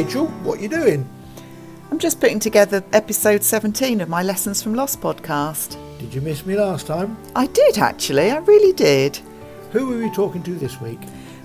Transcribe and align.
Rachel, 0.00 0.28
what 0.44 0.58
are 0.58 0.62
you 0.62 0.68
doing? 0.70 1.06
I'm 1.90 1.98
just 1.98 2.20
putting 2.20 2.40
together 2.40 2.82
episode 2.94 3.42
17 3.42 4.00
of 4.00 4.08
my 4.08 4.22
Lessons 4.22 4.62
from 4.62 4.72
Loss 4.72 4.96
podcast. 4.96 5.76
Did 5.98 6.14
you 6.14 6.22
miss 6.22 6.46
me 6.46 6.56
last 6.56 6.86
time? 6.86 7.18
I 7.36 7.48
did 7.48 7.76
actually, 7.76 8.30
I 8.30 8.38
really 8.38 8.72
did. 8.72 9.18
Who 9.72 9.92
are 9.92 10.02
we 10.02 10.10
talking 10.14 10.42
to 10.44 10.54
this 10.54 10.80
week? 10.80 11.00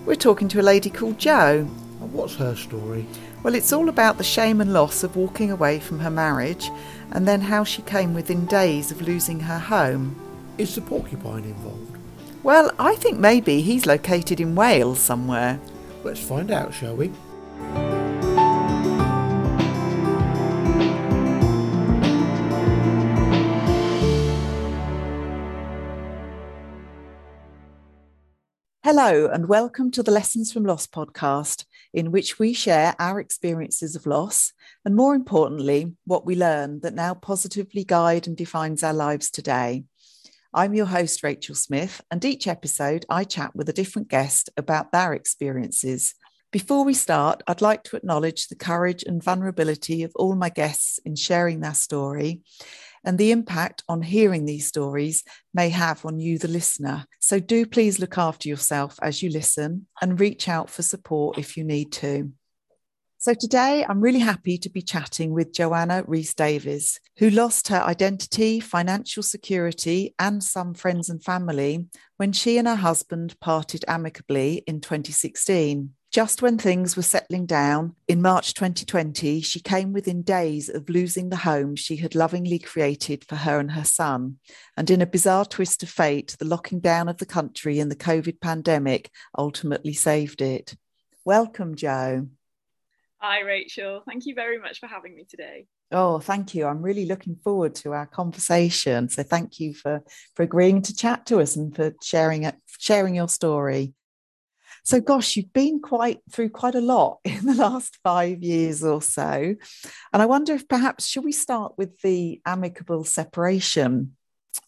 We're 0.06 0.15
talking 0.15 0.47
to 0.47 0.62
a 0.62 0.63
lady 0.63 0.90
called 0.90 1.18
Jo. 1.18 1.68
And 1.99 2.13
what's 2.13 2.38
her 2.38 2.56
story? 2.56 3.06
Well, 3.44 3.56
it's 3.56 3.74
all 3.74 3.90
about 3.90 4.18
the 4.18 4.24
shame 4.24 4.62
and 4.62 4.72
loss 4.72 5.03
of 5.03 5.17
walking 5.17 5.51
away 5.51 5.81
from 5.81 5.99
her 5.99 6.10
marriage 6.10 6.72
and 7.12 7.28
then 7.28 7.42
how 7.42 7.65
she 7.65 7.81
came 7.81 8.13
within 8.13 8.46
days 8.46 8.90
of 8.90 9.01
losing 9.01 9.42
her 9.42 9.60
home. 9.60 10.15
Is 10.58 10.76
the 10.76 10.81
porcupine 10.81 11.44
involved? 11.44 11.97
Well, 12.42 12.72
I 12.79 12.96
think 12.96 13.19
maybe 13.19 13.60
he's 13.60 13.85
located 13.85 14.40
in 14.40 14.56
Wales 14.56 14.99
somewhere. 14.99 15.60
Let's 16.05 16.22
find 16.22 16.52
out, 16.52 16.73
shall 16.73 16.95
we? 16.95 17.12
Hello, 28.98 29.27
and 29.27 29.49
welcome 29.49 29.91
to 29.91 30.02
the 30.02 30.12
Lessons 30.12 30.54
from 30.54 30.63
Loss 30.63 30.88
podcast, 30.88 31.66
in 31.94 32.13
which 32.13 32.40
we 32.40 32.53
share 32.53 32.95
our 32.98 33.20
experiences 33.20 33.94
of 33.94 34.05
loss 34.05 34.53
and, 34.86 34.95
more 34.95 35.13
importantly, 35.13 35.91
what 36.05 36.26
we 36.26 36.34
learn 36.34 36.80
that 36.80 36.94
now 36.94 37.13
positively 37.13 37.84
guide 37.84 38.26
and 38.26 38.38
defines 38.38 38.84
our 38.84 38.94
lives 38.94 39.30
today. 39.30 39.84
I'm 40.53 40.73
your 40.73 40.86
host, 40.86 41.23
Rachel 41.23 41.55
Smith, 41.55 42.00
and 42.09 42.23
each 42.23 42.48
episode 42.48 43.05
I 43.09 43.26
chat 43.26 43.53
with 43.53 43.67
a 43.67 43.73
different 43.73 44.08
guest 44.08 44.50
about 44.55 44.94
their 44.94 45.12
experiences. 45.12 46.16
Before 46.53 46.86
we 46.86 46.94
start, 46.94 47.44
I'd 47.48 47.59
like 47.59 47.84
to 47.84 47.98
acknowledge 47.98 48.47
the 48.47 48.56
courage 48.56 49.03
and 49.03 49.22
vulnerability 49.22 50.03
of 50.03 50.14
all 50.16 50.36
my 50.36 50.47
guests 50.47 51.02
in 51.03 51.17
sharing 51.17 51.59
their 51.59 51.73
story 51.73 52.44
and 53.06 53.17
the 53.17 53.31
impact 53.31 53.84
on 53.88 54.02
hearing 54.02 54.45
these 54.45 54.67
stories 54.67 55.23
may 55.53 55.70
have 55.70 56.06
on 56.06 56.20
you, 56.20 56.38
the 56.38 56.48
listener. 56.48 57.06
So 57.20 57.39
do 57.39 57.66
please 57.66 58.00
look 58.00 58.17
after 58.17 58.50
yourself 58.50 59.00
as 59.02 59.23
you 59.23 59.30
listen 59.30 59.88
and 60.02 60.20
reach 60.20 60.50
out 60.50 60.70
for 60.70 60.84
support 60.84 61.38
if 61.38 61.56
you 61.56 61.64
need 61.64 61.92
to. 61.94 62.31
So 63.17 63.34
today 63.34 63.84
I'm 63.89 64.02
really 64.02 64.20
happy 64.20 64.59
to 64.59 64.70
be 64.70 64.84
chatting 64.84 65.31
with 65.31 65.52
Johanna 65.52 66.03
Rhys-Davies, 66.06 67.00
who 67.17 67.31
lost 67.31 67.70
her 67.70 67.81
identity, 67.81 68.59
financial 68.59 69.23
security, 69.23 70.14
and 70.19 70.44
some 70.44 70.75
friends 70.75 71.09
and 71.09 71.23
family 71.23 71.88
when 72.17 72.34
she 72.34 72.59
and 72.59 72.67
her 72.67 72.75
husband 72.75 73.36
parted 73.40 73.84
amicably 73.88 74.64
in 74.67 74.80
2016. 74.80 75.94
Just 76.11 76.42
when 76.42 76.58
things 76.58 76.95
were 76.95 77.03
settling 77.03 77.45
down, 77.45 77.95
in 78.08 78.22
March 78.22 78.53
2020, 78.53 79.42
she 79.42 79.59
came 79.59 79.92
within 79.92 80.22
days 80.22 80.70
of 80.70 80.89
losing 80.89 81.30
the 81.30 81.36
home 81.36 81.75
she 81.75 81.97
had 81.97 82.16
lovingly 82.16 82.58
created 82.58 83.25
for 83.25 83.36
her 83.36 83.59
and 83.59 83.72
her 83.72 83.84
son. 83.84 84.38
And 84.78 84.89
in 84.89 85.02
a 85.02 85.06
bizarre 85.06 85.45
twist 85.45 85.84
of 85.84 85.89
fate, 85.89 86.38
the 86.39 86.45
locking 86.45 86.80
down 86.80 87.09
of 87.09 87.17
the 87.17 87.25
country 87.25 87.80
and 87.80 87.92
the 87.92 87.97
COVID 87.97 88.39
pandemic 88.39 89.09
ultimately 89.38 89.94
saved 89.94 90.42
it. 90.42 90.75
Welcome, 91.25 91.75
Jo. 91.75 92.28
Hi, 93.17 93.40
Rachel. 93.40 94.03
Thank 94.08 94.25
you 94.25 94.36
very 94.36 94.59
much 94.59 94.80
for 94.80 94.88
having 94.88 95.16
me 95.16 95.25
today. 95.28 95.66
Oh, 95.92 96.19
thank 96.19 96.56
you. 96.56 96.66
I'm 96.66 96.81
really 96.81 97.06
looking 97.06 97.36
forward 97.36 97.75
to 97.75 97.94
our 97.94 98.06
conversation. 98.06 99.09
So 99.09 99.23
thank 99.23 99.59
you 99.59 99.73
for, 99.73 100.03
for 100.36 100.44
agreeing 100.44 100.81
to 100.84 100.95
chat 100.95 101.25
to 101.28 101.40
us 101.40 101.56
and 101.56 101.75
for 101.75 101.94
sharing 102.02 102.52
sharing 102.80 103.16
your 103.16 103.28
story. 103.28 103.94
So, 104.86 105.02
gosh, 105.02 105.36
you've 105.36 105.52
been 105.52 105.81
quite 105.81 106.19
through 106.31 106.50
quite 106.50 106.75
a 106.75 106.81
lot 106.81 107.17
in 107.25 107.45
the 107.45 107.55
last 107.55 107.97
five 108.03 108.44
years 108.44 108.83
or 108.83 109.02
so. 109.02 109.55
And 110.14 110.22
I 110.22 110.25
wonder 110.28 110.53
if 110.53 110.67
perhaps, 110.67 111.08
should 111.08 111.25
we 111.25 111.31
start 111.31 111.73
with 111.75 112.00
the 112.02 112.40
amicable 112.46 113.03
separation 113.03 114.16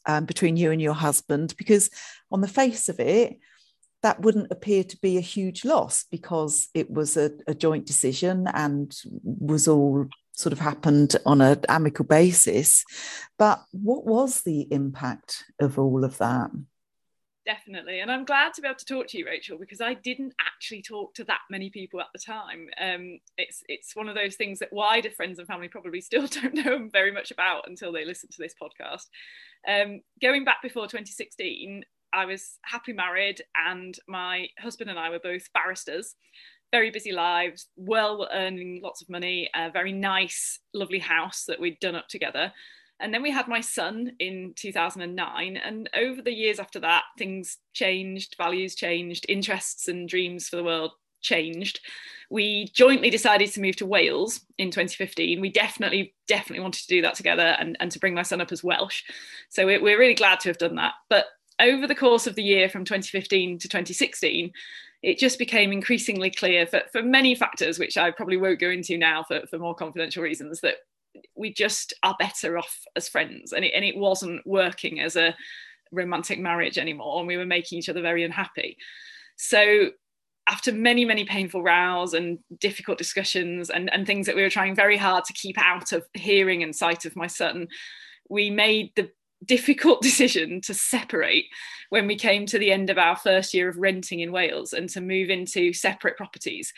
um, 0.08 0.26
between 0.26 0.58
you 0.58 0.72
and 0.72 0.82
your 0.82 0.96
husband? 0.96 1.54
Because 1.56 1.92
on 2.32 2.42
the 2.42 2.48
face 2.48 2.90
of 2.90 3.00
it, 3.00 3.38
that 4.02 4.22
wouldn't 4.22 4.52
appear 4.52 4.84
to 4.84 4.98
be 4.98 5.18
a 5.18 5.22
huge 5.22 5.64
loss 5.64 6.06
because 6.10 6.68
it 6.74 6.90
was 6.90 7.16
a, 7.16 7.32
a 7.48 7.54
joint 7.54 7.86
decision 7.86 8.48
and 8.54 8.96
was 9.24 9.68
all 9.68 10.08
sort 10.32 10.54
of 10.54 10.60
happened 10.60 11.16
on 11.28 11.42
an 11.42 11.62
amicable 11.70 12.08
basis. 12.08 12.86
But 13.38 13.62
what 13.72 14.06
was 14.06 14.42
the 14.42 14.68
impact 14.72 15.44
of 15.60 15.78
all 15.78 16.04
of 16.04 16.18
that? 16.18 16.50
Definitely. 17.48 18.02
And 18.02 18.12
i'm 18.12 18.26
glad 18.26 18.54
to 18.54 18.62
be 18.62 18.68
able 18.68 18.78
to 18.78 18.86
talk 18.86 19.08
to 19.08 19.18
you 19.18 19.26
rachel 19.26 19.58
because 19.58 19.80
i 19.80 19.94
didn't 19.94 20.36
actually 20.46 20.82
talk 20.82 21.14
to 21.16 21.24
that 21.24 21.40
many 21.50 21.70
people 21.70 22.02
at 22.02 22.08
the 22.14 22.20
time. 22.20 22.68
Um, 22.80 23.20
it's 23.38 23.64
it's 23.70 23.96
one 23.96 24.10
of 24.10 24.16
those 24.16 24.36
things 24.36 24.60
that 24.60 24.74
wider 24.74 25.10
friends 25.10 25.40
and 25.40 25.48
family 25.48 25.70
probably 25.70 26.02
still 26.02 26.28
don't 26.42 26.54
know 26.54 26.90
very 26.92 27.12
much 27.12 27.32
about 27.32 27.68
until 27.68 27.92
they 27.92 28.06
listen 28.06 28.30
to 28.30 28.38
this 28.40 28.54
podcast. 28.62 29.06
Um, 29.68 30.02
going 30.22 30.44
back 30.44 30.62
before 30.62 30.86
2016 30.86 31.84
i 32.14 32.26
was 32.26 32.58
happily 32.64 32.96
married 32.96 33.42
and 33.68 33.98
my 34.08 34.48
husband 34.60 34.90
and 34.90 35.00
i 35.00 35.10
were 35.10 35.20
both 35.20 35.52
barristers. 35.54 36.16
Very 36.72 36.92
busy 36.92 37.14
lives 37.14 37.68
well 37.78 38.28
earning 38.34 38.82
lots 38.84 39.02
of 39.02 39.10
money 39.10 39.50
a 39.56 39.72
very 39.72 39.94
nice 39.94 40.60
lovely 40.74 41.00
house 41.00 41.46
that 41.48 41.62
we'd 41.62 41.80
done 41.80 41.96
up 41.96 42.10
together 42.10 42.52
and 43.00 43.14
then 43.14 43.22
we 43.22 43.32
had 43.32 43.48
my 43.48 43.62
son 43.62 44.14
in 44.20 44.54
2009. 44.56 45.58
And 45.58 45.90
over 45.96 46.22
the 46.22 46.34
years 46.34 46.60
after 46.60 46.80
that, 46.80 47.04
things 47.18 47.58
changed, 47.74 48.36
values 48.38 48.76
changed, 48.76 49.26
interests 49.30 49.88
and 49.88 50.10
dreams 50.10 50.50
for 50.50 50.56
the 50.56 50.64
world 50.64 50.92
changed. 51.22 51.80
We 52.30 52.70
jointly 52.74 53.10
decided 53.10 53.52
to 53.52 53.62
move 53.62 53.76
to 53.78 53.86
Wales 53.86 54.42
in 54.58 54.72
2015. 54.72 55.40
We 55.40 55.50
definitely, 55.50 56.16
definitely 56.28 56.62
wanted 56.62 56.82
to 56.82 56.88
do 56.88 57.02
that 57.04 57.16
together 57.16 57.56
and, 57.60 57.78
and 57.80 57.92
to 57.92 58.00
bring 58.00 58.14
my 58.14 58.24
son 58.24 58.42
up 58.42 58.52
as 58.52 58.64
Welsh. 58.64 59.04
So 59.50 59.66
we're, 59.66 59.82
we're 59.82 60.00
really 60.00 60.16
glad 60.16 60.40
to 60.42 60.50
have 60.50 60.58
done 60.58 60.76
that. 60.76 60.94
But 61.10 61.26
over 61.60 61.88
the 61.88 61.96
course 61.96 62.28
of 62.28 62.36
the 62.36 62.44
year 62.44 62.70
from 62.70 62.86
2015 62.86 63.60
to 63.60 63.68
2016, 63.68 64.52
it 65.04 65.20
just 65.20 65.38
became 65.38 65.72
increasingly 65.72 66.32
clear 66.32 66.66
for, 66.66 66.82
for 66.92 67.04
many 67.04 67.36
factors, 67.36 67.78
which 67.78 67.98
I 67.98 68.12
probably 68.12 68.38
won't 68.38 68.60
go 68.60 68.70
into 68.70 68.98
now 68.98 69.24
for, 69.24 69.42
for 69.48 69.60
more 69.60 69.76
confidential 69.76 70.24
reasons, 70.24 70.62
that 70.62 70.78
we 71.36 71.54
just 71.54 71.94
are 72.04 72.16
better 72.20 72.58
off 72.58 72.82
as 72.96 73.10
friends. 73.10 73.54
And 73.54 73.66
it, 73.66 73.74
and 73.76 73.86
it 73.86 73.98
wasn't 73.98 74.46
working 74.46 75.00
as 75.00 75.16
a 75.16 75.36
romantic 75.92 76.40
marriage 76.40 76.78
anymore 76.78 77.20
and 77.20 77.28
we 77.28 77.38
were 77.38 77.46
making 77.46 77.80
each 77.80 77.90
other 77.90 78.02
very 78.02 78.24
unhappy. 78.24 78.78
So 79.38 79.92
after 80.48 80.72
many 80.72 81.04
many 81.06 81.26
painful 81.26 81.62
rows 81.62 82.14
and 82.14 82.40
difficult 82.60 82.98
discussions 82.98 83.70
and, 83.70 83.92
and 83.94 84.08
things 84.08 84.26
that 84.26 84.36
we 84.36 84.42
were 84.42 84.50
trying 84.50 84.76
very 84.76 84.98
hard 84.98 85.26
to 85.26 85.34
keep 85.34 85.58
out 85.60 85.92
of 85.92 86.06
hearing 86.14 86.64
and 86.64 86.76
sight 86.76 87.06
of 87.06 87.16
my 87.16 87.28
son 87.28 87.68
we 88.30 88.50
made 88.50 88.92
the 88.96 89.10
difficult 89.46 90.02
decision 90.10 90.62
to 90.62 90.74
separate 90.74 91.46
when 91.90 92.08
we 92.08 92.16
came 92.16 92.46
to 92.46 92.58
the 92.58 92.72
end 92.72 92.90
of 92.90 92.98
our 92.98 93.16
first 93.16 93.54
year 93.54 93.70
of 93.70 93.78
renting 93.78 94.22
in 94.22 94.32
Wales 94.32 94.74
and 94.74 94.90
to 94.90 95.02
move 95.02 95.30
into 95.30 95.74
separate 95.74 96.18
properties 96.18 96.74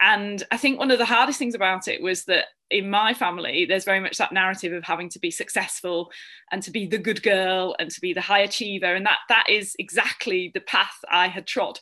and 0.00 0.42
I 0.50 0.56
think 0.56 0.78
one 0.78 0.90
of 0.90 0.98
the 0.98 1.04
hardest 1.04 1.38
things 1.38 1.54
about 1.54 1.86
it 1.86 2.02
was 2.02 2.24
that 2.24 2.46
in 2.70 2.88
my 2.88 3.12
family, 3.12 3.66
there's 3.66 3.84
very 3.84 4.00
much 4.00 4.16
that 4.18 4.32
narrative 4.32 4.72
of 4.72 4.84
having 4.84 5.08
to 5.10 5.18
be 5.18 5.30
successful 5.30 6.10
and 6.52 6.62
to 6.62 6.70
be 6.70 6.86
the 6.86 6.98
good 6.98 7.22
girl 7.22 7.74
and 7.78 7.90
to 7.90 8.00
be 8.00 8.12
the 8.12 8.20
high 8.20 8.40
achiever. 8.40 8.94
And 8.94 9.04
that 9.04 9.18
that 9.28 9.50
is 9.50 9.74
exactly 9.78 10.50
the 10.54 10.60
path 10.60 10.94
I 11.10 11.28
had 11.28 11.46
trod. 11.46 11.80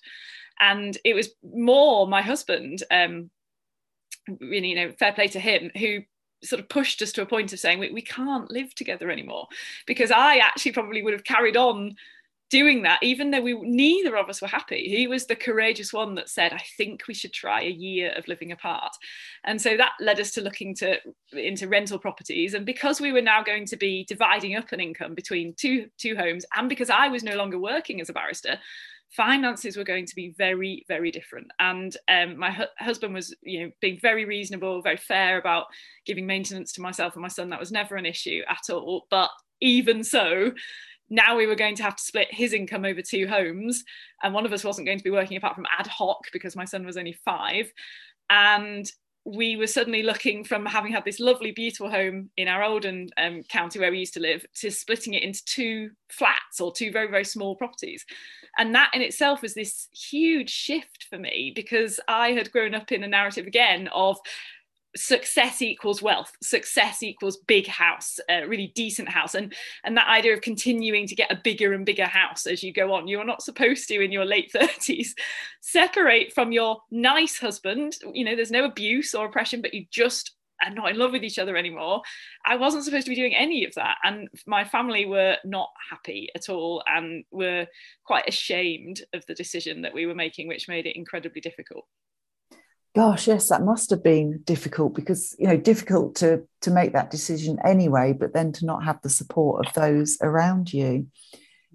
And 0.61 0.99
it 1.05 1.15
was 1.15 1.31
more 1.45 2.09
my 2.09 2.23
husband, 2.23 2.83
um, 2.91 3.31
really, 4.41 4.71
you 4.71 4.75
know, 4.75 4.93
fair 4.99 5.13
play 5.13 5.29
to 5.29 5.41
him, 5.41 5.71
who 5.79 6.01
sort 6.43 6.61
of 6.61 6.69
pushed 6.69 7.03
us 7.03 7.13
to 7.13 7.23
a 7.23 7.27
point 7.27 7.53
of 7.53 7.61
saying 7.61 7.79
we, 7.79 7.91
we 7.93 8.03
can't 8.03 8.51
live 8.51 8.75
together 8.75 9.11
anymore 9.11 9.47
because 9.87 10.11
I 10.11 10.37
actually 10.37 10.73
probably 10.73 11.03
would 11.03 11.13
have 11.13 11.25
carried 11.25 11.57
on 11.57 11.97
doing 12.51 12.83
that, 12.83 13.03
even 13.03 13.31
though 13.31 13.41
we 13.41 13.55
neither 13.61 14.17
of 14.17 14.29
us 14.29 14.41
were 14.41 14.49
happy. 14.49 14.89
He 14.89 15.07
was 15.07 15.27
the 15.27 15.37
courageous 15.37 15.93
one 15.93 16.15
that 16.15 16.29
said, 16.29 16.53
"I 16.53 16.63
think 16.77 17.07
we 17.07 17.15
should 17.15 17.33
try 17.33 17.63
a 17.63 17.71
year 17.71 18.13
of 18.17 18.29
living 18.29 18.53
apart," 18.53 18.93
and 19.45 19.61
so 19.61 19.77
that 19.77 19.93
led 20.01 20.21
us 20.21 20.33
to 20.33 20.41
looking 20.41 20.75
to 20.77 20.99
into 21.33 21.69
rental 21.69 21.99
properties. 21.99 22.55
And 22.55 22.65
because 22.65 23.01
we 23.01 23.13
were 23.13 23.23
now 23.23 23.43
going 23.43 23.67
to 23.67 23.77
be 23.77 24.05
dividing 24.05 24.57
up 24.57 24.73
an 24.73 24.81
income 24.81 25.15
between 25.15 25.55
two 25.55 25.89
two 25.99 26.17
homes, 26.17 26.45
and 26.57 26.69
because 26.69 26.91
I 26.91 27.09
was 27.09 27.23
no 27.23 27.37
longer 27.37 27.59
working 27.59 28.01
as 28.01 28.09
a 28.09 28.15
barrister. 28.15 28.59
Finances 29.11 29.75
were 29.75 29.85
going 29.85 30.05
to 30.05 30.15
be 30.15 30.35
very, 30.37 30.85
very 30.87 31.11
different, 31.11 31.51
and 31.59 31.97
um, 32.09 32.37
my 32.37 32.51
hu- 32.53 32.65
husband 32.79 33.15
was, 33.15 33.35
you 33.41 33.61
know, 33.65 33.73
being 33.81 33.99
very 34.03 34.27
reasonable, 34.27 34.83
very 34.83 34.99
fair 34.99 35.39
about 35.39 35.65
giving 36.05 36.27
maintenance 36.27 36.75
to 36.75 36.83
myself 36.83 37.15
and 37.15 37.23
my 37.23 37.29
son. 37.29 37.49
That 37.49 37.59
was 37.59 37.73
never 37.73 37.97
an 37.97 38.05
issue 38.05 38.43
at 38.47 38.69
all. 38.71 39.07
But 39.09 39.31
even 39.63 40.05
so, 40.05 40.53
now 41.11 41.37
we 41.37 41.47
were 41.47 41.55
going 41.55 41.75
to 41.77 41.83
have 41.83 41.97
to 41.97 42.03
split 42.03 42.29
his 42.31 42.53
income 42.53 42.85
over 42.85 43.03
two 43.03 43.27
homes 43.27 43.85
and 44.23 44.35
one 44.35 44.47
of 44.47 44.53
us 44.53 44.65
wasn't 44.65 44.87
going 44.87 44.99
to 44.99 45.05
be 45.05 45.11
working 45.11 45.37
apart 45.37 45.55
from 45.55 45.67
ad 45.79 45.87
hoc 45.87 46.19
because 46.33 46.57
my 46.57 46.65
son 46.65 46.85
was 46.85 46.97
only 46.97 47.17
five. 47.25 47.73
And 48.31 48.91
we 49.25 49.57
were 49.57 49.67
suddenly 49.67 50.03
looking 50.03 50.43
from 50.43 50.65
having 50.65 50.93
had 50.93 51.05
this 51.05 51.21
lovely 51.21 51.51
beautiful 51.51 51.91
home 51.91 52.31
in 52.39 52.49
our 52.49 52.63
olden 52.63 53.11
um, 53.19 53.43
county 53.51 53.79
where 53.79 53.91
we 53.91 53.99
used 53.99 54.15
to 54.15 54.21
live 54.21 54.45
to 54.55 54.71
splitting 54.71 55.13
it 55.15 55.23
into 55.23 55.45
two 55.45 55.91
flats 56.09 56.61
or 56.61 56.73
two 56.73 56.91
very 56.91 57.11
very 57.11 57.25
small 57.25 57.55
properties. 57.55 58.07
And 58.57 58.75
that 58.75 58.91
in 58.95 59.03
itself 59.03 59.43
was 59.43 59.55
this 59.55 59.89
huge 59.93 60.51
shift 60.51 61.07
for 61.11 61.19
me 61.19 61.53
because 61.55 62.01
i 62.09 62.33
had 62.33 62.51
grown 62.51 62.75
up 62.75 62.91
in 62.91 63.05
a 63.05 63.09
narrative 63.09 63.47
again 63.47 63.89
of 63.89 64.19
success 64.99 65.63
equals 65.63 66.03
wealth 66.03 66.33
success 66.43 67.03
equals 67.03 67.39
big 67.47 67.67
house 67.67 68.19
a 68.29 68.47
really 68.47 68.73
decent 68.75 69.09
house 69.09 69.35
and 69.35 69.55
and 69.85 69.97
that 69.97 70.09
idea 70.09 70.35
of 70.35 70.41
continuing 70.41 71.07
to 71.07 71.15
get 71.15 71.31
a 71.31 71.41
bigger 71.43 71.73
and 71.73 71.87
bigger 71.87 72.07
house 72.07 72.47
as 72.47 72.63
you 72.63 72.73
go 72.73 72.93
on 72.93 73.07
you're 73.07 73.25
not 73.25 73.43
supposed 73.43 73.89
to 73.89 74.01
in 74.03 74.13
your 74.13 74.25
late 74.25 74.51
30s 74.55 75.09
separate 75.61 76.33
from 76.33 76.53
your 76.53 76.79
nice 76.91 77.39
husband 77.39 77.97
you 78.13 78.25
know 78.25 78.35
there's 78.35 78.51
no 78.51 78.65
abuse 78.65 79.15
or 79.15 79.27
oppression 79.27 79.63
but 79.63 79.75
you 79.75 79.87
just 79.91 80.33
are 80.65 80.75
not 80.75 80.91
in 80.91 80.99
love 80.99 81.13
with 81.13 81.23
each 81.23 81.39
other 81.39 81.57
anymore. 81.57 82.03
I 82.45 82.57
wasn't 82.57 82.85
supposed 82.85 83.05
to 83.07 83.11
be 83.11 83.17
doing 83.17 83.35
any 83.35 83.65
of 83.65 83.75
that 83.75 83.97
and 84.03 84.29
my 84.45 84.65
family 84.65 85.07
were 85.07 85.37
not 85.45 85.69
happy 85.89 86.29
at 86.35 86.49
all 86.49 86.83
and 86.87 87.25
were 87.31 87.67
quite 88.05 88.29
ashamed 88.29 89.03
of 89.15 89.25
the 89.27 89.35
decision 89.35 89.83
that 89.83 89.95
we 89.95 90.07
were 90.07 90.17
making 90.17 90.49
which 90.49 90.69
made 90.69 90.87
it 90.87 90.97
incredibly 90.97 91.41
difficult 91.41 91.87
gosh 92.99 93.29
yes 93.29 93.49
that 93.49 93.63
must 93.63 93.91
have 93.91 94.03
been 94.03 94.41
difficult 94.45 94.95
because 94.95 95.37
you 95.39 95.47
know 95.47 95.57
difficult 95.57 96.17
to 96.17 96.43
to 96.61 96.71
make 96.71 96.93
that 96.93 97.11
decision 97.11 97.57
anyway 97.65 98.13
but 98.13 98.33
then 98.33 98.51
to 98.53 98.67
not 98.67 98.85
have 98.85 99.01
the 99.03 99.09
support 99.09 99.65
of 99.65 99.73
those 99.75 100.19
around 100.21 100.73
you. 100.73 101.07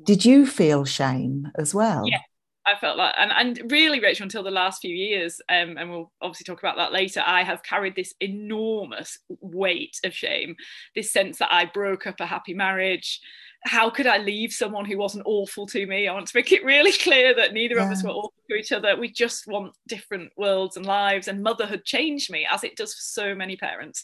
Did 0.03 0.25
you 0.25 0.45
feel 0.45 0.83
shame 0.83 1.49
as 1.55 1.73
well? 1.73 2.03
Yeah 2.05 2.19
I 2.65 2.75
felt 2.79 2.97
like, 2.97 3.13
and, 3.17 3.31
and 3.31 3.71
really, 3.71 3.99
Rachel, 3.99 4.23
until 4.23 4.43
the 4.43 4.51
last 4.51 4.81
few 4.81 4.95
years, 4.95 5.41
um, 5.49 5.77
and 5.77 5.89
we'll 5.89 6.11
obviously 6.21 6.45
talk 6.45 6.59
about 6.59 6.77
that 6.77 6.93
later, 6.93 7.21
I 7.25 7.43
have 7.43 7.61
carried 7.61 7.95
this 7.95 8.13
enormous 8.21 9.19
weight 9.41 9.99
of 10.05 10.13
shame, 10.13 10.55
this 10.95 11.11
sense 11.11 11.39
that 11.39 11.51
I 11.51 11.65
broke 11.65 12.07
up 12.07 12.21
a 12.21 12.25
happy 12.25 12.53
marriage, 12.53 13.19
how 13.65 13.89
could 13.89 14.07
I 14.07 14.18
leave 14.18 14.51
someone 14.51 14.86
who 14.86 14.98
wasn't 14.98 15.25
awful 15.25 15.65
to 15.68 15.86
me? 15.86 16.07
I 16.07 16.13
want 16.13 16.27
to 16.27 16.38
make 16.38 16.51
it 16.51 16.65
really 16.65 16.92
clear 16.92 17.33
that 17.36 17.54
neither 17.54 17.75
yeah. 17.75 17.86
of 17.86 17.92
us 17.92 18.04
were 18.04 18.10
awful 18.10 18.33
to 18.50 18.56
each 18.56 18.71
other. 18.71 18.98
We 18.98 19.10
just 19.10 19.48
want 19.48 19.74
different 19.88 20.31
worlds 20.38 20.75
and 20.75 20.86
lives. 20.86 21.27
And 21.27 21.42
motherhood 21.42 21.86
changed 21.86 22.31
me, 22.31 22.45
as 22.50 22.63
it 22.63 22.75
does 22.75 22.94
for 22.94 23.01
so 23.01 23.36
many 23.36 23.56
parents. 23.56 24.04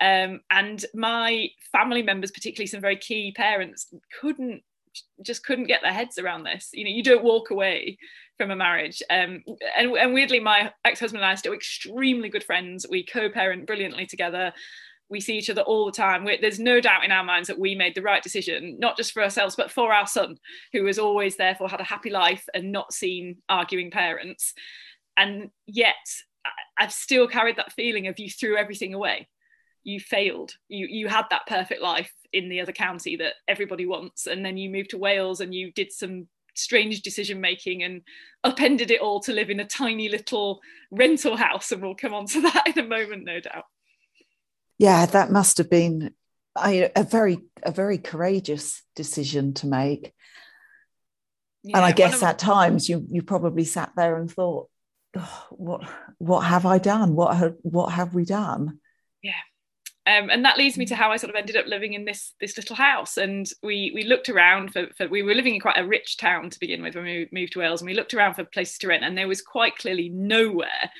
Um, 0.00 0.40
and 0.50 0.84
my 0.94 1.48
family 1.72 2.02
members, 2.02 2.30
particularly 2.30 2.66
some 2.66 2.80
very 2.80 2.96
key 2.96 3.32
parents, 3.32 3.92
couldn't 4.20 4.62
just 5.22 5.44
couldn't 5.44 5.66
get 5.66 5.82
their 5.82 5.92
heads 5.92 6.16
around 6.16 6.44
this. 6.44 6.70
You 6.72 6.84
know, 6.84 6.90
you 6.90 7.02
don't 7.02 7.24
walk 7.24 7.50
away 7.50 7.98
from 8.38 8.50
a 8.50 8.56
marriage. 8.56 9.02
Um, 9.10 9.42
and, 9.76 9.90
and 9.92 10.14
weirdly, 10.14 10.40
my 10.40 10.72
ex-husband 10.84 11.22
and 11.22 11.28
I 11.28 11.34
are 11.34 11.36
still 11.36 11.52
extremely 11.52 12.28
good 12.28 12.44
friends. 12.44 12.86
We 12.88 13.04
co-parent 13.04 13.66
brilliantly 13.66 14.06
together 14.06 14.52
we 15.08 15.20
see 15.20 15.36
each 15.36 15.50
other 15.50 15.62
all 15.62 15.86
the 15.86 15.92
time. 15.92 16.24
We're, 16.24 16.40
there's 16.40 16.58
no 16.58 16.80
doubt 16.80 17.04
in 17.04 17.12
our 17.12 17.24
minds 17.24 17.48
that 17.48 17.58
we 17.58 17.74
made 17.74 17.94
the 17.94 18.02
right 18.02 18.22
decision, 18.22 18.76
not 18.78 18.96
just 18.96 19.12
for 19.12 19.22
ourselves, 19.22 19.54
but 19.56 19.70
for 19.70 19.92
our 19.92 20.06
son, 20.06 20.38
who 20.72 20.84
has 20.86 20.98
always 20.98 21.36
therefore 21.36 21.68
had 21.68 21.80
a 21.80 21.84
happy 21.84 22.10
life 22.10 22.46
and 22.54 22.72
not 22.72 22.92
seen 22.92 23.38
arguing 23.48 23.90
parents. 23.90 24.52
And 25.16 25.50
yet, 25.66 25.94
I've 26.78 26.92
still 26.92 27.28
carried 27.28 27.56
that 27.56 27.72
feeling 27.72 28.08
of 28.08 28.18
you 28.18 28.28
threw 28.28 28.56
everything 28.56 28.94
away. 28.94 29.28
You 29.84 30.00
failed. 30.00 30.52
You 30.68 30.86
you 30.88 31.08
had 31.08 31.26
that 31.30 31.46
perfect 31.46 31.80
life 31.80 32.12
in 32.32 32.48
the 32.48 32.60
other 32.60 32.72
county 32.72 33.16
that 33.16 33.34
everybody 33.46 33.86
wants, 33.86 34.26
and 34.26 34.44
then 34.44 34.56
you 34.56 34.68
moved 34.68 34.90
to 34.90 34.98
Wales 34.98 35.40
and 35.40 35.54
you 35.54 35.72
did 35.72 35.92
some 35.92 36.26
strange 36.54 37.02
decision 37.02 37.40
making 37.40 37.82
and 37.82 38.02
upended 38.42 38.90
it 38.90 39.00
all 39.00 39.20
to 39.20 39.32
live 39.32 39.50
in 39.50 39.60
a 39.60 39.64
tiny 39.64 40.08
little 40.08 40.60
rental 40.90 41.36
house. 41.36 41.70
And 41.70 41.82
we'll 41.82 41.94
come 41.94 42.14
on 42.14 42.26
to 42.26 42.40
that 42.42 42.64
in 42.66 42.84
a 42.84 42.88
moment, 42.88 43.24
no 43.24 43.38
doubt 43.38 43.64
yeah, 44.78 45.06
that 45.06 45.30
must 45.30 45.58
have 45.58 45.70
been 45.70 46.12
a 46.56 47.04
very 47.04 47.38
a 47.62 47.70
very 47.70 47.98
courageous 47.98 48.82
decision 48.94 49.54
to 49.54 49.66
make. 49.66 50.12
Yeah, 51.62 51.78
and 51.78 51.84
I 51.84 51.92
guess 51.92 52.22
at 52.22 52.38
times 52.38 52.88
you 52.88 53.06
you 53.10 53.22
probably 53.22 53.64
sat 53.64 53.92
there 53.96 54.16
and 54.16 54.30
thought, 54.30 54.68
oh, 55.16 55.46
what 55.50 55.88
what 56.18 56.40
have 56.40 56.66
I 56.66 56.78
done? 56.78 57.14
What 57.14 57.36
have 57.36 57.54
what 57.62 57.92
have 57.92 58.14
we 58.14 58.24
done? 58.24 58.80
Yeah. 59.22 59.32
Um, 60.08 60.30
and 60.30 60.44
that 60.44 60.56
leads 60.56 60.78
me 60.78 60.86
to 60.86 60.94
how 60.94 61.10
I 61.10 61.16
sort 61.16 61.30
of 61.30 61.36
ended 61.36 61.56
up 61.56 61.66
living 61.66 61.94
in 61.94 62.04
this 62.04 62.34
this 62.40 62.56
little 62.56 62.76
house. 62.76 63.16
And 63.16 63.44
we 63.62 63.90
we 63.92 64.04
looked 64.04 64.28
around 64.28 64.72
for, 64.72 64.86
for 64.96 65.08
we 65.08 65.22
were 65.22 65.34
living 65.34 65.54
in 65.54 65.60
quite 65.60 65.78
a 65.78 65.86
rich 65.86 66.16
town 66.16 66.50
to 66.50 66.60
begin 66.60 66.82
with 66.82 66.94
when 66.94 67.04
we 67.04 67.28
moved 67.32 67.54
to 67.54 67.58
Wales, 67.58 67.80
and 67.80 67.88
we 67.88 67.96
looked 67.96 68.14
around 68.14 68.34
for 68.34 68.44
places 68.44 68.78
to 68.78 68.88
rent, 68.88 69.02
and 69.02 69.18
there 69.18 69.26
was 69.26 69.42
quite 69.42 69.76
clearly 69.76 70.08
nowhere 70.08 70.90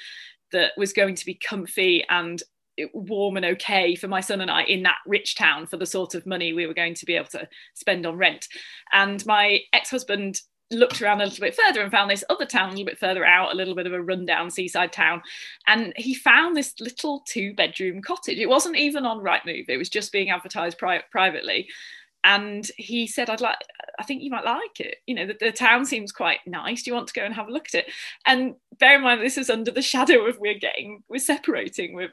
that 0.50 0.72
was 0.76 0.92
going 0.92 1.14
to 1.14 1.26
be 1.26 1.34
comfy 1.34 2.04
and 2.08 2.42
warm 2.92 3.36
and 3.36 3.46
okay 3.46 3.94
for 3.94 4.08
my 4.08 4.20
son 4.20 4.40
and 4.40 4.50
I 4.50 4.62
in 4.64 4.82
that 4.82 4.98
rich 5.06 5.34
town 5.34 5.66
for 5.66 5.76
the 5.76 5.86
sort 5.86 6.14
of 6.14 6.26
money 6.26 6.52
we 6.52 6.66
were 6.66 6.74
going 6.74 6.94
to 6.94 7.06
be 7.06 7.16
able 7.16 7.28
to 7.28 7.48
spend 7.74 8.06
on 8.06 8.16
rent. 8.16 8.48
And 8.92 9.24
my 9.26 9.60
ex 9.72 9.90
husband 9.90 10.40
looked 10.70 11.00
around 11.00 11.20
a 11.20 11.24
little 11.24 11.40
bit 11.40 11.54
further 11.54 11.80
and 11.80 11.92
found 11.92 12.10
this 12.10 12.24
other 12.28 12.44
town 12.44 12.68
a 12.68 12.70
little 12.72 12.84
bit 12.84 12.98
further 12.98 13.24
out, 13.24 13.52
a 13.52 13.56
little 13.56 13.74
bit 13.74 13.86
of 13.86 13.92
a 13.92 14.02
rundown 14.02 14.50
seaside 14.50 14.92
town. 14.92 15.22
And 15.66 15.92
he 15.96 16.14
found 16.14 16.56
this 16.56 16.74
little 16.80 17.22
two 17.26 17.54
bedroom 17.54 18.02
cottage. 18.02 18.38
It 18.38 18.48
wasn't 18.48 18.76
even 18.76 19.06
on 19.06 19.22
Rightmove, 19.22 19.68
it 19.68 19.76
was 19.76 19.88
just 19.88 20.12
being 20.12 20.30
advertised 20.30 20.78
pri- 20.78 21.04
privately. 21.10 21.68
And 22.24 22.68
he 22.76 23.06
said, 23.06 23.30
I'd 23.30 23.40
like, 23.40 23.58
I 24.00 24.02
think 24.02 24.20
you 24.20 24.30
might 24.30 24.44
like 24.44 24.80
it. 24.80 24.96
You 25.06 25.14
know, 25.14 25.26
the, 25.26 25.36
the 25.38 25.52
town 25.52 25.86
seems 25.86 26.10
quite 26.10 26.40
nice. 26.44 26.82
Do 26.82 26.90
you 26.90 26.94
want 26.96 27.06
to 27.06 27.14
go 27.14 27.22
and 27.24 27.32
have 27.32 27.46
a 27.46 27.52
look 27.52 27.68
at 27.68 27.86
it? 27.86 27.92
And 28.26 28.56
bear 28.80 28.96
in 28.96 29.02
mind, 29.02 29.20
this 29.20 29.38
is 29.38 29.48
under 29.48 29.70
the 29.70 29.80
shadow 29.80 30.26
of 30.26 30.38
we're 30.40 30.58
getting, 30.58 31.04
we're 31.08 31.20
separating, 31.20 31.94
we're 31.94 32.12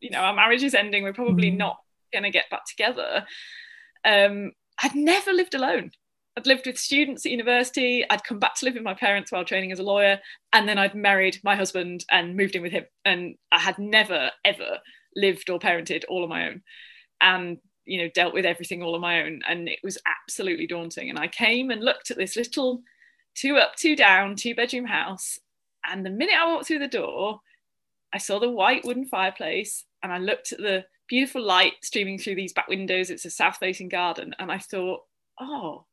you 0.00 0.10
know 0.10 0.20
our 0.20 0.34
marriage 0.34 0.62
is 0.62 0.74
ending 0.74 1.02
we're 1.02 1.12
probably 1.12 1.50
mm. 1.50 1.56
not 1.56 1.78
going 2.12 2.22
to 2.24 2.30
get 2.30 2.50
back 2.50 2.64
together. 2.64 3.24
Um, 4.04 4.52
i'd 4.82 4.94
never 4.94 5.32
lived 5.32 5.54
alone. 5.54 5.92
I'd 6.36 6.46
lived 6.46 6.66
with 6.66 6.78
students 6.78 7.26
at 7.26 7.32
university 7.32 8.04
i'd 8.08 8.24
come 8.24 8.38
back 8.38 8.54
to 8.56 8.64
live 8.64 8.74
with 8.74 8.82
my 8.82 8.94
parents 8.94 9.30
while 9.30 9.44
training 9.44 9.72
as 9.72 9.78
a 9.78 9.84
lawyer 9.84 10.20
and 10.52 10.68
then 10.68 10.78
i'd 10.78 10.94
married 10.94 11.38
my 11.42 11.56
husband 11.56 12.04
and 12.10 12.36
moved 12.36 12.56
in 12.56 12.62
with 12.62 12.72
him. 12.72 12.84
And 13.04 13.34
i 13.52 13.58
had 13.58 13.78
never 13.78 14.30
ever 14.44 14.78
lived 15.16 15.50
or 15.50 15.58
parented 15.58 16.04
all 16.08 16.22
on 16.22 16.28
my 16.28 16.48
own 16.48 16.62
and 17.20 17.58
you 17.84 18.00
know 18.00 18.08
dealt 18.14 18.32
with 18.32 18.46
everything 18.46 18.82
all 18.82 18.94
on 18.94 19.00
my 19.00 19.22
own. 19.22 19.40
And 19.48 19.68
it 19.68 19.80
was 19.82 19.98
absolutely 20.06 20.66
daunting. 20.66 21.10
And 21.10 21.18
i 21.18 21.28
came 21.28 21.70
and 21.70 21.84
looked 21.84 22.10
at 22.10 22.16
this 22.16 22.36
little 22.36 22.82
two 23.34 23.56
up 23.56 23.76
two 23.76 23.96
down 23.96 24.36
two 24.36 24.54
bedroom 24.54 24.86
house. 24.86 25.38
And 25.84 26.04
the 26.04 26.10
minute 26.10 26.36
i 26.38 26.46
walked 26.46 26.66
through 26.66 26.78
the 26.78 26.88
door 26.88 27.40
I 28.12 28.18
saw 28.18 28.40
the 28.40 28.50
white 28.50 28.84
wooden 28.84 29.06
fireplace 29.06 29.84
and 30.02 30.12
I 30.12 30.18
looked 30.18 30.52
at 30.52 30.58
the 30.58 30.84
beautiful 31.08 31.42
light 31.42 31.74
streaming 31.82 32.18
through 32.18 32.36
these 32.36 32.52
back 32.52 32.68
windows. 32.68 33.10
It's 33.10 33.24
a 33.24 33.30
south 33.30 33.56
facing 33.56 33.88
garden. 33.88 34.34
And 34.38 34.50
I 34.50 34.58
thought, 34.58 35.00
oh, 35.40 35.84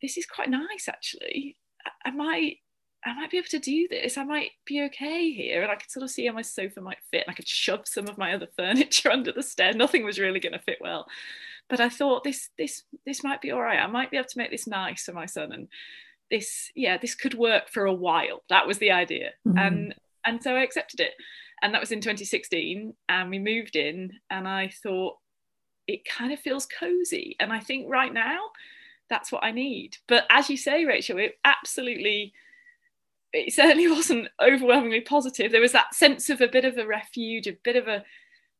this 0.00 0.16
is 0.16 0.26
quite 0.26 0.48
nice 0.48 0.88
actually. 0.88 1.56
I 2.04 2.10
might 2.10 2.58
I 3.04 3.14
might 3.14 3.30
be 3.30 3.38
able 3.38 3.48
to 3.48 3.58
do 3.58 3.88
this. 3.88 4.18
I 4.18 4.24
might 4.24 4.50
be 4.66 4.82
okay 4.84 5.30
here. 5.32 5.62
And 5.62 5.72
I 5.72 5.76
could 5.76 5.90
sort 5.90 6.04
of 6.04 6.10
see 6.10 6.26
how 6.26 6.34
my 6.34 6.42
sofa 6.42 6.82
might 6.82 6.98
fit. 7.10 7.24
And 7.26 7.32
I 7.32 7.34
could 7.34 7.48
shove 7.48 7.88
some 7.88 8.08
of 8.08 8.18
my 8.18 8.34
other 8.34 8.48
furniture 8.56 9.10
under 9.10 9.32
the 9.32 9.42
stair. 9.42 9.72
Nothing 9.72 10.04
was 10.04 10.18
really 10.18 10.40
going 10.40 10.52
to 10.52 10.58
fit 10.58 10.78
well. 10.80 11.06
But 11.68 11.80
I 11.80 11.88
thought 11.88 12.24
this 12.24 12.50
this 12.58 12.82
this 13.06 13.24
might 13.24 13.40
be 13.40 13.52
all 13.52 13.62
right. 13.62 13.78
I 13.78 13.86
might 13.86 14.10
be 14.10 14.16
able 14.16 14.28
to 14.28 14.38
make 14.38 14.50
this 14.50 14.66
nice 14.66 15.04
for 15.04 15.12
my 15.12 15.26
son. 15.26 15.52
And 15.52 15.68
this, 16.30 16.70
yeah, 16.74 16.98
this 16.98 17.14
could 17.14 17.34
work 17.34 17.68
for 17.70 17.86
a 17.86 17.94
while. 17.94 18.42
That 18.48 18.66
was 18.66 18.78
the 18.78 18.90
idea. 18.90 19.30
Mm-hmm. 19.46 19.58
And 19.58 19.94
and 20.26 20.42
so 20.42 20.54
I 20.54 20.62
accepted 20.62 21.00
it 21.00 21.12
and 21.62 21.74
that 21.74 21.80
was 21.80 21.92
in 21.92 22.00
2016 22.00 22.94
and 23.08 23.30
we 23.30 23.38
moved 23.38 23.76
in 23.76 24.12
and 24.30 24.48
i 24.48 24.72
thought 24.82 25.16
it 25.86 26.04
kind 26.04 26.32
of 26.32 26.38
feels 26.40 26.66
cozy 26.66 27.36
and 27.40 27.52
i 27.52 27.60
think 27.60 27.86
right 27.88 28.12
now 28.12 28.38
that's 29.08 29.32
what 29.32 29.42
i 29.42 29.50
need. 29.50 29.96
But 30.06 30.24
as 30.30 30.48
you 30.48 30.56
say 30.56 30.84
rachel 30.84 31.18
it 31.18 31.38
absolutely 31.44 32.32
it 33.32 33.52
certainly 33.52 33.88
wasn't 33.90 34.28
overwhelmingly 34.42 35.02
positive. 35.02 35.52
There 35.52 35.60
was 35.60 35.72
that 35.72 35.94
sense 35.94 36.30
of 36.30 36.40
a 36.40 36.48
bit 36.48 36.64
of 36.64 36.78
a 36.78 36.86
refuge 36.86 37.46
a 37.46 37.56
bit 37.64 37.76
of 37.76 37.88
a 37.88 38.04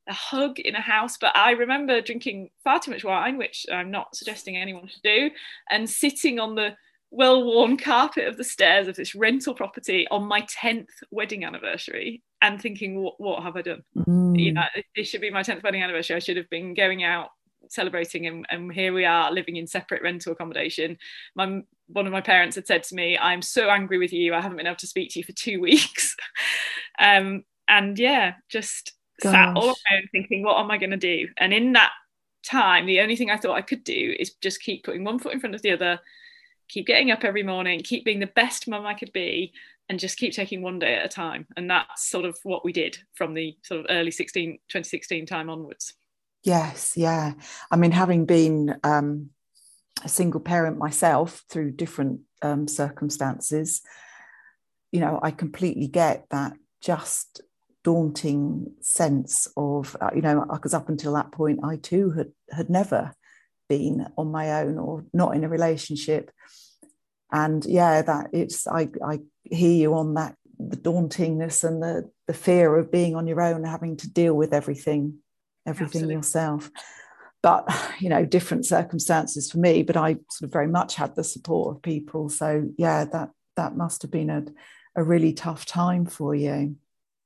a 0.08 0.12
hug 0.12 0.58
in 0.58 0.74
a 0.74 0.80
house 0.80 1.18
but 1.18 1.36
i 1.36 1.50
remember 1.50 2.00
drinking 2.00 2.48
far 2.64 2.80
too 2.80 2.90
much 2.90 3.04
wine 3.04 3.36
which 3.36 3.66
i'm 3.70 3.90
not 3.90 4.16
suggesting 4.16 4.56
anyone 4.56 4.88
should 4.88 5.02
do 5.02 5.30
and 5.70 5.88
sitting 5.88 6.40
on 6.40 6.54
the 6.54 6.74
well-worn 7.10 7.76
carpet 7.76 8.26
of 8.26 8.36
the 8.36 8.44
stairs 8.44 8.88
of 8.88 8.96
this 8.96 9.14
rental 9.14 9.54
property 9.54 10.06
on 10.10 10.24
my 10.24 10.40
10th 10.42 10.88
wedding 11.10 11.44
anniversary 11.44 12.22
and 12.42 12.60
thinking 12.60 13.02
what, 13.02 13.20
what 13.20 13.42
have 13.42 13.56
i 13.56 13.62
done? 13.62 13.82
Mm. 13.96 14.38
you 14.38 14.52
know 14.52 14.62
this 14.96 15.08
should 15.08 15.20
be 15.20 15.30
my 15.30 15.42
10th 15.42 15.62
wedding 15.62 15.82
anniversary. 15.82 16.16
I 16.16 16.20
should 16.20 16.36
have 16.36 16.50
been 16.50 16.74
going 16.74 17.04
out 17.04 17.30
celebrating 17.68 18.26
and, 18.26 18.46
and 18.50 18.72
here 18.72 18.92
we 18.92 19.04
are 19.04 19.30
living 19.30 19.56
in 19.56 19.66
separate 19.66 20.02
rental 20.02 20.32
accommodation. 20.32 20.96
My 21.34 21.62
one 21.88 22.06
of 22.06 22.12
my 22.12 22.20
parents 22.20 22.56
had 22.56 22.66
said 22.68 22.84
to 22.84 22.94
me 22.94 23.18
i'm 23.18 23.42
so 23.42 23.68
angry 23.68 23.98
with 23.98 24.12
you 24.12 24.32
i 24.32 24.40
haven't 24.40 24.56
been 24.56 24.68
able 24.68 24.76
to 24.76 24.86
speak 24.86 25.10
to 25.10 25.18
you 25.18 25.24
for 25.24 25.32
two 25.32 25.60
weeks. 25.68 26.16
Um, 26.98 27.44
and 27.68 27.98
yeah 27.98 28.34
just 28.48 28.92
Gosh. 29.22 29.32
sat 29.32 29.56
all 29.56 29.64
alone 29.64 30.08
thinking 30.12 30.42
what 30.42 30.58
am 30.58 30.70
i 30.70 30.78
going 30.78 30.90
to 30.90 30.96
do? 30.96 31.28
And 31.36 31.52
in 31.52 31.72
that 31.74 31.92
time 32.42 32.86
the 32.86 33.00
only 33.00 33.16
thing 33.16 33.30
i 33.30 33.36
thought 33.36 33.56
i 33.56 33.60
could 33.60 33.84
do 33.84 34.14
is 34.18 34.32
just 34.40 34.62
keep 34.62 34.84
putting 34.84 35.04
one 35.04 35.18
foot 35.18 35.34
in 35.34 35.40
front 35.40 35.54
of 35.54 35.62
the 35.62 35.72
other 35.72 36.00
keep 36.70 36.86
getting 36.86 37.10
up 37.10 37.24
every 37.24 37.42
morning, 37.42 37.80
keep 37.80 38.04
being 38.04 38.20
the 38.20 38.26
best 38.28 38.68
mum 38.68 38.86
I 38.86 38.94
could 38.94 39.12
be, 39.12 39.52
and 39.90 39.98
just 39.98 40.16
keep 40.16 40.32
taking 40.32 40.62
one 40.62 40.78
day 40.78 40.94
at 40.94 41.04
a 41.04 41.08
time. 41.08 41.48
And 41.56 41.68
that's 41.68 42.08
sort 42.08 42.24
of 42.24 42.38
what 42.44 42.64
we 42.64 42.72
did 42.72 42.96
from 43.14 43.34
the 43.34 43.56
sort 43.64 43.80
of 43.80 43.86
early 43.90 44.12
16, 44.12 44.52
2016 44.68 45.26
time 45.26 45.50
onwards. 45.50 45.94
Yes, 46.44 46.94
yeah. 46.96 47.32
I 47.72 47.76
mean, 47.76 47.90
having 47.90 48.24
been 48.24 48.76
um, 48.84 49.30
a 50.04 50.08
single 50.08 50.40
parent 50.40 50.78
myself 50.78 51.42
through 51.50 51.72
different 51.72 52.20
um, 52.40 52.68
circumstances, 52.68 53.82
you 54.92 55.00
know, 55.00 55.18
I 55.24 55.32
completely 55.32 55.88
get 55.88 56.24
that 56.30 56.52
just 56.80 57.40
daunting 57.82 58.72
sense 58.80 59.48
of 59.56 59.96
uh, 60.02 60.10
you 60.14 60.20
know 60.20 60.44
because 60.52 60.74
up 60.74 60.90
until 60.90 61.14
that 61.14 61.32
point 61.32 61.60
I 61.64 61.76
too 61.76 62.10
had 62.10 62.30
had 62.50 62.68
never 62.68 63.14
been 63.70 64.06
on 64.18 64.30
my 64.30 64.60
own 64.60 64.76
or 64.76 65.06
not 65.14 65.34
in 65.34 65.44
a 65.44 65.48
relationship 65.48 66.30
and 67.32 67.64
yeah 67.64 68.02
that 68.02 68.28
it's 68.32 68.66
I 68.66 68.88
I 69.04 69.20
hear 69.44 69.76
you 69.76 69.94
on 69.94 70.14
that 70.14 70.36
the 70.58 70.76
dauntingness 70.76 71.64
and 71.64 71.82
the 71.82 72.10
the 72.26 72.34
fear 72.34 72.76
of 72.76 72.90
being 72.92 73.16
on 73.16 73.26
your 73.26 73.40
own 73.40 73.64
having 73.64 73.96
to 73.98 74.10
deal 74.10 74.34
with 74.34 74.52
everything 74.52 75.18
everything 75.66 76.02
Absolutely. 76.02 76.14
yourself. 76.14 76.70
But 77.42 77.68
you 78.00 78.08
know 78.08 78.24
different 78.24 78.66
circumstances 78.66 79.50
for 79.50 79.58
me 79.58 79.82
but 79.82 79.96
i 79.96 80.14
sort 80.30 80.48
of 80.48 80.52
very 80.52 80.68
much 80.68 80.94
had 80.96 81.16
the 81.16 81.24
support 81.24 81.76
of 81.76 81.82
people. 81.82 82.28
So 82.28 82.68
yeah 82.76 83.04
that 83.06 83.30
that 83.56 83.76
must 83.76 84.02
have 84.02 84.10
been 84.10 84.30
a, 84.30 84.44
a 84.96 85.02
really 85.02 85.32
tough 85.32 85.64
time 85.64 86.06
for 86.06 86.34
you. 86.34 86.76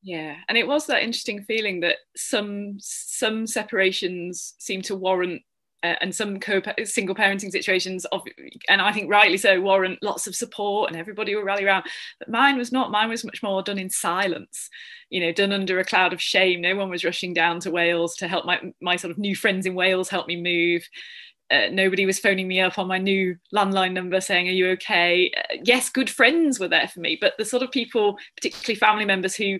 Yeah 0.02 0.36
and 0.48 0.58
it 0.58 0.66
was 0.66 0.86
that 0.86 1.02
interesting 1.02 1.42
feeling 1.42 1.80
that 1.80 1.96
some 2.14 2.76
some 2.78 3.46
separations 3.46 4.54
seem 4.58 4.82
to 4.82 4.94
warrant 4.94 5.42
uh, 5.84 5.94
and 6.00 6.14
some 6.14 6.40
co- 6.40 6.62
single 6.84 7.14
parenting 7.14 7.52
situations 7.52 8.04
of 8.06 8.22
and 8.68 8.80
i 8.80 8.90
think 8.90 9.10
rightly 9.10 9.36
so 9.36 9.60
warrant 9.60 10.02
lots 10.02 10.26
of 10.26 10.34
support 10.34 10.90
and 10.90 10.98
everybody 10.98 11.34
will 11.34 11.44
rally 11.44 11.64
around. 11.64 11.84
But 12.18 12.30
mine 12.30 12.56
was 12.56 12.72
not 12.72 12.90
mine 12.90 13.10
was 13.10 13.24
much 13.24 13.42
more 13.42 13.62
done 13.62 13.78
in 13.78 13.90
silence 13.90 14.70
you 15.10 15.20
know 15.20 15.32
done 15.32 15.52
under 15.52 15.78
a 15.78 15.84
cloud 15.84 16.12
of 16.12 16.20
shame. 16.20 16.60
No 16.60 16.74
one 16.74 16.90
was 16.90 17.04
rushing 17.04 17.32
down 17.32 17.60
to 17.60 17.70
wales 17.70 18.16
to 18.16 18.26
help 18.26 18.44
my 18.44 18.60
my 18.80 18.96
sort 18.96 19.12
of 19.12 19.18
new 19.18 19.36
friends 19.36 19.64
in 19.64 19.74
wales 19.74 20.08
help 20.08 20.26
me 20.26 20.40
move. 20.40 20.88
Uh, 21.50 21.68
nobody 21.70 22.06
was 22.06 22.18
phoning 22.18 22.48
me 22.48 22.60
up 22.60 22.78
on 22.78 22.88
my 22.88 22.98
new 22.98 23.36
landline 23.54 23.92
number 23.92 24.20
saying, 24.20 24.48
Are 24.48 24.52
you 24.52 24.70
okay? 24.70 25.30
Uh, 25.36 25.58
yes, 25.62 25.90
good 25.90 26.10
friends 26.10 26.58
were 26.58 26.68
there 26.68 26.88
for 26.88 27.00
me, 27.00 27.16
but 27.20 27.34
the 27.38 27.44
sort 27.44 27.62
of 27.62 27.70
people, 27.70 28.18
particularly 28.34 28.74
family 28.74 29.04
members, 29.04 29.36
who 29.36 29.58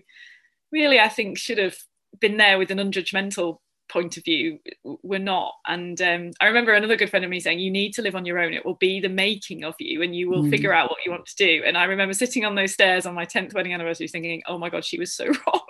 really 0.72 0.98
I 0.98 1.08
think 1.08 1.38
should 1.38 1.58
have 1.58 1.76
been 2.20 2.36
there 2.36 2.58
with 2.58 2.70
an 2.70 2.78
unjudgmental 2.78 3.58
point 3.94 4.16
of 4.16 4.24
view 4.24 4.58
we're 4.82 5.20
not. 5.20 5.54
And 5.66 6.00
um, 6.02 6.32
i 6.40 6.46
remember 6.46 6.72
another 6.72 6.96
good 6.96 7.08
friend 7.08 7.24
of 7.24 7.30
me 7.30 7.38
saying 7.38 7.60
you 7.60 7.70
need 7.70 7.94
to 7.94 8.02
live 8.02 8.16
on 8.16 8.26
your 8.26 8.40
own. 8.40 8.52
It 8.52 8.66
will 8.66 8.74
be 8.74 9.00
the 9.00 9.08
making 9.08 9.62
of 9.62 9.76
you 9.78 10.02
and 10.02 10.14
you 10.14 10.28
will 10.28 10.42
mm. 10.42 10.50
figure 10.50 10.74
out 10.74 10.90
what 10.90 10.98
you 11.06 11.12
want 11.12 11.26
to 11.26 11.36
do. 11.36 11.62
And 11.64 11.78
i 11.78 11.84
remember 11.84 12.12
sitting 12.12 12.44
on 12.44 12.56
those 12.56 12.74
stairs 12.74 13.06
on 13.06 13.14
my 13.14 13.24
10th 13.24 13.54
wedding 13.54 13.72
anniversary 13.72 14.08
thinking 14.08 14.42
oh 14.48 14.58
my 14.58 14.68
god 14.68 14.84
she 14.84 14.98
was 14.98 15.14
so 15.14 15.26
wrong. 15.46 15.62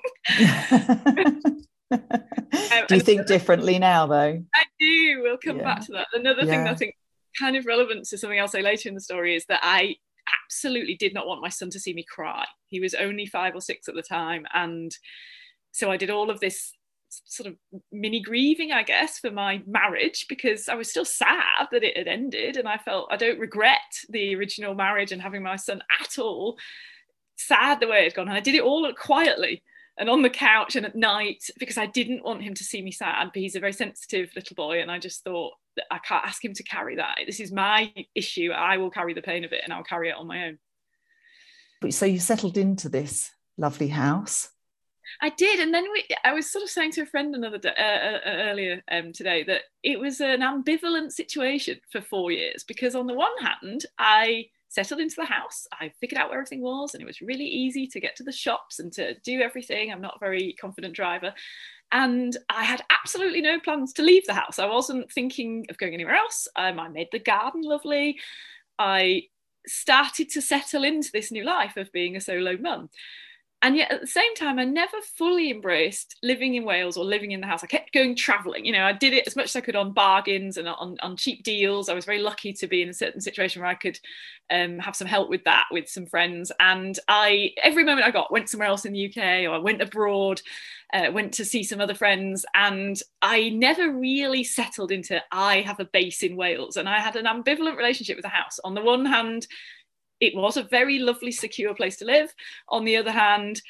Um, 1.92 2.86
do 2.88 2.94
you 2.96 3.00
think 3.00 3.26
differently 3.26 3.78
now 3.78 4.06
though? 4.06 4.42
I 4.54 4.62
do. 4.80 5.20
We'll 5.22 5.38
come 5.38 5.58
yeah. 5.58 5.64
back 5.64 5.86
to 5.86 5.92
that. 5.92 6.08
Another 6.12 6.42
yeah. 6.44 6.50
thing 6.50 6.64
that 6.64 6.72
i 6.72 6.74
think 6.74 6.96
kind 7.38 7.56
of 7.56 7.66
relevant 7.66 8.04
to 8.06 8.18
something 8.18 8.40
i'll 8.40 8.48
say 8.48 8.62
later 8.62 8.88
in 8.88 8.94
the 8.94 9.00
story 9.00 9.36
is 9.36 9.44
that 9.46 9.60
i 9.62 9.94
absolutely 10.44 10.94
did 10.94 11.12
not 11.12 11.26
want 11.26 11.42
my 11.42 11.48
son 11.48 11.70
to 11.70 11.78
see 11.78 11.92
me 11.92 12.04
cry. 12.08 12.44
He 12.68 12.80
was 12.80 12.94
only 12.94 13.26
five 13.26 13.54
or 13.54 13.60
six 13.60 13.88
at 13.88 13.94
the 13.94 14.02
time. 14.02 14.46
And 14.54 14.90
so 15.72 15.90
i 15.90 15.96
did 15.96 16.10
all 16.10 16.30
of 16.30 16.40
this 16.40 16.72
sort 17.24 17.48
of 17.48 17.56
mini 17.92 18.20
grieving, 18.20 18.72
I 18.72 18.82
guess, 18.82 19.18
for 19.18 19.30
my 19.30 19.62
marriage 19.66 20.26
because 20.28 20.68
I 20.68 20.74
was 20.74 20.90
still 20.90 21.04
sad 21.04 21.68
that 21.72 21.82
it 21.82 21.96
had 21.96 22.08
ended. 22.08 22.56
And 22.56 22.68
I 22.68 22.78
felt 22.78 23.08
I 23.10 23.16
don't 23.16 23.38
regret 23.38 23.80
the 24.08 24.34
original 24.34 24.74
marriage 24.74 25.12
and 25.12 25.22
having 25.22 25.42
my 25.42 25.56
son 25.56 25.82
at 26.00 26.18
all. 26.18 26.56
Sad 27.36 27.80
the 27.80 27.88
way 27.88 28.00
it 28.00 28.04
had 28.04 28.14
gone. 28.14 28.28
And 28.28 28.36
I 28.36 28.40
did 28.40 28.54
it 28.54 28.62
all 28.62 28.90
quietly 28.94 29.62
and 29.96 30.10
on 30.10 30.22
the 30.22 30.30
couch 30.30 30.76
and 30.76 30.86
at 30.86 30.96
night 30.96 31.44
because 31.58 31.78
I 31.78 31.86
didn't 31.86 32.24
want 32.24 32.42
him 32.42 32.54
to 32.54 32.64
see 32.64 32.82
me 32.82 32.90
sad. 32.90 33.30
But 33.32 33.40
he's 33.40 33.56
a 33.56 33.60
very 33.60 33.72
sensitive 33.72 34.30
little 34.34 34.54
boy. 34.54 34.80
And 34.80 34.90
I 34.90 34.98
just 34.98 35.24
thought, 35.24 35.52
I 35.90 35.98
can't 35.98 36.26
ask 36.26 36.44
him 36.44 36.54
to 36.54 36.62
carry 36.62 36.96
that. 36.96 37.18
This 37.26 37.40
is 37.40 37.52
my 37.52 37.92
issue. 38.14 38.50
I 38.50 38.76
will 38.76 38.90
carry 38.90 39.14
the 39.14 39.22
pain 39.22 39.44
of 39.44 39.52
it 39.52 39.62
and 39.64 39.72
I'll 39.72 39.84
carry 39.84 40.10
it 40.10 40.16
on 40.16 40.26
my 40.26 40.46
own. 40.46 40.58
So 41.90 42.06
you 42.06 42.18
settled 42.18 42.56
into 42.56 42.88
this 42.88 43.30
lovely 43.58 43.88
house 43.88 44.48
I 45.20 45.30
did, 45.30 45.60
and 45.60 45.72
then 45.72 45.84
we, 45.92 46.04
I 46.24 46.32
was 46.32 46.50
sort 46.50 46.64
of 46.64 46.70
saying 46.70 46.92
to 46.92 47.02
a 47.02 47.06
friend 47.06 47.34
another 47.34 47.58
day, 47.58 47.74
uh, 47.76 47.82
uh, 47.82 48.18
uh, 48.30 48.42
earlier 48.50 48.82
um, 48.90 49.12
today 49.12 49.44
that 49.44 49.62
it 49.82 49.98
was 49.98 50.20
an 50.20 50.40
ambivalent 50.40 51.12
situation 51.12 51.80
for 51.90 52.00
four 52.00 52.30
years 52.30 52.64
because 52.64 52.94
on 52.94 53.06
the 53.06 53.14
one 53.14 53.36
hand, 53.40 53.86
I 53.98 54.46
settled 54.68 55.00
into 55.00 55.16
the 55.16 55.24
house, 55.24 55.66
I 55.72 55.92
figured 56.00 56.20
out 56.20 56.30
where 56.30 56.38
everything 56.38 56.62
was, 56.62 56.94
and 56.94 57.02
it 57.02 57.06
was 57.06 57.20
really 57.20 57.44
easy 57.44 57.86
to 57.86 58.00
get 58.00 58.16
to 58.16 58.24
the 58.24 58.32
shops 58.32 58.80
and 58.80 58.92
to 58.94 59.14
do 59.20 59.40
everything. 59.40 59.90
I'm 59.90 60.00
not 60.00 60.16
a 60.16 60.20
very 60.20 60.54
confident 60.60 60.94
driver, 60.94 61.32
and 61.92 62.36
I 62.48 62.64
had 62.64 62.82
absolutely 62.90 63.40
no 63.40 63.60
plans 63.60 63.92
to 63.94 64.02
leave 64.02 64.26
the 64.26 64.34
house. 64.34 64.58
I 64.58 64.66
wasn't 64.66 65.12
thinking 65.12 65.66
of 65.70 65.78
going 65.78 65.94
anywhere 65.94 66.16
else. 66.16 66.48
Um, 66.56 66.80
I 66.80 66.88
made 66.88 67.08
the 67.12 67.20
garden 67.20 67.62
lovely. 67.62 68.18
I 68.78 69.24
started 69.66 70.28
to 70.30 70.42
settle 70.42 70.84
into 70.84 71.10
this 71.12 71.30
new 71.30 71.44
life 71.44 71.76
of 71.76 71.92
being 71.92 72.16
a 72.16 72.20
solo 72.20 72.56
mum 72.56 72.90
and 73.64 73.76
yet 73.76 73.90
at 73.90 74.00
the 74.02 74.06
same 74.06 74.34
time 74.34 74.58
i 74.58 74.64
never 74.64 74.98
fully 75.16 75.50
embraced 75.50 76.16
living 76.22 76.54
in 76.54 76.64
wales 76.64 76.98
or 76.98 77.04
living 77.04 77.32
in 77.32 77.40
the 77.40 77.46
house. 77.46 77.64
I 77.64 77.66
kept 77.66 77.94
going 77.94 78.14
traveling. 78.14 78.64
You 78.64 78.72
know 78.72 78.84
i 78.84 78.92
did 78.92 79.14
it 79.14 79.26
as 79.26 79.34
much 79.34 79.46
as 79.46 79.56
i 79.56 79.60
could 79.62 79.74
on 79.74 79.92
bargains 79.92 80.58
and 80.58 80.68
on, 80.68 80.96
on 81.00 81.16
cheap 81.16 81.42
deals. 81.42 81.88
I 81.88 81.94
was 81.94 82.04
very 82.04 82.20
lucky 82.20 82.52
to 82.52 82.66
be 82.66 82.82
in 82.82 82.90
a 82.90 82.94
certain 82.94 83.20
situation 83.20 83.62
where 83.62 83.70
i 83.70 83.74
could 83.74 83.98
um, 84.50 84.78
have 84.78 84.94
some 84.94 85.08
help 85.08 85.30
with 85.30 85.42
that 85.44 85.64
with 85.72 85.88
some 85.88 86.06
friends. 86.06 86.52
And 86.60 86.96
i 87.08 87.50
every 87.62 87.84
moment 87.84 88.06
i 88.06 88.10
got 88.10 88.30
went 88.30 88.50
somewhere 88.50 88.68
else 88.68 88.84
in 88.84 88.92
the 88.92 89.06
uk 89.08 89.16
or 89.16 89.54
i 89.54 89.58
went 89.58 89.82
abroad 89.82 90.40
uh, 90.92 91.10
went 91.10 91.32
to 91.34 91.44
see 91.44 91.64
some 91.64 91.80
other 91.80 91.94
friends. 91.94 92.44
And 92.54 93.00
i 93.22 93.48
never 93.48 93.90
really 93.90 94.44
settled 94.44 94.92
into 94.92 95.22
i 95.32 95.62
have 95.62 95.80
a 95.80 95.86
base 95.86 96.22
in 96.22 96.36
wales 96.36 96.76
and 96.76 96.86
i 96.86 97.00
had 97.00 97.16
an 97.16 97.24
ambivalent 97.24 97.78
relationship 97.78 98.16
with 98.16 98.24
the 98.24 98.28
house. 98.28 98.60
On 98.62 98.74
the 98.74 98.82
one 98.82 99.06
hand 99.06 99.46
it 100.24 100.36
was 100.36 100.56
a 100.56 100.62
very 100.62 100.98
lovely, 100.98 101.32
secure 101.32 101.74
place 101.74 101.96
to 101.98 102.04
live. 102.04 102.34
On 102.68 102.84
the 102.84 102.96
other 102.96 103.12
hand, 103.12 103.60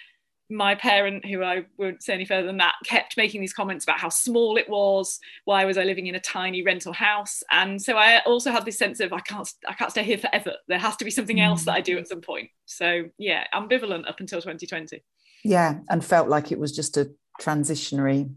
my 0.50 0.75
parent, 0.75 1.25
who 1.25 1.42
I 1.42 1.64
won't 1.78 2.02
say 2.02 2.14
any 2.14 2.25
further 2.25 2.46
than 2.46 2.58
that, 2.58 2.75
kept 2.84 3.16
making 3.16 3.40
these 3.40 3.54
comments 3.54 3.84
about 3.84 3.99
how 3.99 4.11
small 4.11 4.56
it 4.56 4.68
was. 4.68 5.18
Why 5.46 5.64
was 5.64 5.78
I 5.78 5.84
living 5.84 6.06
in 6.06 6.14
a 6.14 6.20
tiny 6.20 6.62
rental 6.62 6.92
house? 6.92 7.42
And 7.50 7.80
so 7.80 7.96
I 7.96 8.20
also 8.20 8.50
had 8.50 8.64
this 8.64 8.78
sense 8.78 9.00
of 9.00 9.12
I 9.12 9.20
can't, 9.20 9.50
I 9.66 9.73
can't 9.73 9.90
stay 9.90 10.04
here 10.04 10.18
forever. 10.18 10.54
There 10.68 10.78
has 10.78 10.96
to 10.96 11.04
be 11.04 11.11
something 11.11 11.40
else 11.40 11.64
that 11.64 11.75
I 11.75 11.80
do 11.80 11.96
mm. 11.96 12.00
at 12.00 12.08
some 12.08 12.20
point. 12.20 12.50
So 12.66 13.04
yeah, 13.18 13.44
ambivalent 13.54 14.08
up 14.08 14.20
until 14.20 14.40
2020. 14.40 15.02
Yeah, 15.44 15.78
and 15.88 16.04
felt 16.04 16.28
like 16.28 16.52
it 16.52 16.58
was 16.58 16.73
just 16.73 16.96
a 16.96 17.11
transitionary 17.40 18.30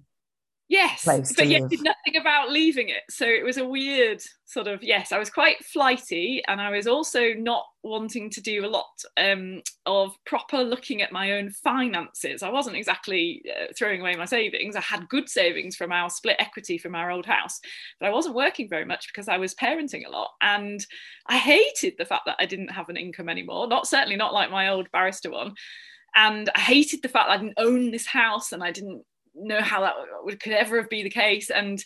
Yes, 0.70 1.06
but 1.06 1.48
yet 1.48 1.70
did 1.70 1.82
nothing 1.82 2.18
about 2.20 2.52
leaving 2.52 2.90
it. 2.90 3.04
So 3.10 3.26
it 3.26 3.46
was 3.46 3.56
a 3.56 3.66
weird 3.66 4.22
sort 4.44 4.68
of 4.68 4.84
yes. 4.84 5.14
I 5.14 5.18
was 5.18 5.30
quite 5.30 5.64
flighty, 5.64 6.44
and 6.46 6.60
I 6.60 6.72
was 6.72 6.88
also 6.88 7.34
not 7.34 7.64
wanting 7.84 8.30
to 8.32 8.42
do 8.42 8.66
a 8.66 8.68
lot 8.68 9.02
um, 9.16 9.62
of 9.86 10.14
proper 10.26 10.58
looking 10.58 11.02
at 11.02 11.14
my 11.14 11.34
own 11.34 11.52
finances. 11.52 12.44
I 12.44 12.50
wasn't 12.50 12.76
exactly 12.76 13.44
uh, 13.50 13.68
throwing 13.78 14.02
away 14.02 14.18
my 14.18 14.26
savings. 14.26 14.76
I 14.76 14.82
had 14.82 15.08
good 15.08 15.30
savings 15.30 15.78
from 15.78 15.94
our 15.94 16.10
split 16.10 16.36
equity 16.38 16.78
from 16.78 16.96
our 16.96 17.12
old 17.12 17.26
house, 17.26 17.62
but 18.02 18.08
I 18.08 18.14
wasn't 18.14 18.36
working 18.36 18.68
very 18.68 18.86
much 18.86 19.08
because 19.08 19.30
I 19.30 19.38
was 19.38 19.56
parenting 19.56 20.06
a 20.06 20.12
lot, 20.12 20.32
and 20.42 20.86
I 21.28 21.38
hated 21.38 21.94
the 21.98 22.06
fact 22.06 22.26
that 22.26 22.38
I 22.40 22.46
didn't 22.46 22.72
have 22.72 22.90
an 22.90 22.98
income 22.98 23.30
anymore. 23.30 23.68
Not 23.68 23.88
certainly 23.88 24.18
not 24.18 24.34
like 24.34 24.52
my 24.52 24.68
old 24.68 24.92
barrister 24.92 25.32
one 25.32 25.54
and 26.16 26.50
I 26.56 26.60
hated 26.60 27.04
the 27.04 27.10
fact 27.10 27.28
that 27.28 27.34
I 27.34 27.38
didn't 27.38 27.60
own 27.60 27.92
this 27.92 28.08
house 28.08 28.52
and 28.52 28.64
I 28.64 28.72
didn't 28.72 29.04
know 29.38 29.62
how 29.62 29.82
that 29.82 30.40
could 30.40 30.54
ever 30.54 30.78
have 30.78 30.90
be 30.90 31.04
the 31.04 31.10
case. 31.10 31.50
And 31.50 31.84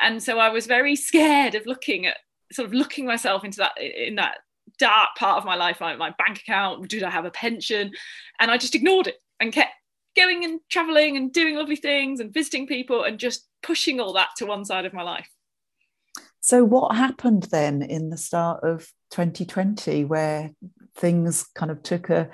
and 0.00 0.22
so 0.22 0.38
I 0.38 0.48
was 0.48 0.66
very 0.66 0.96
scared 0.96 1.54
of 1.54 1.66
looking 1.66 2.06
at 2.06 2.16
sort 2.52 2.66
of 2.66 2.74
looking 2.74 3.06
myself 3.06 3.44
into 3.44 3.58
that 3.58 3.80
in 3.80 4.16
that 4.16 4.38
dark 4.78 5.10
part 5.16 5.38
of 5.38 5.44
my 5.44 5.54
life 5.54 5.80
my, 5.80 5.94
my 5.96 6.14
bank 6.18 6.38
account 6.38 6.88
did 6.88 7.02
I 7.02 7.10
have 7.10 7.24
a 7.24 7.30
pension? 7.30 7.92
And 8.40 8.50
I 8.50 8.58
just 8.58 8.74
ignored 8.74 9.06
it 9.06 9.16
and 9.40 9.52
kept 9.52 9.72
going 10.16 10.44
and 10.44 10.60
traveling 10.70 11.16
and 11.16 11.32
doing 11.32 11.56
lovely 11.56 11.76
things 11.76 12.20
and 12.20 12.32
visiting 12.32 12.66
people 12.66 13.04
and 13.04 13.18
just 13.18 13.48
pushing 13.62 14.00
all 14.00 14.12
that 14.14 14.28
to 14.36 14.46
one 14.46 14.64
side 14.64 14.84
of 14.84 14.92
my 14.92 15.02
life. 15.02 15.28
So 16.40 16.64
what 16.64 16.96
happened 16.96 17.44
then 17.44 17.82
in 17.82 18.10
the 18.10 18.16
start 18.16 18.64
of 18.64 18.88
2020 19.12 20.04
where 20.04 20.50
things 20.96 21.44
kind 21.54 21.70
of 21.70 21.82
took 21.82 22.10
a 22.10 22.28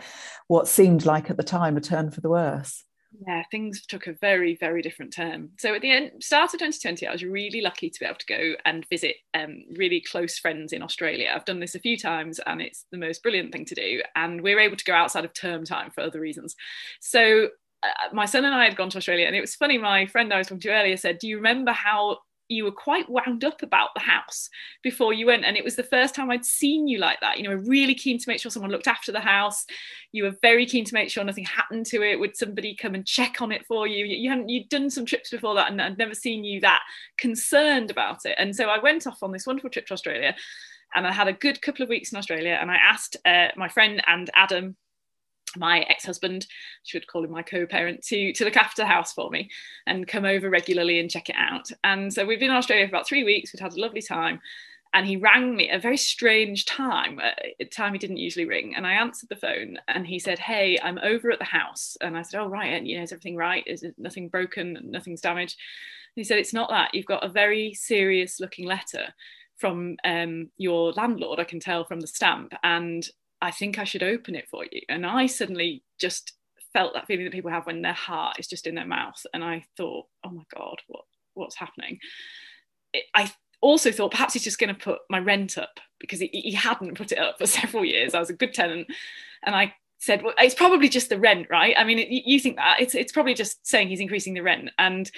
what 0.49 0.67
seemed 0.67 1.05
like 1.05 1.31
at 1.31 1.37
the 1.37 1.43
time 1.43 1.77
a 1.77 1.81
turn 1.81 2.11
for 2.11 2.21
the 2.21 2.31
worse 2.31 2.85
yeah, 3.27 3.43
things 3.51 3.85
took 3.85 4.07
a 4.07 4.13
very, 4.13 4.55
very 4.55 4.81
different 4.81 5.13
turn. 5.13 5.51
So 5.59 5.75
at 5.75 5.83
the 5.83 5.91
end, 5.91 6.23
start 6.23 6.55
of 6.55 6.61
2020, 6.61 7.07
I 7.07 7.13
was 7.13 7.25
really 7.25 7.61
lucky 7.61 7.91
to 7.91 8.01
be 8.01 8.07
able 8.07 8.19
to 8.19 8.27
go 8.27 8.53
and 8.65 8.87
visit 8.89 9.17
um, 9.35 9.65
really 9.77 10.01
close 10.01 10.39
friends 10.39 10.73
in 10.73 10.83
Australia. 10.83 11.33
I've 11.35 11.45
done 11.45 11.59
this 11.59 11.75
a 11.75 11.81
few 11.81 11.97
times, 11.97 12.39
and 12.47 12.63
it's 12.63 12.87
the 12.93 12.99
most 12.99 13.23
brilliant 13.23 13.53
thing 13.53 13.65
to 13.67 13.75
do. 13.75 14.03
And 14.15 14.41
we 14.41 14.55
were 14.55 14.61
able 14.61 14.77
to 14.77 14.85
go 14.85 14.95
outside 14.95 15.25
of 15.25 15.33
term 15.35 15.65
time 15.65 15.91
for 15.91 16.03
other 16.03 16.21
reasons. 16.21 16.55
So 17.01 17.49
uh, 17.83 18.15
my 18.15 18.25
son 18.25 18.45
and 18.45 18.55
I 18.55 18.65
had 18.65 18.77
gone 18.77 18.91
to 18.91 18.99
Australia, 18.99 19.27
and 19.27 19.35
it 19.35 19.41
was 19.41 19.55
funny. 19.57 19.79
My 19.79 20.07
friend 20.07 20.33
I 20.33 20.39
was 20.39 20.47
talking 20.47 20.61
to 20.61 20.71
earlier 20.71 20.97
said, 20.97 21.19
"Do 21.19 21.27
you 21.29 21.37
remember 21.37 21.73
how 21.73 22.19
you 22.49 22.65
were 22.65 22.73
quite 22.73 23.09
wound 23.09 23.45
up 23.45 23.63
about 23.63 23.91
the 23.95 24.01
house 24.01 24.49
before 24.83 25.13
you 25.13 25.27
went. 25.27 25.45
And 25.45 25.57
it 25.57 25.65
was 25.65 25.77
the 25.77 25.83
first 25.83 26.15
time 26.15 26.31
i'd 26.31 26.45
seen 26.45 26.89
you 26.89 26.99
like 26.99 27.21
that. 27.21 27.39
You 27.39 27.45
know 27.45 27.55
really 27.55 27.95
keen 27.95 28.19
to 28.19 28.29
make 28.29 28.41
sure 28.41 28.51
someone 28.51 28.71
looked 28.71 28.89
after 28.89 29.13
the 29.13 29.21
house. 29.21 29.65
You 30.13 30.25
were 30.25 30.37
very 30.43 30.67
keen 30.67 30.85
to 30.85 30.95
make 30.95 31.11
sure 31.11 31.25
nothing 31.25 31.45
happened 31.45 31.87
to 31.87 32.03
it. 32.03 32.19
Would 32.19 32.37
somebody 32.37 32.75
come 32.75 32.95
and 32.95 33.07
check 33.07 33.41
on 33.41 33.53
it 33.53 33.67
for 33.67 33.87
you? 33.87 34.05
You 34.05 34.31
hadn't 34.31 34.49
you'd 34.49 34.69
done 34.69 34.91
some 34.91 35.07
trips 35.07 35.31
before 35.31 35.55
that 35.55 35.71
and 35.71 35.81
i'd 35.81 35.99
never 35.99 36.15
seen 36.15 36.45
you 36.45 36.61
that 36.61 36.83
concerned 37.19 37.91
about 37.91 38.25
it. 38.25 38.35
And 38.39 38.55
so 38.55 38.69
i 38.69 38.79
went 38.79 39.07
off 39.07 39.23
on 39.23 39.33
this 39.33 39.47
wonderful 39.47 39.71
trip 39.71 39.87
to 39.87 39.95
australia 39.95 40.35
and 40.95 41.07
i 41.07 41.13
had 41.13 41.29
a 41.29 41.33
good 41.33 41.61
couple 41.61 41.83
of 41.83 41.89
weeks 41.89 42.13
in 42.13 42.19
australia 42.19 42.59
and 42.61 42.71
i 42.71 42.77
asked 42.77 43.17
uh, 43.25 43.49
my 43.57 43.69
friend 43.69 44.03
and 44.07 44.31
adam 44.35 44.77
my 45.57 45.81
ex-husband 45.81 46.47
should 46.85 47.07
call 47.07 47.25
him 47.25 47.31
my 47.31 47.43
co-parent 47.43 48.03
to 48.03 48.33
to 48.33 48.45
look 48.45 48.57
after 48.57 48.83
the 48.83 48.89
house 48.89 49.13
for 49.13 49.31
me 49.31 49.49
and 49.87 50.09
come 50.09 50.25
over 50.25 50.51
regularly 50.51 51.01
and 51.01 51.11
check 51.11 51.29
it 51.29 51.37
out. 51.39 51.71
And 51.85 52.13
so 52.13 52.25
we've 52.25 52.41
been 52.41 52.51
in 52.51 52.57
australia 52.57 52.87
for 52.87 52.91
about 52.95 53.07
three 53.07 53.25
weeks. 53.25 53.53
We'd 53.53 53.61
had 53.61 53.75
a 53.75 53.81
lovely 53.81 54.03
time. 54.03 54.41
And 54.95 55.07
he 55.07 55.19
rang 55.19 55.55
me 55.55 55.69
a 55.69 55.79
very 55.79 55.99
strange 55.99 56.65
time 56.65 57.21
a 57.61 57.65
time 57.67 57.93
he 57.93 57.99
didn't 57.99 58.17
usually 58.17 58.47
ring. 58.47 58.75
And 58.75 58.87
i 58.87 58.95
answered 58.95 59.29
the 59.29 59.37
phone 59.37 59.79
and 59.89 60.07
he 60.07 60.19
said 60.19 60.39
hey 60.39 60.79
i'm 60.83 60.99
over 60.99 61.31
at 61.31 61.39
the 61.39 61.45
house. 61.45 61.97
And 62.01 62.17
i 62.17 62.23
said 62.23 62.41
oh 62.41 62.49
right 62.49 62.73
and 62.73 62.89
you 62.89 62.97
know 62.97 63.03
is 63.03 63.13
everything 63.13 63.37
right? 63.37 63.65
Is 63.67 63.85
nothing 63.99 64.29
broken? 64.29 64.79
Nothing's 64.85 65.21
damaged? 65.21 65.57
And 66.17 66.21
he 66.21 66.25
said 66.25 66.39
it's 66.39 66.55
not 66.55 66.71
that. 66.71 66.95
You've 66.95 67.07
got 67.07 67.25
a 67.25 67.29
very 67.29 67.75
serious 67.75 68.41
looking 68.41 68.67
letter 68.67 69.15
from 69.59 69.97
um, 70.05 70.49
your 70.57 70.93
landlord 70.93 71.41
i 71.41 71.45
can 71.45 71.61
tell 71.61 71.85
from 71.85 72.01
the 72.01 72.07
stamp. 72.07 72.55
And 72.63 73.09
I 73.41 73.51
think 73.51 73.79
I 73.79 73.85
should 73.85 74.03
open 74.03 74.35
it 74.35 74.49
for 74.49 74.65
you. 74.71 74.83
And 74.89 75.07
I 75.07 75.27
suddenly 75.27 75.83
just 75.99 76.33
felt 76.73 76.95
that 76.95 77.07
feeling 77.07 77.25
that 77.25 77.33
people 77.33 77.51
have 77.51 77.67
when 77.67 77.83
their 77.83 77.93
heart 77.93 78.39
is 78.39 78.47
just 78.47 78.67
in 78.67 78.75
their 78.75 78.87
mouth. 78.87 79.25
And 79.33 79.43
I 79.43 79.65
thought, 79.77 80.07
oh 80.25 80.31
my 80.31 80.45
God, 80.55 80.81
what 80.87 81.05
what's 81.35 81.57
happening? 81.57 81.99
I 83.15 83.33
also 83.61 83.93
thought 83.93 84.11
perhaps 84.11 84.35
he's 84.35 84.45
just 84.45 84.59
going 84.59 84.75
to 84.75 84.81
put 84.81 85.01
my 85.11 85.19
rent 85.19 85.59
up 85.59 85.81
because 86.01 86.21
he, 86.21 86.29
he 86.29 86.53
hadn't 86.53 86.97
put 86.97 87.13
it 87.13 87.19
up 87.19 87.39
for 87.39 87.47
several 87.61 87.85
years. 87.85 88.15
I 88.15 88.21
was 88.21 88.31
a 88.31 88.35
good 88.35 88.55
tenant. 88.55 88.89
And 89.45 89.55
I 89.55 89.75
said, 89.99 90.23
well, 90.23 90.35
it's 90.39 90.55
probably 90.55 90.89
just 90.89 91.09
the 91.09 91.19
rent, 91.19 91.49
right? 91.51 91.75
I 91.77 91.85
mean, 91.85 91.99
it, 91.99 92.09
you 92.09 92.39
think 92.41 92.57
that 92.57 92.81
it's 92.81 92.95
it's 92.95 93.13
probably 93.13 93.35
just 93.35 93.67
saying 93.67 93.89
he's 93.89 94.01
increasing 94.01 94.35
the 94.35 94.43
rent. 94.43 94.71
And 94.79 95.11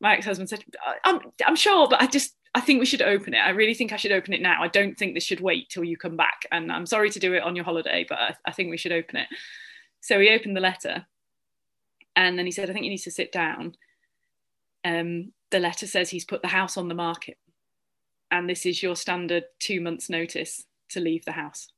my 0.00 0.16
ex-husband 0.16 0.48
said, 0.48 0.64
I'm 1.04 1.20
I'm 1.46 1.56
sure, 1.56 1.88
but 1.88 2.02
I 2.02 2.06
just 2.06 2.34
I 2.56 2.60
think 2.60 2.80
we 2.80 2.86
should 2.86 3.02
open 3.02 3.34
it. 3.34 3.38
I 3.38 3.50
really 3.50 3.74
think 3.74 3.92
I 3.92 3.96
should 3.96 4.12
open 4.12 4.32
it 4.32 4.40
now. 4.40 4.62
I 4.62 4.68
don't 4.68 4.96
think 4.96 5.12
this 5.12 5.24
should 5.24 5.42
wait 5.42 5.68
till 5.68 5.84
you 5.84 5.98
come 5.98 6.16
back. 6.16 6.46
And 6.50 6.72
I'm 6.72 6.86
sorry 6.86 7.10
to 7.10 7.18
do 7.18 7.34
it 7.34 7.42
on 7.42 7.54
your 7.54 7.66
holiday, 7.66 8.06
but 8.08 8.16
I, 8.18 8.34
I 8.46 8.52
think 8.52 8.70
we 8.70 8.78
should 8.78 8.92
open 8.92 9.16
it. 9.16 9.28
So 10.00 10.18
he 10.18 10.30
opened 10.30 10.56
the 10.56 10.62
letter 10.62 11.04
and 12.16 12.38
then 12.38 12.46
he 12.46 12.52
said, 12.52 12.70
I 12.70 12.72
think 12.72 12.86
you 12.86 12.90
need 12.90 12.96
to 12.98 13.10
sit 13.10 13.30
down. 13.30 13.74
Um, 14.86 15.34
the 15.50 15.58
letter 15.58 15.86
says 15.86 16.08
he's 16.08 16.24
put 16.24 16.40
the 16.40 16.48
house 16.48 16.78
on 16.78 16.88
the 16.88 16.94
market 16.94 17.36
and 18.30 18.48
this 18.48 18.64
is 18.64 18.82
your 18.82 18.96
standard 18.96 19.44
two 19.60 19.82
months 19.82 20.08
notice 20.08 20.64
to 20.90 21.00
leave 21.00 21.26
the 21.26 21.32
house. 21.32 21.68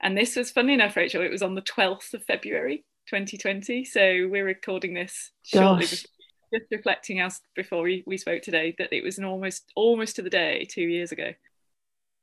And 0.00 0.16
this 0.16 0.36
was 0.36 0.52
funny 0.52 0.74
enough, 0.74 0.94
Rachel, 0.94 1.22
it 1.22 1.30
was 1.32 1.42
on 1.42 1.56
the 1.56 1.60
12th 1.60 2.14
of 2.14 2.22
February 2.22 2.84
2020. 3.08 3.84
So 3.84 4.28
we're 4.30 4.46
recording 4.46 4.94
this 4.94 5.32
shortly 5.42 5.86
before 5.86 6.21
just 6.52 6.70
reflecting 6.70 7.20
as 7.20 7.40
before 7.54 7.82
we, 7.82 8.02
we 8.06 8.16
spoke 8.16 8.42
today 8.42 8.74
that 8.78 8.92
it 8.92 9.02
was 9.02 9.18
an 9.18 9.24
almost 9.24 9.70
almost 9.76 10.16
to 10.16 10.22
the 10.22 10.30
day 10.30 10.66
two 10.70 10.82
years 10.82 11.12
ago. 11.12 11.32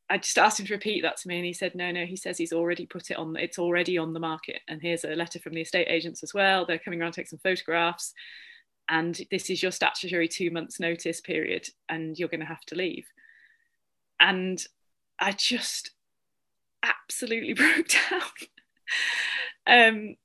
I 0.09 0.17
just 0.17 0.39
asked 0.39 0.59
him 0.59 0.65
to 0.65 0.73
repeat 0.73 1.01
that 1.03 1.17
to 1.17 1.27
me, 1.27 1.37
and 1.37 1.45
he 1.45 1.53
said, 1.53 1.75
"No, 1.75 1.91
no." 1.91 2.05
He 2.05 2.15
says 2.15 2.37
he's 2.37 2.53
already 2.53 2.85
put 2.85 3.11
it 3.11 3.17
on. 3.17 3.35
It's 3.35 3.59
already 3.59 3.97
on 3.97 4.13
the 4.13 4.19
market, 4.19 4.61
and 4.67 4.81
here's 4.81 5.03
a 5.03 5.09
letter 5.09 5.39
from 5.39 5.53
the 5.53 5.61
estate 5.61 5.87
agents 5.87 6.23
as 6.23 6.33
well. 6.33 6.65
They're 6.65 6.79
coming 6.79 7.01
around 7.01 7.11
to 7.13 7.21
take 7.21 7.27
some 7.27 7.39
photographs, 7.43 8.13
and 8.89 9.19
this 9.29 9.49
is 9.49 9.61
your 9.61 9.71
statutory 9.71 10.27
two 10.27 10.49
months 10.49 10.79
notice 10.79 11.21
period, 11.21 11.67
and 11.87 12.17
you're 12.17 12.27
going 12.27 12.39
to 12.39 12.45
have 12.45 12.65
to 12.67 12.75
leave. 12.75 13.05
And 14.19 14.63
I 15.19 15.31
just 15.31 15.91
absolutely 16.83 17.53
broke 17.53 17.87
down. 17.87 18.21
um, 19.67 20.15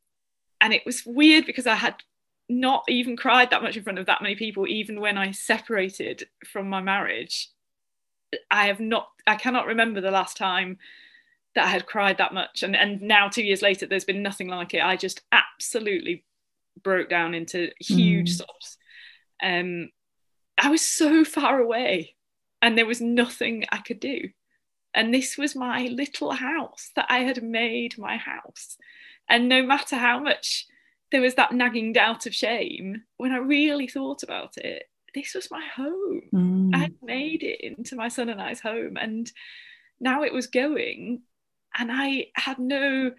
and 0.61 0.73
it 0.73 0.87
was 0.87 1.03
weird 1.05 1.45
because 1.45 1.67
I 1.67 1.75
had 1.75 1.97
not 2.49 2.85
even 2.89 3.17
cried 3.17 3.51
that 3.51 3.63
much 3.63 3.77
in 3.77 3.83
front 3.83 3.99
of 3.99 4.07
that 4.07 4.23
many 4.23 4.35
people, 4.35 4.67
even 4.67 5.01
when 5.01 5.17
I 5.17 5.31
separated 5.31 6.25
from 6.47 6.69
my 6.69 6.81
marriage. 6.81 7.51
I 8.51 8.67
have 8.67 8.81
not, 8.81 9.09
I 9.27 9.37
cannot 9.37 9.67
remember 9.67 10.01
the 10.01 10.11
last 10.11 10.37
time 10.37 10.79
that 11.55 11.65
I 11.67 11.69
had 11.69 11.87
cried 11.87 12.19
that 12.19 12.35
much. 12.35 12.63
And, 12.63 12.77
and 12.77 13.01
now, 13.01 13.29
two 13.29 13.45
years 13.45 13.63
later, 13.63 13.87
there's 13.87 14.05
been 14.05 14.23
nothing 14.23 14.49
like 14.49 14.75
it. 14.75 14.83
I 14.83 14.97
just 14.97 15.23
absolutely 15.33 16.25
broke 16.83 17.09
down 17.09 17.35
into 17.35 17.71
huge 17.81 18.35
mm. 18.35 18.39
sobs. 18.39 18.79
Um, 19.43 19.91
I 20.59 20.71
was 20.71 20.83
so 20.83 21.25
far 21.25 21.61
away, 21.61 22.17
and 22.61 22.77
there 22.77 22.87
was 22.87 23.01
nothing 23.01 23.65
I 23.71 23.79
could 23.79 24.01
do. 24.01 24.31
And 24.95 25.13
this 25.13 25.37
was 25.37 25.57
my 25.57 25.87
little 25.87 26.33
house 26.33 26.91
that 26.95 27.07
I 27.09 27.21
had 27.21 27.43
made 27.43 27.99
my 27.99 28.17
house. 28.17 28.77
And 29.29 29.49
no 29.49 29.63
matter 29.63 29.97
how 29.97 30.21
much 30.21 30.67
there 31.15 31.23
was 31.23 31.37
that 31.37 31.53
nagging 31.53 31.93
doubt 31.93 32.27
of 32.27 32.35
shame 32.35 33.05
when 33.19 33.31
I 33.31 33.37
really 33.37 33.87
thought 33.87 34.25
about 34.25 34.57
it. 34.57 34.83
This 35.15 35.33
was 35.37 35.49
my 35.49 35.65
home. 35.77 36.23
Mm. 36.35 36.75
I 36.75 36.79
had 36.79 36.95
made 37.05 37.45
it 37.45 37.61
into 37.61 37.95
my 37.95 38.09
son 38.09 38.31
and 38.31 38.43
I's 38.43 38.59
home, 38.59 38.97
and 38.97 39.31
now 40.01 40.25
it 40.25 40.33
was 40.33 40.49
going, 40.49 41.23
and 41.79 41.91
I 41.93 42.27
had 42.35 42.59
no 42.59 43.13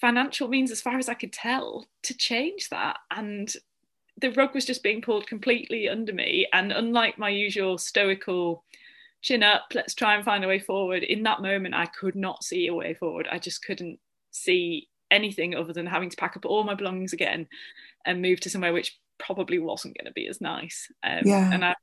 financial 0.00 0.46
means, 0.46 0.70
as 0.70 0.80
far 0.80 0.96
as 0.96 1.08
I 1.08 1.14
could 1.14 1.32
tell, 1.32 1.88
to 2.04 2.16
change 2.16 2.68
that. 2.68 2.98
And 3.10 3.52
the 4.20 4.30
rug 4.30 4.54
was 4.54 4.64
just 4.64 4.84
being 4.84 5.02
pulled 5.02 5.26
completely 5.26 5.88
under 5.88 6.12
me. 6.12 6.46
And 6.52 6.70
unlike 6.70 7.18
my 7.18 7.30
usual 7.30 7.78
stoical 7.78 8.62
chin 9.22 9.42
up, 9.42 9.64
let's 9.74 9.94
try 9.94 10.14
and 10.14 10.24
find 10.24 10.44
a 10.44 10.48
way 10.48 10.60
forward, 10.60 11.02
in 11.02 11.24
that 11.24 11.42
moment, 11.42 11.74
I 11.74 11.86
could 11.86 12.14
not 12.14 12.44
see 12.44 12.68
a 12.68 12.74
way 12.74 12.94
forward. 12.94 13.26
I 13.28 13.40
just 13.40 13.64
couldn't 13.64 13.98
see 14.30 14.86
anything 15.14 15.54
other 15.54 15.72
than 15.72 15.86
having 15.86 16.10
to 16.10 16.16
pack 16.16 16.36
up 16.36 16.44
all 16.44 16.64
my 16.64 16.74
belongings 16.74 17.12
again 17.12 17.46
and 18.04 18.20
move 18.20 18.40
to 18.40 18.50
somewhere 18.50 18.72
which 18.72 18.98
probably 19.18 19.58
wasn't 19.58 19.96
going 19.96 20.06
to 20.06 20.12
be 20.12 20.26
as 20.28 20.40
nice. 20.40 20.90
Um, 21.02 21.20
yeah. 21.24 21.52
And 21.52 21.64
I 21.64 21.74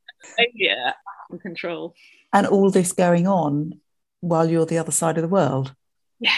yeah, 0.54 0.94
in 1.32 1.40
control. 1.40 1.96
And 2.34 2.46
all 2.48 2.70
this 2.70 2.92
going 2.94 3.28
on 3.28 3.80
while 4.20 4.50
you're 4.50 4.66
the 4.66 4.78
other 4.78 4.92
side 4.92 5.18
of 5.18 5.22
the 5.22 5.28
world. 5.28 5.74
Yeah. 6.20 6.38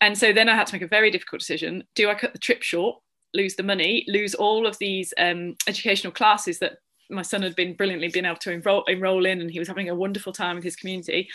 And 0.00 0.16
so 0.16 0.32
then 0.32 0.48
I 0.48 0.54
had 0.54 0.66
to 0.68 0.74
make 0.74 0.82
a 0.82 0.88
very 0.88 1.10
difficult 1.10 1.40
decision. 1.40 1.84
Do 1.94 2.08
I 2.08 2.14
cut 2.14 2.32
the 2.32 2.38
trip 2.38 2.62
short, 2.62 2.98
lose 3.34 3.56
the 3.56 3.62
money, 3.62 4.04
lose 4.08 4.34
all 4.34 4.66
of 4.66 4.78
these 4.78 5.12
um, 5.18 5.56
educational 5.66 6.12
classes 6.12 6.58
that 6.60 6.78
my 7.08 7.22
son 7.22 7.42
had 7.42 7.54
been 7.54 7.74
brilliantly 7.74 8.08
been 8.08 8.26
able 8.26 8.36
to 8.36 8.52
enroll, 8.52 8.84
enroll 8.84 9.26
in 9.26 9.40
and 9.40 9.50
he 9.50 9.58
was 9.58 9.68
having 9.68 9.88
a 9.88 9.94
wonderful 9.94 10.32
time 10.32 10.56
with 10.56 10.64
his 10.64 10.76
community? 10.76 11.28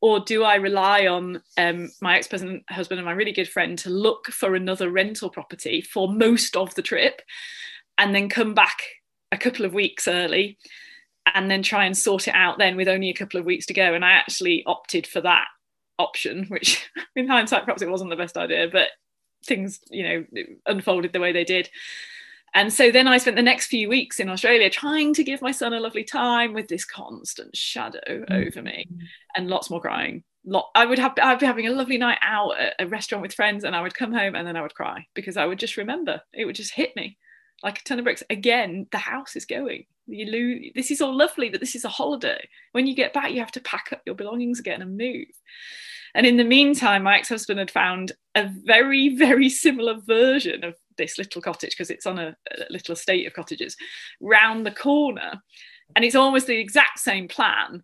Or 0.00 0.20
do 0.20 0.44
I 0.44 0.56
rely 0.56 1.06
on 1.06 1.42
um, 1.56 1.90
my 2.02 2.16
ex 2.16 2.28
husband 2.68 2.98
and 2.98 3.04
my 3.04 3.12
really 3.12 3.32
good 3.32 3.48
friend 3.48 3.78
to 3.78 3.90
look 3.90 4.26
for 4.26 4.54
another 4.54 4.90
rental 4.90 5.30
property 5.30 5.80
for 5.80 6.12
most 6.12 6.56
of 6.56 6.74
the 6.74 6.82
trip 6.82 7.22
and 7.98 8.14
then 8.14 8.28
come 8.28 8.54
back 8.54 8.82
a 9.32 9.38
couple 9.38 9.64
of 9.64 9.72
weeks 9.72 10.06
early 10.06 10.58
and 11.34 11.50
then 11.50 11.62
try 11.62 11.86
and 11.86 11.96
sort 11.96 12.28
it 12.28 12.34
out 12.34 12.58
then 12.58 12.76
with 12.76 12.88
only 12.88 13.08
a 13.08 13.14
couple 13.14 13.40
of 13.40 13.46
weeks 13.46 13.66
to 13.66 13.74
go? 13.74 13.94
And 13.94 14.04
I 14.04 14.12
actually 14.12 14.62
opted 14.66 15.06
for 15.06 15.20
that 15.22 15.46
option, 15.98 16.46
which 16.48 16.90
in 17.16 17.28
hindsight, 17.28 17.64
perhaps 17.64 17.82
it 17.82 17.90
wasn't 17.90 18.10
the 18.10 18.16
best 18.16 18.36
idea, 18.36 18.68
but 18.70 18.88
things, 19.44 19.80
you 19.90 20.02
know, 20.02 20.24
unfolded 20.66 21.12
the 21.12 21.20
way 21.20 21.32
they 21.32 21.44
did. 21.44 21.70
And 22.54 22.72
so 22.72 22.90
then 22.92 23.08
I 23.08 23.18
spent 23.18 23.36
the 23.36 23.42
next 23.42 23.66
few 23.66 23.88
weeks 23.88 24.20
in 24.20 24.28
Australia 24.28 24.70
trying 24.70 25.12
to 25.14 25.24
give 25.24 25.42
my 25.42 25.50
son 25.50 25.72
a 25.72 25.80
lovely 25.80 26.04
time 26.04 26.52
with 26.52 26.68
this 26.68 26.84
constant 26.84 27.56
shadow 27.56 28.00
mm. 28.08 28.30
over 28.30 28.62
me 28.62 28.86
and 29.36 29.48
lots 29.48 29.70
more 29.70 29.80
crying. 29.80 30.22
Lot, 30.46 30.70
I 30.74 30.86
would 30.86 30.98
have 30.98 31.14
I'd 31.20 31.38
be 31.38 31.46
having 31.46 31.66
a 31.66 31.72
lovely 31.72 31.98
night 31.98 32.18
out 32.22 32.58
at 32.60 32.74
a 32.78 32.86
restaurant 32.86 33.22
with 33.22 33.34
friends 33.34 33.64
and 33.64 33.74
I 33.74 33.80
would 33.80 33.94
come 33.94 34.12
home 34.12 34.34
and 34.34 34.46
then 34.46 34.56
I 34.56 34.62
would 34.62 34.74
cry 34.74 35.06
because 35.14 35.36
I 35.36 35.46
would 35.46 35.58
just 35.58 35.76
remember 35.76 36.20
it 36.32 36.44
would 36.44 36.54
just 36.54 36.74
hit 36.74 36.94
me 36.96 37.16
like 37.62 37.80
a 37.80 37.82
ton 37.82 37.98
of 37.98 38.04
bricks. 38.04 38.22
Again, 38.30 38.86
the 38.92 38.98
house 38.98 39.36
is 39.36 39.46
going. 39.46 39.86
You 40.06 40.26
lose. 40.26 40.72
This 40.74 40.90
is 40.90 41.00
all 41.00 41.16
lovely, 41.16 41.48
but 41.48 41.60
this 41.60 41.74
is 41.74 41.84
a 41.84 41.88
holiday. 41.88 42.46
When 42.72 42.86
you 42.86 42.94
get 42.94 43.14
back, 43.14 43.32
you 43.32 43.40
have 43.40 43.52
to 43.52 43.60
pack 43.60 43.88
up 43.90 44.02
your 44.04 44.14
belongings 44.14 44.60
again 44.60 44.82
and 44.82 44.98
move. 44.98 45.26
And 46.14 46.26
in 46.26 46.36
the 46.36 46.44
meantime, 46.44 47.02
my 47.02 47.18
ex-husband 47.18 47.58
had 47.58 47.70
found 47.70 48.12
a 48.34 48.48
very, 48.48 49.08
very 49.16 49.48
similar 49.48 49.98
version 50.00 50.62
of 50.62 50.76
this 50.96 51.18
little 51.18 51.42
cottage 51.42 51.70
because 51.70 51.90
it's 51.90 52.06
on 52.06 52.18
a, 52.18 52.36
a, 52.58 52.64
little 52.70 52.92
estate 52.92 53.26
of 53.26 53.32
cottages 53.32 53.76
round 54.20 54.64
the 54.64 54.70
corner 54.70 55.42
and 55.96 56.04
it's 56.04 56.14
almost 56.14 56.46
the 56.46 56.58
exact 56.58 56.98
same 56.98 57.28
plan 57.28 57.82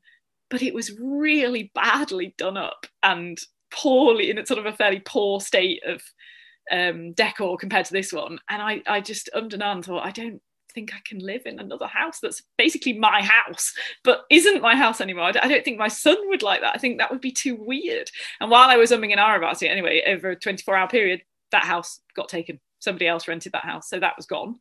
but 0.50 0.62
it 0.62 0.74
was 0.74 0.98
really 1.00 1.70
badly 1.74 2.34
done 2.38 2.56
up 2.56 2.86
and 3.02 3.38
poorly 3.70 4.30
in 4.30 4.38
a 4.38 4.46
sort 4.46 4.58
of 4.58 4.66
a 4.66 4.76
fairly 4.76 5.00
poor 5.00 5.40
state 5.40 5.82
of 5.86 6.02
um, 6.70 7.12
decor 7.12 7.56
compared 7.56 7.86
to 7.86 7.92
this 7.92 8.12
one 8.12 8.38
and 8.48 8.62
I, 8.62 8.82
I 8.86 9.00
just 9.00 9.28
ummed 9.34 9.54
and 9.54 9.84
thought 9.84 10.06
I 10.06 10.10
don't 10.10 10.40
think 10.72 10.94
I 10.94 11.00
can 11.04 11.18
live 11.18 11.42
in 11.46 11.58
another 11.58 11.86
house 11.86 12.20
that's 12.20 12.42
basically 12.56 12.92
my 12.94 13.22
house, 13.22 13.74
but 14.04 14.24
isn't 14.30 14.62
my 14.62 14.76
house 14.76 15.00
anymore. 15.00 15.24
I 15.24 15.32
don't 15.32 15.64
think 15.64 15.78
my 15.78 15.88
son 15.88 16.16
would 16.28 16.42
like 16.42 16.60
that. 16.60 16.74
I 16.74 16.78
think 16.78 16.98
that 16.98 17.10
would 17.10 17.20
be 17.20 17.32
too 17.32 17.56
weird. 17.56 18.10
And 18.40 18.50
while 18.50 18.68
I 18.68 18.76
was 18.76 18.90
umming 18.90 19.10
and 19.10 19.20
ahhing 19.20 19.38
about 19.38 19.62
it, 19.62 19.68
anyway, 19.68 20.02
over 20.06 20.30
a 20.30 20.36
24 20.36 20.76
hour 20.76 20.88
period, 20.88 21.22
that 21.52 21.64
house 21.64 22.00
got 22.14 22.28
taken 22.28 22.60
somebody 22.80 23.06
else 23.06 23.28
rented 23.28 23.52
that 23.52 23.64
house, 23.64 23.88
so 23.88 24.00
that 24.00 24.16
was 24.16 24.26
gone. 24.26 24.56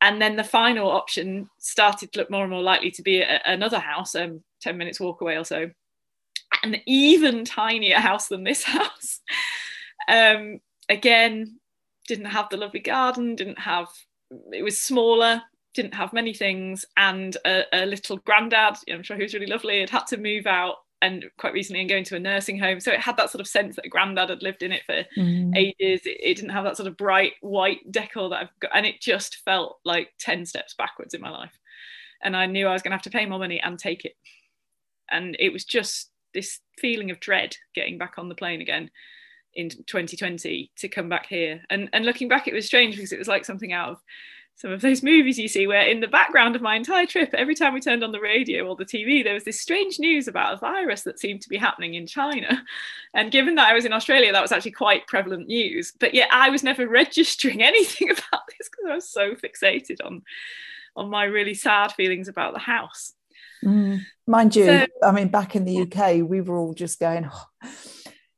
And 0.00 0.20
then 0.20 0.36
the 0.36 0.44
final 0.44 0.90
option 0.90 1.48
started 1.58 2.12
to 2.12 2.18
look 2.18 2.30
more 2.30 2.42
and 2.42 2.50
more 2.50 2.62
likely 2.62 2.90
to 2.90 3.02
be 3.02 3.20
a, 3.20 3.40
another 3.46 3.78
house, 3.78 4.14
um, 4.14 4.42
10 4.60 4.76
minutes 4.76 5.00
walk 5.00 5.20
away 5.20 5.36
or 5.36 5.44
so, 5.44 5.70
an 6.62 6.76
even 6.86 7.44
tinier 7.44 7.98
house 7.98 8.28
than 8.28 8.44
this 8.44 8.62
house. 8.64 9.20
um, 10.08 10.60
again, 10.88 11.58
didn't 12.06 12.26
have 12.26 12.48
the 12.50 12.56
lovely 12.56 12.80
garden, 12.80 13.36
didn't 13.36 13.58
have, 13.58 13.88
it 14.52 14.62
was 14.62 14.78
smaller, 14.78 15.42
didn't 15.74 15.94
have 15.94 16.12
many 16.12 16.34
things, 16.34 16.84
and 16.96 17.36
a, 17.46 17.64
a 17.72 17.86
little 17.86 18.18
granddad, 18.18 18.76
I'm 18.92 19.02
sure 19.02 19.16
he 19.16 19.22
was 19.22 19.34
really 19.34 19.46
lovely, 19.46 19.80
had 19.80 19.90
had 19.90 20.06
to 20.08 20.16
move 20.16 20.46
out 20.46 20.76
and 21.04 21.24
quite 21.38 21.52
recently 21.52 21.80
and 21.80 21.88
going 21.88 22.04
to 22.04 22.16
a 22.16 22.18
nursing 22.20 22.58
home. 22.58 22.80
So 22.80 22.90
it 22.92 23.00
had 23.00 23.16
that 23.18 23.30
sort 23.30 23.40
of 23.40 23.46
sense 23.46 23.76
that 23.76 23.90
granddad 23.90 24.30
had 24.30 24.42
lived 24.42 24.62
in 24.62 24.72
it 24.72 24.82
for 24.86 25.04
Mm. 25.16 25.54
ages. 25.56 26.06
It, 26.06 26.18
it 26.20 26.34
didn't 26.36 26.50
have 26.50 26.64
that 26.64 26.76
sort 26.76 26.88
of 26.88 26.96
bright 26.96 27.34
white 27.40 27.80
decor 27.90 28.28
that 28.30 28.40
I've 28.40 28.60
got, 28.60 28.70
and 28.74 28.86
it 28.86 29.00
just 29.00 29.36
felt 29.44 29.78
like 29.84 30.08
10 30.18 30.46
steps 30.46 30.74
backwards 30.74 31.14
in 31.14 31.20
my 31.20 31.30
life. 31.30 31.58
And 32.22 32.36
I 32.36 32.46
knew 32.46 32.66
I 32.66 32.72
was 32.72 32.82
going 32.82 32.90
to 32.92 32.96
have 32.96 33.02
to 33.02 33.10
pay 33.10 33.26
more 33.26 33.38
money 33.38 33.60
and 33.60 33.78
take 33.78 34.04
it. 34.04 34.14
And 35.10 35.36
it 35.38 35.52
was 35.52 35.64
just 35.64 36.10
this 36.32 36.60
feeling 36.78 37.10
of 37.10 37.20
dread 37.20 37.56
getting 37.74 37.98
back 37.98 38.14
on 38.18 38.28
the 38.28 38.34
plane 38.34 38.60
again 38.62 38.90
in 39.54 39.68
2020 39.68 40.70
to 40.78 40.88
come 40.88 41.08
back 41.08 41.26
here. 41.26 41.62
And 41.70 41.88
and 41.92 42.04
looking 42.06 42.28
back, 42.28 42.48
it 42.48 42.54
was 42.54 42.66
strange 42.66 42.96
because 42.96 43.12
it 43.12 43.18
was 43.18 43.28
like 43.28 43.44
something 43.44 43.72
out 43.72 43.90
of 43.90 43.98
some 44.56 44.70
of 44.70 44.80
those 44.80 45.02
movies 45.02 45.38
you 45.38 45.48
see 45.48 45.66
where 45.66 45.82
in 45.82 46.00
the 46.00 46.06
background 46.06 46.54
of 46.54 46.62
my 46.62 46.76
entire 46.76 47.06
trip 47.06 47.34
every 47.34 47.54
time 47.54 47.74
we 47.74 47.80
turned 47.80 48.04
on 48.04 48.12
the 48.12 48.20
radio 48.20 48.64
or 48.66 48.76
the 48.76 48.84
tv 48.84 49.22
there 49.24 49.34
was 49.34 49.44
this 49.44 49.60
strange 49.60 49.98
news 49.98 50.28
about 50.28 50.54
a 50.54 50.56
virus 50.58 51.02
that 51.02 51.18
seemed 51.18 51.40
to 51.42 51.48
be 51.48 51.56
happening 51.56 51.94
in 51.94 52.06
china. 52.06 52.62
And 53.14 53.30
given 53.30 53.54
that 53.56 53.68
i 53.68 53.74
was 53.74 53.84
in 53.84 53.92
australia 53.92 54.32
that 54.32 54.42
was 54.42 54.52
actually 54.52 54.72
quite 54.72 55.06
prevalent 55.06 55.46
news. 55.48 55.92
But 55.98 56.14
yet 56.14 56.28
i 56.32 56.50
was 56.50 56.62
never 56.62 56.86
registering 57.02 57.62
anything 57.62 58.10
about 58.10 58.42
this 58.48 58.68
because 58.70 58.90
i 58.90 58.94
was 58.94 59.08
so 59.08 59.34
fixated 59.34 59.98
on 60.04 60.22
on 60.96 61.10
my 61.10 61.24
really 61.24 61.54
sad 61.54 61.90
feelings 61.92 62.28
about 62.28 62.52
the 62.54 62.60
house. 62.60 63.14
Mm. 63.64 64.02
Mind 64.26 64.54
you, 64.54 64.66
So- 64.66 64.86
I 65.02 65.10
mean, 65.10 65.28
back 65.28 65.56
in 65.56 65.64
the 65.64 65.82
UK, 65.82 66.22
we 66.22 66.40
were 66.40 66.56
all 66.56 66.74
just 66.74 67.00
going, 67.00 67.28
"Oh, 67.32 67.46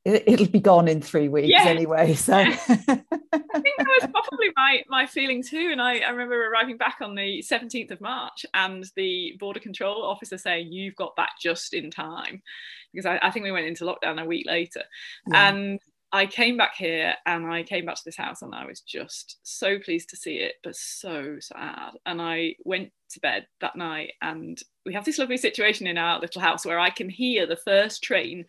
it, 0.07 0.23
it'll 0.27 0.47
be 0.47 0.61
gone 0.61 0.87
in 0.89 1.01
three 1.01 1.29
weeks 1.29 1.49
Yeah. 1.49 1.65
anyway. 1.65 2.15
So, 2.15 2.35
I 2.37 2.47
think 2.47 2.67
that 2.89 3.99
was 4.01 4.11
probably 4.13 4.51
my 4.57 4.83
my 4.89 5.07
feeling 5.07 5.43
too. 5.43 5.71
And 5.73 5.83
I, 5.83 5.99
I 5.99 6.11
remember 6.11 6.49
arriving 6.49 6.77
back 6.77 6.99
on 7.01 7.15
the 7.15 7.43
17th 7.43 7.91
of 7.91 8.01
March 8.01 8.47
and 8.55 8.85
the 8.95 9.37
border 9.41 9.61
control 9.61 10.05
officer 10.05 10.39
saying, 10.39 10.73
You've 10.73 10.95
got 10.97 11.17
back 11.17 11.33
just 11.41 11.75
in 11.75 11.91
time. 11.91 12.43
Because 12.93 13.07
I, 13.07 13.19
I 13.21 13.31
think 13.31 13.45
we 13.45 13.53
went 13.53 13.67
into 13.67 13.85
lockdown 13.85 14.23
a 14.23 14.25
week 14.25 14.47
later. 14.47 14.83
yeah. 15.29 15.49
And 15.49 15.81
I 16.13 16.27
came 16.27 16.57
back 16.57 16.77
here 16.77 17.15
and 17.27 17.47
I 17.47 17.65
came 17.65 17.85
back 17.85 17.97
to 17.97 18.05
this 18.05 18.17
house 18.17 18.41
and 18.41 18.55
I 18.55 18.65
was 18.65 18.81
just 18.81 19.39
so 19.43 19.79
pleased 19.81 20.09
to 20.11 20.17
see 20.17 20.37
it, 20.37 20.55
but 20.63 20.77
so 20.77 21.37
sad. 21.41 21.95
And 22.07 22.23
I 22.23 22.55
went 22.65 22.93
to 23.11 23.21
bed 23.21 23.47
that 23.61 23.75
night 23.77 24.13
and 24.23 24.59
we 24.87 24.95
have 24.95 25.05
this 25.05 25.19
lovely 25.19 25.37
situation 25.37 25.87
in 25.89 25.99
our 25.99 26.21
little 26.21 26.41
house 26.41 26.65
where 26.65 26.79
I 26.79 26.91
can 26.91 27.11
hear 27.11 27.45
the 27.47 27.57
first 27.57 28.03
train 28.05 28.45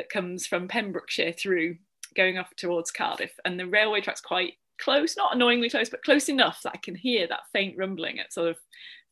that 0.00 0.08
comes 0.08 0.46
from 0.46 0.66
Pembrokeshire 0.66 1.32
through 1.32 1.76
going 2.16 2.38
off 2.38 2.56
towards 2.56 2.90
Cardiff. 2.90 3.32
And 3.44 3.60
the 3.60 3.66
railway 3.66 4.00
track's 4.00 4.22
quite 4.22 4.54
close, 4.80 5.14
not 5.14 5.34
annoyingly 5.34 5.68
close, 5.68 5.90
but 5.90 6.02
close 6.02 6.30
enough 6.30 6.62
that 6.62 6.72
I 6.74 6.78
can 6.78 6.94
hear 6.94 7.28
that 7.28 7.50
faint 7.52 7.76
rumbling 7.76 8.18
at 8.18 8.32
sort 8.32 8.48
of 8.48 8.56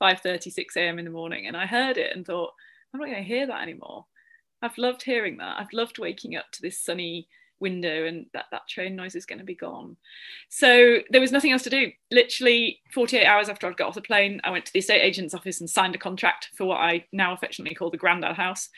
5:30, 0.00 0.50
6 0.50 0.76
a.m. 0.78 0.98
in 0.98 1.04
the 1.04 1.10
morning. 1.10 1.46
And 1.46 1.58
I 1.58 1.66
heard 1.66 1.98
it 1.98 2.16
and 2.16 2.24
thought, 2.24 2.52
I'm 2.92 3.00
not 3.00 3.06
going 3.06 3.18
to 3.18 3.28
hear 3.28 3.46
that 3.46 3.62
anymore. 3.62 4.06
I've 4.62 4.78
loved 4.78 5.02
hearing 5.02 5.36
that. 5.36 5.60
I've 5.60 5.72
loved 5.74 5.98
waking 5.98 6.36
up 6.36 6.46
to 6.52 6.62
this 6.62 6.82
sunny 6.82 7.28
window 7.60 8.06
and 8.06 8.24
that 8.32 8.46
that 8.50 8.66
train 8.68 8.96
noise 8.96 9.14
is 9.14 9.26
going 9.26 9.40
to 9.40 9.44
be 9.44 9.54
gone. 9.54 9.96
So 10.48 10.98
there 11.10 11.20
was 11.20 11.32
nothing 11.32 11.52
else 11.52 11.64
to 11.64 11.70
do. 11.70 11.92
Literally 12.10 12.80
48 12.94 13.26
hours 13.26 13.50
after 13.50 13.66
I'd 13.66 13.76
got 13.76 13.88
off 13.88 13.94
the 13.94 14.00
plane, 14.00 14.40
I 14.42 14.50
went 14.50 14.64
to 14.66 14.72
the 14.72 14.78
estate 14.78 15.02
agent's 15.02 15.34
office 15.34 15.60
and 15.60 15.68
signed 15.68 15.94
a 15.94 15.98
contract 15.98 16.48
for 16.56 16.64
what 16.64 16.78
I 16.78 17.04
now 17.12 17.34
affectionately 17.34 17.74
call 17.74 17.90
the 17.90 17.98
Grandad 17.98 18.36
House. 18.36 18.70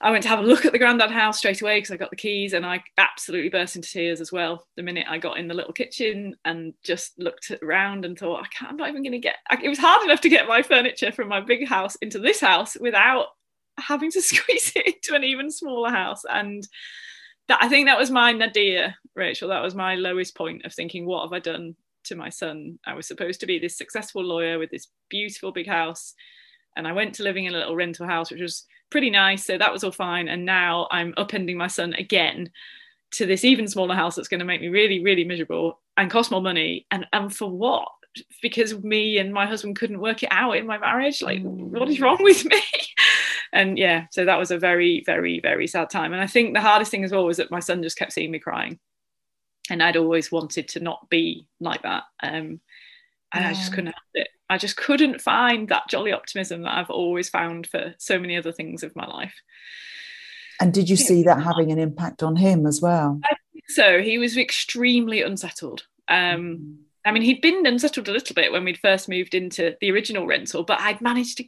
I 0.00 0.12
went 0.12 0.22
to 0.22 0.28
have 0.28 0.38
a 0.38 0.42
look 0.42 0.64
at 0.64 0.72
the 0.72 0.78
Grandad 0.78 1.10
House 1.10 1.38
straight 1.38 1.60
away 1.60 1.78
because 1.78 1.90
I 1.90 1.96
got 1.96 2.10
the 2.10 2.16
keys 2.16 2.52
and 2.52 2.64
I 2.64 2.82
absolutely 2.98 3.48
burst 3.48 3.74
into 3.74 3.90
tears 3.90 4.20
as 4.20 4.30
well 4.30 4.64
the 4.76 4.82
minute 4.82 5.06
I 5.08 5.18
got 5.18 5.38
in 5.38 5.48
the 5.48 5.54
little 5.54 5.72
kitchen 5.72 6.36
and 6.44 6.72
just 6.84 7.18
looked 7.18 7.50
around 7.62 8.04
and 8.04 8.16
thought, 8.16 8.44
I 8.44 8.48
can't, 8.48 8.70
I'm 8.70 8.76
not 8.76 8.88
even 8.90 9.02
going 9.02 9.12
to 9.12 9.18
get. 9.18 9.36
It 9.62 9.68
was 9.68 9.78
hard 9.78 10.04
enough 10.04 10.20
to 10.20 10.28
get 10.28 10.46
my 10.46 10.62
furniture 10.62 11.10
from 11.10 11.28
my 11.28 11.40
big 11.40 11.66
house 11.66 11.96
into 11.96 12.20
this 12.20 12.40
house 12.40 12.76
without 12.80 13.26
having 13.80 14.10
to 14.12 14.22
squeeze 14.22 14.72
it 14.76 14.86
into 14.86 15.16
an 15.16 15.24
even 15.24 15.50
smaller 15.50 15.90
house. 15.90 16.22
And 16.30 16.66
that 17.48 17.58
I 17.60 17.68
think 17.68 17.88
that 17.88 17.98
was 17.98 18.10
my 18.10 18.32
nadir, 18.32 18.94
Rachel. 19.16 19.48
That 19.48 19.62
was 19.62 19.74
my 19.74 19.96
lowest 19.96 20.36
point 20.36 20.64
of 20.64 20.72
thinking, 20.72 21.06
what 21.06 21.22
have 21.24 21.32
I 21.32 21.40
done 21.40 21.74
to 22.04 22.14
my 22.14 22.28
son? 22.28 22.78
I 22.86 22.94
was 22.94 23.08
supposed 23.08 23.40
to 23.40 23.46
be 23.46 23.58
this 23.58 23.76
successful 23.76 24.22
lawyer 24.22 24.60
with 24.60 24.70
this 24.70 24.88
beautiful 25.08 25.50
big 25.50 25.66
house. 25.66 26.14
And 26.76 26.86
I 26.86 26.92
went 26.92 27.14
to 27.16 27.24
living 27.24 27.46
in 27.46 27.54
a 27.54 27.58
little 27.58 27.74
rental 27.74 28.06
house, 28.06 28.30
which 28.30 28.40
was 28.40 28.64
pretty 28.90 29.10
nice. 29.10 29.44
So 29.44 29.58
that 29.58 29.72
was 29.72 29.84
all 29.84 29.92
fine. 29.92 30.28
And 30.28 30.44
now 30.44 30.88
I'm 30.90 31.12
upending 31.14 31.56
my 31.56 31.66
son 31.66 31.94
again 31.94 32.50
to 33.12 33.26
this 33.26 33.44
even 33.44 33.68
smaller 33.68 33.94
house 33.94 34.16
that's 34.16 34.28
going 34.28 34.40
to 34.40 34.44
make 34.44 34.60
me 34.60 34.68
really, 34.68 35.02
really 35.02 35.24
miserable 35.24 35.80
and 35.96 36.10
cost 36.10 36.30
more 36.30 36.42
money. 36.42 36.86
And 36.90 37.06
and 37.12 37.34
for 37.34 37.50
what? 37.50 37.88
Because 38.42 38.82
me 38.82 39.18
and 39.18 39.32
my 39.32 39.46
husband 39.46 39.76
couldn't 39.76 40.00
work 40.00 40.22
it 40.22 40.30
out 40.32 40.56
in 40.56 40.66
my 40.66 40.78
marriage. 40.78 41.22
Like, 41.22 41.42
what 41.42 41.88
is 41.88 42.00
wrong 42.00 42.18
with 42.20 42.44
me? 42.44 42.62
and 43.52 43.78
yeah, 43.78 44.06
so 44.10 44.24
that 44.24 44.38
was 44.38 44.50
a 44.50 44.58
very, 44.58 45.02
very, 45.06 45.40
very 45.40 45.66
sad 45.66 45.90
time. 45.90 46.12
And 46.12 46.22
I 46.22 46.26
think 46.26 46.54
the 46.54 46.60
hardest 46.60 46.90
thing 46.90 47.04
as 47.04 47.12
well 47.12 47.24
was 47.26 47.36
that 47.36 47.50
my 47.50 47.60
son 47.60 47.82
just 47.82 47.98
kept 47.98 48.12
seeing 48.12 48.30
me 48.30 48.38
crying. 48.38 48.78
And 49.70 49.82
I'd 49.82 49.96
always 49.96 50.32
wanted 50.32 50.68
to 50.68 50.80
not 50.80 51.08
be 51.10 51.46
like 51.60 51.82
that. 51.82 52.04
Um, 52.22 52.60
and 53.32 53.44
I 53.46 53.52
just 53.52 53.70
couldn't 53.72 53.86
have 53.86 53.94
it. 54.14 54.28
I 54.50 54.56
just 54.58 54.76
couldn't 54.76 55.20
find 55.20 55.68
that 55.68 55.88
jolly 55.88 56.12
optimism 56.12 56.62
that 56.62 56.72
I've 56.78 56.90
always 56.90 57.28
found 57.28 57.66
for 57.66 57.94
so 57.98 58.18
many 58.18 58.36
other 58.36 58.52
things 58.52 58.82
of 58.82 58.94
my 58.96 59.06
life. 59.06 59.34
and 60.60 60.72
did 60.74 60.88
you 60.90 60.96
Yeah. 60.96 61.04
see 61.06 61.22
that 61.22 61.42
having 61.42 61.70
an 61.70 61.78
impact 61.78 62.22
on 62.22 62.34
him 62.36 62.66
as 62.66 62.80
well? 62.80 63.20
So 63.68 64.00
he 64.02 64.18
was 64.18 64.36
extremely 64.36 65.22
unsettled. 65.22 65.86
Um, 66.08 66.78
I 67.04 67.12
mean, 67.12 67.22
he'd 67.22 67.40
been 67.40 67.64
unsettled 67.64 68.08
a 68.08 68.12
little 68.12 68.34
bit 68.34 68.50
when 68.50 68.64
we'd 68.64 68.78
first 68.78 69.08
moved 69.08 69.34
into 69.34 69.76
the 69.80 69.90
original 69.92 70.26
rental, 70.26 70.64
but 70.64 70.80
I'd 70.80 71.00
managed 71.00 71.36
to 71.36 71.44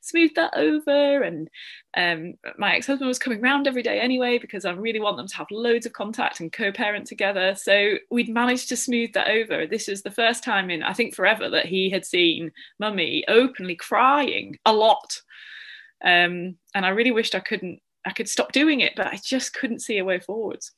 smooth 0.00 0.34
that 0.34 0.56
over. 0.56 1.22
And 1.22 1.48
um, 1.96 2.34
my 2.56 2.76
ex 2.76 2.86
husband 2.86 3.08
was 3.08 3.18
coming 3.18 3.40
round 3.40 3.66
every 3.66 3.82
day 3.82 4.00
anyway, 4.00 4.38
because 4.38 4.64
I 4.64 4.72
really 4.72 5.00
want 5.00 5.16
them 5.16 5.28
to 5.28 5.36
have 5.36 5.50
loads 5.50 5.86
of 5.86 5.92
contact 5.92 6.40
and 6.40 6.52
co 6.52 6.72
parent 6.72 7.06
together. 7.06 7.54
So 7.54 7.94
we'd 8.10 8.28
managed 8.28 8.68
to 8.70 8.76
smooth 8.76 9.12
that 9.14 9.28
over. 9.28 9.66
This 9.66 9.88
is 9.88 10.02
the 10.02 10.10
first 10.10 10.44
time 10.44 10.70
in, 10.70 10.82
I 10.82 10.92
think, 10.92 11.14
forever 11.14 11.48
that 11.50 11.66
he 11.66 11.90
had 11.90 12.04
seen 12.04 12.52
mummy 12.78 13.24
openly 13.28 13.76
crying 13.76 14.58
a 14.64 14.72
lot. 14.72 15.20
Um, 16.04 16.56
and 16.74 16.86
I 16.86 16.90
really 16.90 17.10
wished 17.10 17.34
I 17.34 17.40
couldn't, 17.40 17.80
I 18.06 18.12
could 18.12 18.28
stop 18.28 18.52
doing 18.52 18.80
it, 18.80 18.92
but 18.96 19.08
I 19.08 19.18
just 19.22 19.54
couldn't 19.54 19.80
see 19.80 19.98
a 19.98 20.04
way 20.04 20.20
forwards. 20.20 20.72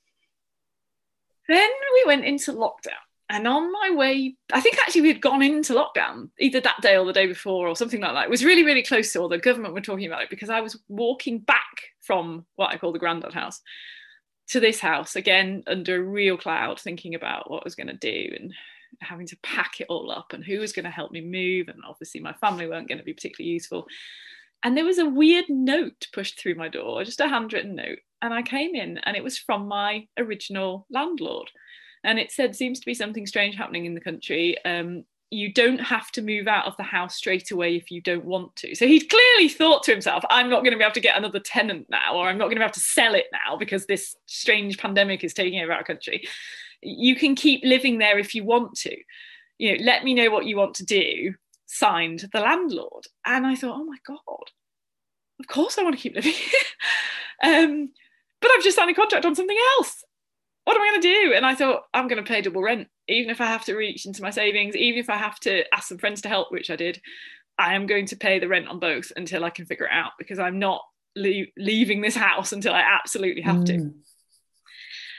Then 1.48 1.68
we 1.94 2.04
went 2.06 2.24
into 2.24 2.52
lockdown. 2.52 3.02
And 3.30 3.46
on 3.46 3.70
my 3.70 3.92
way, 3.94 4.34
I 4.52 4.60
think 4.60 4.76
actually 4.78 5.02
we 5.02 5.08
had 5.08 5.20
gone 5.20 5.40
into 5.40 5.72
lockdown 5.72 6.30
either 6.40 6.60
that 6.60 6.80
day 6.82 6.96
or 6.96 7.06
the 7.06 7.12
day 7.12 7.28
before 7.28 7.68
or 7.68 7.76
something 7.76 8.00
like 8.00 8.12
that. 8.12 8.24
It 8.24 8.30
was 8.30 8.44
really, 8.44 8.64
really 8.64 8.82
close 8.82 9.12
to, 9.12 9.20
all 9.20 9.28
the 9.28 9.38
government 9.38 9.72
were 9.72 9.80
talking 9.80 10.06
about 10.06 10.22
it 10.22 10.30
because 10.30 10.50
I 10.50 10.60
was 10.60 10.76
walking 10.88 11.38
back 11.38 11.92
from 12.00 12.44
what 12.56 12.70
I 12.70 12.76
call 12.76 12.92
the 12.92 12.98
Grandad 12.98 13.32
house 13.32 13.60
to 14.48 14.58
this 14.58 14.80
house 14.80 15.14
again 15.14 15.62
under 15.68 15.94
a 15.94 16.04
real 16.04 16.36
cloud, 16.36 16.80
thinking 16.80 17.14
about 17.14 17.48
what 17.48 17.62
I 17.62 17.66
was 17.66 17.76
going 17.76 17.86
to 17.86 17.92
do 17.92 18.34
and 18.36 18.52
having 19.00 19.28
to 19.28 19.38
pack 19.44 19.80
it 19.80 19.86
all 19.88 20.10
up 20.10 20.32
and 20.32 20.44
who 20.44 20.58
was 20.58 20.72
going 20.72 20.84
to 20.84 20.90
help 20.90 21.12
me 21.12 21.20
move. 21.20 21.68
And 21.68 21.78
obviously, 21.88 22.20
my 22.20 22.32
family 22.32 22.66
weren't 22.66 22.88
going 22.88 22.98
to 22.98 23.04
be 23.04 23.14
particularly 23.14 23.52
useful. 23.52 23.86
And 24.64 24.76
there 24.76 24.84
was 24.84 24.98
a 24.98 25.08
weird 25.08 25.44
note 25.48 26.08
pushed 26.12 26.40
through 26.40 26.56
my 26.56 26.66
door, 26.66 27.04
just 27.04 27.20
a 27.20 27.28
handwritten 27.28 27.76
note. 27.76 28.00
And 28.22 28.34
I 28.34 28.42
came 28.42 28.74
in 28.74 28.98
and 28.98 29.16
it 29.16 29.22
was 29.22 29.38
from 29.38 29.68
my 29.68 30.08
original 30.18 30.88
landlord. 30.90 31.48
And 32.04 32.18
it 32.18 32.32
said, 32.32 32.56
seems 32.56 32.80
to 32.80 32.86
be 32.86 32.94
something 32.94 33.26
strange 33.26 33.56
happening 33.56 33.84
in 33.84 33.94
the 33.94 34.00
country. 34.00 34.56
Um, 34.64 35.04
you 35.30 35.52
don't 35.52 35.78
have 35.78 36.10
to 36.10 36.22
move 36.22 36.48
out 36.48 36.66
of 36.66 36.76
the 36.76 36.82
house 36.82 37.14
straight 37.14 37.52
away 37.52 37.76
if 37.76 37.90
you 37.90 38.00
don't 38.00 38.24
want 38.24 38.54
to. 38.56 38.74
So 38.74 38.86
he'd 38.86 39.08
clearly 39.08 39.48
thought 39.48 39.84
to 39.84 39.92
himself, 39.92 40.24
I'm 40.28 40.50
not 40.50 40.60
going 40.60 40.72
to 40.72 40.78
be 40.78 40.82
able 40.82 40.94
to 40.94 41.00
get 41.00 41.16
another 41.16 41.38
tenant 41.38 41.86
now, 41.88 42.16
or 42.16 42.28
I'm 42.28 42.36
not 42.36 42.46
going 42.46 42.56
to 42.56 42.60
be 42.60 42.64
able 42.64 42.72
to 42.72 42.80
sell 42.80 43.14
it 43.14 43.26
now 43.32 43.56
because 43.56 43.86
this 43.86 44.16
strange 44.26 44.78
pandemic 44.78 45.22
is 45.22 45.32
taking 45.32 45.60
over 45.60 45.72
our 45.72 45.84
country. 45.84 46.26
You 46.82 47.14
can 47.14 47.36
keep 47.36 47.62
living 47.64 47.98
there 47.98 48.18
if 48.18 48.34
you 48.34 48.44
want 48.44 48.74
to. 48.78 48.96
You 49.58 49.78
know, 49.78 49.84
let 49.84 50.02
me 50.02 50.14
know 50.14 50.30
what 50.30 50.46
you 50.46 50.56
want 50.56 50.74
to 50.76 50.84
do. 50.84 51.34
Signed 51.66 52.28
the 52.32 52.40
landlord. 52.40 53.04
And 53.24 53.46
I 53.46 53.54
thought, 53.54 53.78
oh 53.78 53.84
my 53.84 53.98
God, 54.04 54.50
of 55.38 55.46
course 55.46 55.78
I 55.78 55.84
want 55.84 55.94
to 55.94 56.02
keep 56.02 56.16
living 56.16 56.32
here. 56.32 56.60
um, 57.44 57.90
but 58.40 58.50
I've 58.50 58.64
just 58.64 58.76
signed 58.76 58.90
a 58.90 58.94
contract 58.94 59.26
on 59.26 59.36
something 59.36 59.58
else. 59.78 60.02
What 60.70 60.76
am 60.76 60.82
I 60.82 60.90
going 60.90 61.00
to 61.02 61.08
do? 61.08 61.32
And 61.34 61.44
I 61.44 61.56
thought, 61.56 61.82
I'm 61.92 62.06
going 62.06 62.24
to 62.24 62.28
pay 62.28 62.42
double 62.42 62.62
rent, 62.62 62.86
even 63.08 63.28
if 63.28 63.40
I 63.40 63.46
have 63.46 63.64
to 63.64 63.74
reach 63.74 64.06
into 64.06 64.22
my 64.22 64.30
savings, 64.30 64.76
even 64.76 65.00
if 65.00 65.10
I 65.10 65.16
have 65.16 65.40
to 65.40 65.64
ask 65.74 65.88
some 65.88 65.98
friends 65.98 66.22
to 66.22 66.28
help, 66.28 66.52
which 66.52 66.70
I 66.70 66.76
did. 66.76 67.02
I 67.58 67.74
am 67.74 67.88
going 67.88 68.06
to 68.06 68.16
pay 68.16 68.38
the 68.38 68.46
rent 68.46 68.68
on 68.68 68.78
both 68.78 69.10
until 69.16 69.44
I 69.44 69.50
can 69.50 69.66
figure 69.66 69.86
it 69.86 69.92
out 69.92 70.12
because 70.16 70.38
I'm 70.38 70.60
not 70.60 70.82
le- 71.16 71.46
leaving 71.58 72.02
this 72.02 72.14
house 72.14 72.52
until 72.52 72.72
I 72.72 72.82
absolutely 72.82 73.42
have 73.42 73.64
to. 73.64 73.72
Mm. 73.72 73.94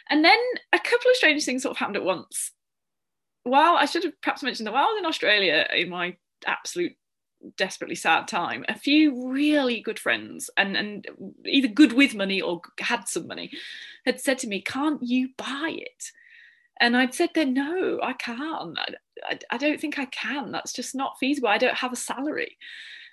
And 0.10 0.24
then 0.24 0.40
a 0.72 0.80
couple 0.80 1.12
of 1.12 1.18
strange 1.18 1.44
things 1.44 1.64
sort 1.64 1.72
of 1.72 1.78
happened 1.80 1.98
at 1.98 2.06
once. 2.06 2.54
While 3.44 3.76
I 3.76 3.84
should 3.84 4.06
have 4.06 4.22
perhaps 4.22 4.44
mentioned 4.44 4.68
that 4.68 4.74
while 4.74 4.86
I 4.86 4.94
was 4.94 5.00
in 5.00 5.06
Australia 5.06 5.68
in 5.76 5.90
my 5.90 6.16
absolute 6.48 6.94
desperately 7.58 7.96
sad 7.96 8.30
time, 8.30 8.64
a 8.70 8.80
few 8.80 9.30
really 9.32 9.82
good 9.82 10.00
friends 10.00 10.50
and, 10.56 10.78
and 10.78 11.06
either 11.46 11.68
good 11.68 11.92
with 11.92 12.16
money 12.16 12.40
or 12.42 12.62
had 12.80 13.10
some 13.10 13.28
money 13.28 13.52
had 14.06 14.20
said 14.20 14.40
to 14.40 14.48
me, 14.48 14.62
Can't 14.62 15.02
you 15.02 15.30
buy 15.38 15.76
it? 15.78 16.12
And 16.82 16.98
I'd 16.98 17.14
said 17.14 17.30
then, 17.36 17.54
no, 17.54 18.00
I 18.02 18.14
can't. 18.14 18.78
I, 18.78 18.94
I, 19.24 19.40
I 19.52 19.58
don't 19.58 19.80
think 19.80 20.00
I 20.00 20.06
can. 20.06 20.52
That's 20.52 20.74
just 20.74 20.96
not 20.96 21.18
feasible. 21.20 21.48
I 21.48 21.60
don't 21.60 21.76
have 21.76 21.94
a 21.94 21.98
salary. 21.98 22.58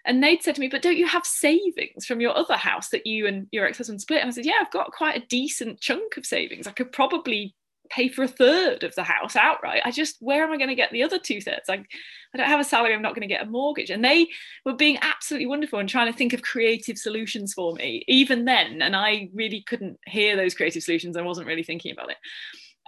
And 0.07 0.22
they'd 0.22 0.42
said 0.42 0.55
to 0.55 0.61
me, 0.62 0.68
But 0.68 0.81
don't 0.81 0.96
you 0.96 1.07
have 1.07 1.27
savings 1.27 2.07
from 2.07 2.20
your 2.20 2.37
other 2.37 2.57
house 2.57 2.88
that 2.88 3.07
you 3.07 3.27
and 3.27 3.46
your 3.53 3.66
ex 3.66 3.77
husband 3.77 4.01
split? 4.01 4.22
And 4.22 4.29
I 4.29 4.33
said, 4.33 4.46
Yeah, 4.46 4.55
I've 4.61 4.72
got 4.72 4.92
quite 4.92 5.22
a 5.22 5.27
decent 5.27 5.81
chunk 5.81 6.16
of 6.16 6.24
savings. 6.24 6.66
I 6.66 6.72
could 6.72 6.92
probably 6.92 7.55
pay 7.90 8.09
for 8.09 8.22
a 8.22 8.29
third 8.29 8.85
of 8.85 8.94
the 8.94 9.03
house 9.03 9.37
outright. 9.37 9.83
I 9.85 9.90
just, 9.90 10.16
where 10.20 10.44
am 10.44 10.53
I 10.53 10.57
going 10.57 10.68
to 10.68 10.74
get 10.74 10.90
the 10.90 11.03
other 11.03 11.18
two 11.18 11.40
thirds? 11.40 11.68
Like, 11.68 11.87
I 12.35 12.38
don't 12.38 12.46
have 12.46 12.61
a 12.61 12.64
salary, 12.64 12.94
I'm 12.94 13.03
not 13.03 13.14
going 13.14 13.29
to 13.29 13.35
get 13.35 13.46
a 13.46 13.51
mortgage. 13.51 13.90
And 13.90 14.05
they 14.05 14.29
were 14.64 14.74
being 14.74 14.98
absolutely 15.01 15.46
wonderful 15.46 15.79
and 15.79 15.88
trying 15.88 16.11
to 16.11 16.16
think 16.16 16.33
of 16.33 16.42
creative 16.42 16.98
solutions 16.98 17.55
for 17.55 17.74
me, 17.74 18.05
even 18.09 18.44
then. 18.44 18.83
And 18.83 18.94
I 18.94 19.31
really 19.35 19.62
couldn't 19.62 19.98
hear 20.07 20.37
those 20.37 20.55
creative 20.55 20.83
solutions. 20.83 21.16
I 21.16 21.22
wasn't 21.22 21.46
really 21.46 21.62
thinking 21.62 21.92
about 21.92 22.11
it. 22.11 22.18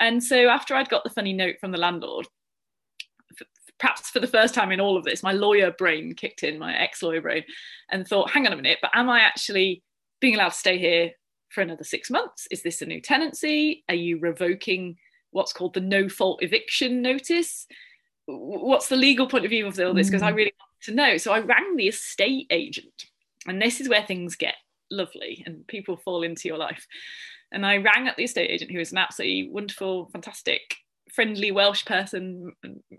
And 0.00 0.22
so 0.22 0.48
after 0.48 0.74
I'd 0.74 0.88
got 0.88 1.04
the 1.04 1.10
funny 1.10 1.32
note 1.32 1.56
from 1.60 1.72
the 1.72 1.78
landlord, 1.78 2.26
perhaps 3.78 4.10
for 4.10 4.20
the 4.20 4.26
first 4.26 4.54
time 4.54 4.72
in 4.72 4.80
all 4.80 4.96
of 4.96 5.04
this, 5.04 5.22
my 5.22 5.32
lawyer 5.32 5.72
brain 5.72 6.14
kicked 6.14 6.42
in, 6.42 6.58
my 6.58 6.76
ex 6.76 7.02
lawyer 7.02 7.20
brain, 7.20 7.44
and 7.90 8.06
thought, 8.06 8.30
hang 8.30 8.46
on 8.46 8.52
a 8.52 8.56
minute, 8.56 8.78
but 8.82 8.90
am 8.94 9.08
I 9.08 9.20
actually 9.20 9.82
being 10.20 10.34
allowed 10.34 10.50
to 10.50 10.54
stay 10.54 10.78
here 10.78 11.12
for 11.50 11.60
another 11.60 11.84
six 11.84 12.10
months? 12.10 12.48
Is 12.50 12.62
this 12.62 12.80
a 12.80 12.86
new 12.86 13.00
tenancy? 13.00 13.84
Are 13.88 13.94
you 13.94 14.18
revoking 14.18 14.96
what's 15.30 15.52
called 15.52 15.74
the 15.74 15.80
no 15.80 16.08
fault 16.08 16.42
eviction 16.42 17.02
notice? 17.02 17.66
What's 18.26 18.88
the 18.88 18.96
legal 18.96 19.28
point 19.28 19.44
of 19.44 19.50
view 19.50 19.66
of 19.66 19.78
all 19.78 19.94
this? 19.94 20.08
Because 20.08 20.22
I 20.22 20.32
mm. 20.32 20.36
really 20.36 20.54
want 20.58 20.82
to 20.82 20.94
know. 20.94 21.16
So 21.16 21.32
I 21.32 21.40
rang 21.40 21.76
the 21.76 21.88
estate 21.88 22.46
agent, 22.50 23.06
and 23.46 23.60
this 23.60 23.80
is 23.80 23.88
where 23.88 24.02
things 24.02 24.36
get 24.36 24.54
lovely 24.90 25.42
and 25.46 25.66
people 25.66 25.96
fall 25.96 26.22
into 26.22 26.48
your 26.48 26.58
life. 26.58 26.86
And 27.52 27.66
I 27.66 27.78
rang 27.78 28.08
up 28.08 28.16
the 28.16 28.24
estate 28.24 28.50
agent, 28.50 28.70
who 28.70 28.80
is 28.80 28.92
an 28.92 28.98
absolutely 28.98 29.50
wonderful, 29.50 30.08
fantastic, 30.12 30.76
friendly 31.12 31.50
Welsh 31.50 31.84
person. 31.84 32.52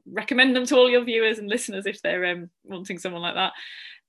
Recommend 0.06 0.56
them 0.56 0.66
to 0.66 0.76
all 0.76 0.90
your 0.90 1.06
viewers 1.06 1.40
and 1.40 1.50
listeners 1.50 1.86
if 1.86 2.02
they're 2.02 2.26
um, 2.26 2.50
wanting 2.66 2.98
someone 2.98 3.22
like 3.22 3.36
that 3.36 3.54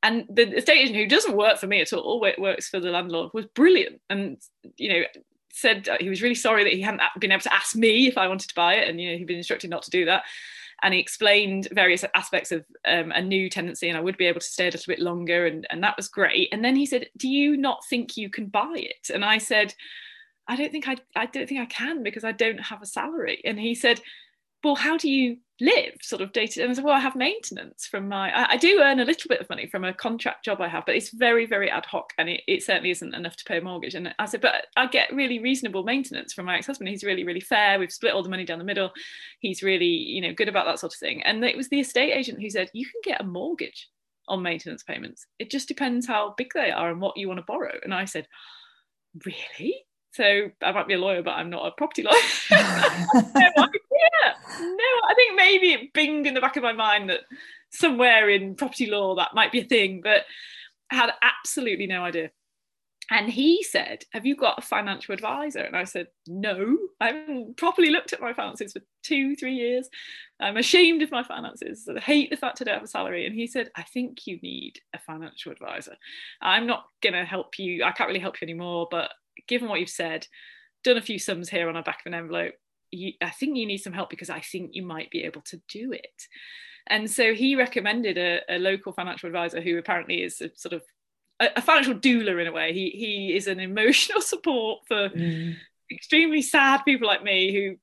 and 0.02 0.24
the 0.28 0.56
estate 0.56 0.78
agent 0.78 0.96
who 0.96 1.06
doesn't 1.06 1.36
work 1.36 1.58
for 1.58 1.66
me 1.66 1.80
at 1.80 1.92
all 1.92 2.20
works 2.38 2.68
for 2.68 2.80
the 2.80 2.90
landlord 2.90 3.30
was 3.32 3.46
brilliant 3.46 4.00
and 4.10 4.38
you 4.76 4.88
know 4.88 5.02
said 5.52 5.86
he 6.00 6.08
was 6.08 6.22
really 6.22 6.34
sorry 6.34 6.64
that 6.64 6.72
he 6.72 6.80
hadn't 6.80 7.02
been 7.20 7.30
able 7.30 7.42
to 7.42 7.54
ask 7.54 7.76
me 7.76 8.06
if 8.06 8.16
i 8.16 8.26
wanted 8.26 8.48
to 8.48 8.54
buy 8.54 8.74
it 8.74 8.88
and 8.88 9.00
you 9.00 9.10
know 9.10 9.16
he'd 9.16 9.26
been 9.26 9.36
instructed 9.36 9.70
not 9.70 9.82
to 9.82 9.90
do 9.90 10.04
that. 10.04 10.24
And 10.84 10.92
he 10.92 10.98
explained 10.98 11.68
various 11.70 12.04
aspects 12.12 12.50
of 12.50 12.64
um, 12.84 13.12
a 13.12 13.22
new 13.22 13.48
tenancy 13.48 13.88
and 13.88 13.96
i 13.96 14.00
would 14.00 14.16
be 14.16 14.26
able 14.26 14.40
to 14.40 14.46
stay 14.46 14.66
a 14.66 14.70
little 14.70 14.90
bit 14.90 14.98
longer 14.98 15.46
and, 15.46 15.64
and 15.70 15.82
that 15.84 15.96
was 15.96 16.08
great. 16.08 16.48
And 16.52 16.64
then 16.64 16.74
he 16.74 16.86
said 16.86 17.08
do 17.16 17.28
you 17.28 17.56
not 17.56 17.84
think 17.88 18.16
you 18.16 18.28
can 18.30 18.46
buy 18.46 18.74
it? 18.76 19.10
And 19.12 19.24
i 19.24 19.38
said 19.38 19.74
i 20.48 20.56
don't 20.56 20.72
think 20.72 20.88
i 20.88 20.96
i 21.14 21.26
don't 21.26 21.48
think 21.48 21.60
i 21.60 21.66
can 21.66 22.02
because 22.02 22.24
i 22.24 22.32
don't 22.32 22.58
have 22.58 22.82
a 22.82 22.86
salary. 22.86 23.40
And 23.44 23.60
he 23.60 23.74
said 23.74 24.00
well 24.64 24.74
how 24.74 24.96
do 24.96 25.10
you 25.10 25.36
live 25.62 25.94
sort 26.02 26.20
of 26.20 26.32
day 26.32 26.46
to 26.46 26.54
day. 26.56 26.62
And 26.62 26.70
I 26.72 26.74
said, 26.74 26.84
well, 26.84 26.94
I 26.94 26.98
have 26.98 27.14
maintenance 27.14 27.86
from 27.86 28.08
my, 28.08 28.30
I, 28.36 28.54
I, 28.54 28.56
do 28.56 28.80
earn 28.80 28.98
a 28.98 29.04
little 29.04 29.28
bit 29.28 29.40
of 29.40 29.48
money 29.48 29.66
from 29.66 29.84
a 29.84 29.94
contract 29.94 30.44
job 30.44 30.60
I 30.60 30.66
have, 30.66 30.84
but 30.84 30.96
it's 30.96 31.10
very, 31.10 31.46
very 31.46 31.70
ad 31.70 31.86
hoc 31.86 32.12
and 32.18 32.28
it, 32.28 32.42
it 32.48 32.64
certainly 32.64 32.90
isn't 32.90 33.14
enough 33.14 33.36
to 33.36 33.44
pay 33.44 33.58
a 33.58 33.62
mortgage. 33.62 33.94
And 33.94 34.12
I 34.18 34.26
said, 34.26 34.40
but 34.40 34.66
I 34.76 34.86
get 34.86 35.14
really 35.14 35.38
reasonable 35.38 35.84
maintenance 35.84 36.32
from 36.32 36.46
my 36.46 36.56
ex-husband. 36.56 36.88
He's 36.88 37.04
really, 37.04 37.22
really 37.22 37.40
fair. 37.40 37.78
We've 37.78 37.92
split 37.92 38.12
all 38.12 38.24
the 38.24 38.28
money 38.28 38.44
down 38.44 38.58
the 38.58 38.64
middle. 38.64 38.90
He's 39.38 39.62
really, 39.62 39.86
you 39.86 40.20
know, 40.20 40.34
good 40.34 40.48
about 40.48 40.66
that 40.66 40.80
sort 40.80 40.94
of 40.94 40.98
thing. 40.98 41.22
And 41.22 41.44
it 41.44 41.56
was 41.56 41.68
the 41.68 41.80
estate 41.80 42.12
agent 42.12 42.42
who 42.42 42.50
said, 42.50 42.68
you 42.74 42.84
can 42.84 43.00
get 43.04 43.20
a 43.20 43.24
mortgage 43.24 43.88
on 44.26 44.42
maintenance 44.42 44.82
payments. 44.82 45.26
It 45.38 45.50
just 45.50 45.68
depends 45.68 46.06
how 46.06 46.34
big 46.36 46.50
they 46.54 46.72
are 46.72 46.90
and 46.90 47.00
what 47.00 47.16
you 47.16 47.28
want 47.28 47.38
to 47.38 47.46
borrow. 47.46 47.74
And 47.84 47.94
I 47.94 48.04
said, 48.04 48.26
really? 49.24 49.84
So 50.12 50.50
I 50.60 50.72
might 50.72 50.88
be 50.88 50.94
a 50.94 50.98
lawyer, 50.98 51.22
but 51.22 51.32
I'm 51.32 51.50
not 51.50 51.66
a 51.66 51.70
property 51.70 52.02
lawyer. 52.02 52.14
no 53.56 53.68
idea. 54.02 54.36
No, 54.60 55.08
I 55.08 55.14
think 55.14 55.36
maybe 55.36 55.72
it 55.72 55.92
binged 55.92 56.26
in 56.26 56.34
the 56.34 56.40
back 56.40 56.56
of 56.56 56.62
my 56.62 56.72
mind 56.72 57.10
that 57.10 57.20
somewhere 57.70 58.28
in 58.28 58.54
property 58.54 58.86
law 58.86 59.14
that 59.16 59.34
might 59.34 59.52
be 59.52 59.60
a 59.60 59.64
thing, 59.64 60.00
but 60.02 60.24
I 60.90 60.96
had 60.96 61.10
absolutely 61.22 61.86
no 61.86 62.04
idea. 62.04 62.30
And 63.10 63.28
he 63.28 63.62
said, 63.62 64.04
Have 64.12 64.24
you 64.24 64.36
got 64.36 64.58
a 64.58 64.62
financial 64.62 65.12
advisor? 65.12 65.60
And 65.60 65.76
I 65.76 65.84
said, 65.84 66.06
No, 66.26 66.78
I 67.00 67.08
haven't 67.08 67.56
properly 67.56 67.90
looked 67.90 68.12
at 68.12 68.20
my 68.20 68.32
finances 68.32 68.72
for 68.72 68.80
two, 69.02 69.34
three 69.36 69.54
years. 69.54 69.88
I'm 70.40 70.56
ashamed 70.56 71.02
of 71.02 71.10
my 71.10 71.22
finances. 71.22 71.88
I 71.94 72.00
hate 72.00 72.30
the 72.30 72.36
fact 72.36 72.60
I 72.60 72.64
don't 72.64 72.74
have 72.74 72.84
a 72.84 72.88
salary. 72.88 73.26
And 73.26 73.34
he 73.34 73.46
said, 73.46 73.70
I 73.76 73.82
think 73.82 74.26
you 74.26 74.38
need 74.42 74.80
a 74.94 74.98
financial 74.98 75.52
advisor. 75.52 75.96
I'm 76.40 76.66
not 76.66 76.84
going 77.02 77.14
to 77.14 77.24
help 77.24 77.58
you. 77.58 77.84
I 77.84 77.92
can't 77.92 78.08
really 78.08 78.20
help 78.20 78.40
you 78.40 78.46
anymore, 78.46 78.88
but 78.90 79.10
given 79.46 79.68
what 79.68 79.80
you've 79.80 79.88
said, 79.88 80.26
done 80.84 80.96
a 80.96 81.02
few 81.02 81.18
sums 81.18 81.48
here 81.48 81.68
on 81.68 81.74
the 81.74 81.82
back 81.82 82.00
of 82.00 82.06
an 82.06 82.14
envelope. 82.14 82.54
You, 82.92 83.12
I 83.20 83.30
think 83.30 83.56
you 83.56 83.66
need 83.66 83.78
some 83.78 83.92
help 83.92 84.10
because 84.10 84.30
I 84.30 84.40
think 84.40 84.70
you 84.74 84.84
might 84.84 85.10
be 85.10 85.24
able 85.24 85.40
to 85.42 85.60
do 85.68 85.92
it. 85.92 86.28
And 86.86 87.10
so 87.10 87.34
he 87.34 87.56
recommended 87.56 88.18
a, 88.18 88.40
a 88.48 88.58
local 88.58 88.92
financial 88.92 89.28
advisor 89.28 89.60
who 89.60 89.78
apparently 89.78 90.22
is 90.22 90.40
a 90.40 90.50
sort 90.54 90.74
of 90.74 90.82
a, 91.40 91.48
a, 91.56 91.62
financial 91.62 91.94
doula 91.94 92.40
in 92.40 92.46
a 92.46 92.52
way. 92.52 92.72
He 92.72 92.90
he 92.90 93.36
is 93.36 93.46
an 93.46 93.60
emotional 93.60 94.20
support 94.32 94.80
for 94.86 95.08
mm. 95.08 95.54
extremely 95.90 96.42
sad 96.42 96.78
people 96.84 97.08
like 97.08 97.22
me 97.22 97.52
who 97.52 97.76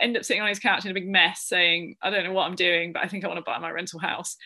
end 0.00 0.16
up 0.16 0.24
sitting 0.24 0.42
on 0.42 0.48
his 0.48 0.58
couch 0.58 0.84
in 0.84 0.90
a 0.90 0.94
big 0.94 1.08
mess 1.08 1.42
saying, 1.42 1.96
I 2.02 2.10
don't 2.10 2.24
know 2.24 2.32
what 2.32 2.46
I'm 2.46 2.54
doing, 2.54 2.92
but 2.92 3.02
I 3.02 3.08
think 3.08 3.24
I 3.24 3.28
want 3.28 3.38
to 3.38 3.44
buy 3.44 3.58
my 3.58 3.70
rental 3.70 4.00
house. 4.00 4.36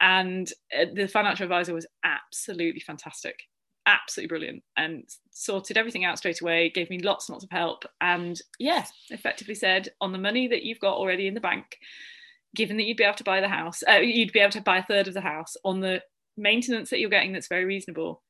And 0.00 0.50
uh, 0.76 0.86
the 0.92 1.08
financial 1.08 1.44
advisor 1.44 1.74
was 1.74 1.86
absolutely 2.04 2.80
fantastic 2.80 3.40
absolutely 3.88 4.28
brilliant 4.28 4.62
and 4.76 5.04
sorted 5.30 5.78
everything 5.78 6.04
out 6.04 6.18
straight 6.18 6.42
away 6.42 6.68
gave 6.68 6.90
me 6.90 7.00
lots 7.00 7.28
and 7.28 7.34
lots 7.34 7.44
of 7.44 7.50
help 7.50 7.84
and 8.02 8.42
yeah 8.58 8.84
effectively 9.08 9.54
said 9.54 9.88
on 10.00 10.12
the 10.12 10.18
money 10.18 10.46
that 10.46 10.62
you've 10.62 10.78
got 10.78 10.96
already 10.96 11.26
in 11.26 11.32
the 11.32 11.40
bank 11.40 11.78
given 12.54 12.76
that 12.76 12.84
you'd 12.84 12.98
be 12.98 13.04
able 13.04 13.14
to 13.14 13.24
buy 13.24 13.40
the 13.40 13.48
house 13.48 13.82
uh, 13.88 13.94
you'd 13.94 14.32
be 14.32 14.40
able 14.40 14.52
to 14.52 14.60
buy 14.60 14.76
a 14.76 14.84
third 14.84 15.08
of 15.08 15.14
the 15.14 15.22
house 15.22 15.56
on 15.64 15.80
the 15.80 16.02
maintenance 16.36 16.90
that 16.90 17.00
you're 17.00 17.08
getting 17.08 17.32
that's 17.32 17.48
very 17.48 17.64
reasonable 17.64 18.22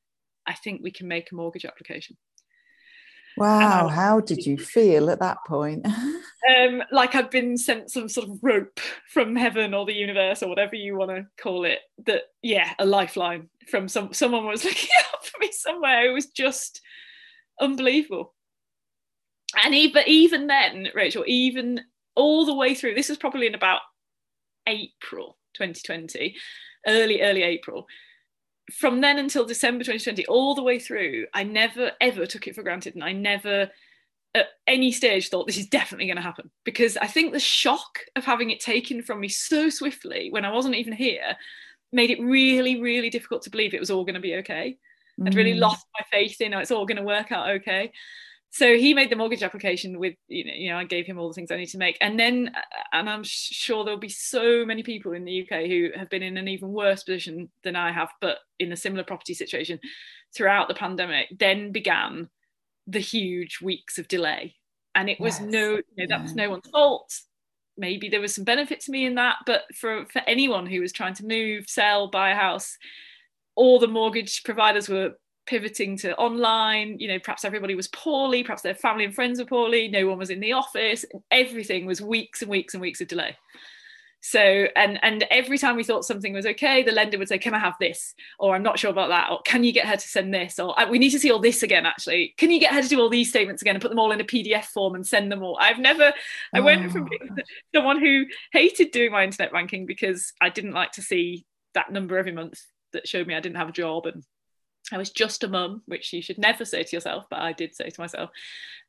i 0.46 0.54
think 0.54 0.80
we 0.80 0.92
can 0.92 1.08
make 1.08 1.30
a 1.32 1.34
mortgage 1.34 1.64
application 1.64 2.16
Wow, 3.38 3.86
how 3.86 4.18
did 4.18 4.44
you 4.44 4.58
feel 4.58 5.10
at 5.10 5.20
that 5.20 5.38
point? 5.46 5.86
um, 6.58 6.82
like 6.90 7.14
I've 7.14 7.30
been 7.30 7.56
sent 7.56 7.90
some 7.90 8.08
sort 8.08 8.28
of 8.28 8.38
rope 8.42 8.80
from 9.08 9.36
heaven 9.36 9.74
or 9.74 9.86
the 9.86 9.94
universe 9.94 10.42
or 10.42 10.48
whatever 10.48 10.74
you 10.74 10.96
want 10.96 11.10
to 11.12 11.26
call 11.40 11.64
it. 11.64 11.78
That 12.06 12.22
yeah, 12.42 12.72
a 12.78 12.84
lifeline 12.84 13.48
from 13.70 13.88
some 13.88 14.12
someone 14.12 14.44
was 14.44 14.64
looking 14.64 14.90
me 15.40 15.52
somewhere. 15.52 16.06
It 16.06 16.12
was 16.12 16.26
just 16.26 16.80
unbelievable. 17.60 18.34
And 19.64 19.74
even 19.74 20.02
even 20.06 20.46
then, 20.46 20.88
Rachel, 20.94 21.24
even 21.26 21.80
all 22.14 22.44
the 22.44 22.54
way 22.54 22.74
through, 22.74 22.94
this 22.94 23.08
was 23.08 23.18
probably 23.18 23.46
in 23.46 23.54
about 23.54 23.80
April 24.66 25.38
2020, 25.54 26.36
early 26.86 27.22
early 27.22 27.42
April 27.42 27.86
from 28.72 29.00
then 29.00 29.18
until 29.18 29.44
December 29.44 29.84
2020, 29.84 30.26
all 30.26 30.54
the 30.54 30.62
way 30.62 30.78
through, 30.78 31.26
I 31.32 31.42
never 31.42 31.92
ever 32.00 32.26
took 32.26 32.46
it 32.46 32.54
for 32.54 32.62
granted, 32.62 32.94
and 32.94 33.04
I 33.04 33.12
never 33.12 33.70
at 34.34 34.46
any 34.66 34.92
stage 34.92 35.28
thought 35.28 35.46
this 35.46 35.58
is 35.58 35.66
definitely 35.68 36.06
going 36.06 36.16
to 36.16 36.22
happen 36.22 36.50
because 36.62 36.98
I 36.98 37.06
think 37.06 37.32
the 37.32 37.40
shock 37.40 38.00
of 38.14 38.26
having 38.26 38.50
it 38.50 38.60
taken 38.60 39.02
from 39.02 39.20
me 39.20 39.28
so 39.28 39.70
swiftly 39.70 40.28
when 40.30 40.44
I 40.44 40.52
wasn't 40.52 40.74
even 40.74 40.92
here 40.92 41.34
made 41.92 42.10
it 42.10 42.20
really, 42.20 42.78
really 42.78 43.08
difficult 43.08 43.40
to 43.42 43.50
believe 43.50 43.72
it 43.72 43.80
was 43.80 43.90
all 43.90 44.04
going 44.04 44.14
to 44.14 44.20
be 44.20 44.34
okay. 44.36 44.76
I'd 45.24 45.34
really 45.34 45.54
mm. 45.54 45.60
lost 45.60 45.86
my 45.98 46.04
faith 46.10 46.40
in 46.40 46.54
oh, 46.54 46.58
it's 46.58 46.70
all 46.70 46.86
going 46.86 46.96
to 46.96 47.02
work 47.02 47.32
out 47.32 47.50
okay. 47.50 47.92
So 48.50 48.78
he 48.78 48.94
made 48.94 49.10
the 49.10 49.16
mortgage 49.16 49.42
application 49.42 49.98
with 49.98 50.14
you 50.26 50.44
know, 50.44 50.52
you 50.54 50.70
know 50.70 50.78
i 50.78 50.84
gave 50.84 51.04
him 51.04 51.18
all 51.18 51.28
the 51.28 51.34
things 51.34 51.50
i 51.50 51.56
need 51.56 51.66
to 51.66 51.78
make. 51.78 51.98
And 52.00 52.18
then 52.18 52.50
and 52.92 53.08
i'm 53.08 53.22
sure 53.24 53.84
there'll 53.84 54.00
be 54.00 54.08
so 54.08 54.64
many 54.64 54.82
people 54.82 55.12
in 55.12 55.24
the 55.24 55.42
uk 55.42 55.60
who 55.66 55.90
have 55.96 56.08
been 56.08 56.22
in 56.22 56.36
an 56.38 56.48
even 56.48 56.72
worse 56.72 57.02
position 57.02 57.50
than 57.62 57.76
i 57.76 57.92
have 57.92 58.08
but 58.20 58.38
in 58.58 58.72
a 58.72 58.76
similar 58.76 59.04
property 59.04 59.34
situation 59.34 59.78
throughout 60.34 60.68
the 60.68 60.74
pandemic 60.74 61.28
then 61.38 61.72
began 61.72 62.28
the 62.88 62.98
huge 62.98 63.60
weeks 63.60 63.98
of 63.98 64.08
delay. 64.08 64.56
And 64.94 65.08
it 65.08 65.20
was 65.20 65.38
yes. 65.38 65.48
no 65.48 65.70
you 65.76 65.82
know, 65.98 66.06
that 66.08 66.22
was 66.22 66.34
no 66.34 66.50
one's 66.50 66.68
fault. 66.70 67.20
Maybe 67.76 68.08
there 68.08 68.20
was 68.20 68.34
some 68.34 68.44
benefit 68.44 68.80
to 68.80 68.90
me 68.90 69.06
in 69.06 69.14
that 69.14 69.36
but 69.46 69.62
for 69.76 70.06
for 70.06 70.20
anyone 70.26 70.66
who 70.66 70.80
was 70.80 70.92
trying 70.92 71.14
to 71.14 71.26
move 71.26 71.66
sell 71.68 72.08
buy 72.08 72.30
a 72.30 72.34
house 72.34 72.76
all 73.58 73.80
the 73.80 73.88
mortgage 73.88 74.44
providers 74.44 74.88
were 74.88 75.10
pivoting 75.46 75.96
to 75.96 76.14
online 76.16 76.98
you 77.00 77.08
know 77.08 77.18
perhaps 77.18 77.44
everybody 77.44 77.74
was 77.74 77.88
poorly 77.88 78.42
perhaps 78.42 78.62
their 78.62 78.74
family 78.74 79.04
and 79.04 79.14
friends 79.14 79.38
were 79.38 79.46
poorly 79.46 79.88
no 79.88 80.06
one 80.06 80.18
was 80.18 80.30
in 80.30 80.40
the 80.40 80.52
office. 80.52 81.04
Everything 81.30 81.84
was 81.84 82.00
weeks 82.00 82.40
and 82.40 82.50
weeks 82.50 82.74
and 82.74 82.80
weeks 82.80 83.00
of 83.00 83.08
delay. 83.08 83.36
So 84.20 84.66
and 84.76 84.98
and 85.02 85.24
every 85.30 85.58
time 85.58 85.74
we 85.74 85.84
thought 85.84 86.04
something 86.04 86.32
was 86.32 86.44
okay 86.44 86.82
the 86.82 86.92
lender 86.92 87.18
would 87.18 87.28
say 87.28 87.38
can 87.38 87.54
i 87.54 87.58
have 87.58 87.74
this? 87.80 88.14
Or 88.38 88.54
i'm 88.54 88.62
not 88.62 88.78
sure 88.78 88.90
about 88.90 89.08
that. 89.08 89.30
Or 89.32 89.40
can 89.42 89.64
you 89.64 89.72
get 89.72 89.86
her 89.86 89.96
to 89.96 90.08
send 90.08 90.32
this? 90.32 90.60
Or 90.60 90.74
we 90.88 90.98
need 91.00 91.10
to 91.10 91.18
see 91.18 91.32
all 91.32 91.40
this 91.40 91.64
again 91.64 91.84
actually. 91.84 92.34
Can 92.36 92.52
you 92.52 92.60
get 92.60 92.74
her 92.74 92.82
to 92.82 92.88
do 92.88 93.00
all 93.00 93.08
these 93.08 93.30
statements 93.30 93.62
again 93.62 93.74
and 93.74 93.82
put 93.82 93.88
them 93.88 93.98
all 93.98 94.12
in 94.12 94.20
a 94.20 94.24
pdf 94.24 94.66
form 94.66 94.94
and 94.94 95.04
send 95.04 95.32
them 95.32 95.42
all? 95.42 95.58
I've 95.60 95.80
never 95.80 96.12
i 96.54 96.60
went 96.60 96.92
from 96.92 97.02
oh. 97.02 97.08
being 97.08 97.30
oh. 97.32 97.42
someone 97.74 97.98
who 97.98 98.26
hated 98.52 98.92
doing 98.92 99.10
my 99.10 99.24
internet 99.24 99.50
banking 99.50 99.84
because 99.84 100.32
i 100.40 100.48
didn't 100.48 100.74
like 100.74 100.92
to 100.92 101.02
see 101.02 101.44
that 101.74 101.90
number 101.90 102.18
every 102.18 102.32
month 102.32 102.60
that 102.92 103.08
showed 103.08 103.26
me 103.26 103.34
i 103.34 103.40
didn't 103.40 103.56
have 103.56 103.68
a 103.68 103.72
job 103.72 104.06
and 104.06 104.24
I 104.92 104.98
was 104.98 105.10
just 105.10 105.44
a 105.44 105.48
mum, 105.48 105.82
which 105.86 106.12
you 106.12 106.22
should 106.22 106.38
never 106.38 106.64
say 106.64 106.82
to 106.82 106.96
yourself, 106.96 107.26
but 107.28 107.40
I 107.40 107.52
did 107.52 107.74
say 107.74 107.90
to 107.90 108.00
myself. 108.00 108.30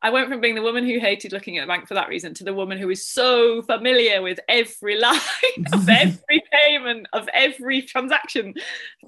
I 0.01 0.11
went 0.11 0.29
from 0.29 0.39
being 0.39 0.55
the 0.55 0.61
woman 0.61 0.85
who 0.85 0.97
hated 0.97 1.33
looking 1.33 1.57
at 1.57 1.63
the 1.63 1.67
bank 1.67 1.87
for 1.87 1.93
that 1.95 2.07
reason 2.07 2.33
to 2.35 2.45
the 2.45 2.53
woman 2.53 2.77
who 2.77 2.89
is 2.89 3.05
so 3.05 3.61
familiar 3.63 4.21
with 4.21 4.39
every 4.47 4.97
line 4.97 5.19
of 5.73 5.89
every 5.89 6.41
payment, 6.53 7.07
of 7.11 7.27
every 7.33 7.81
transaction 7.81 8.53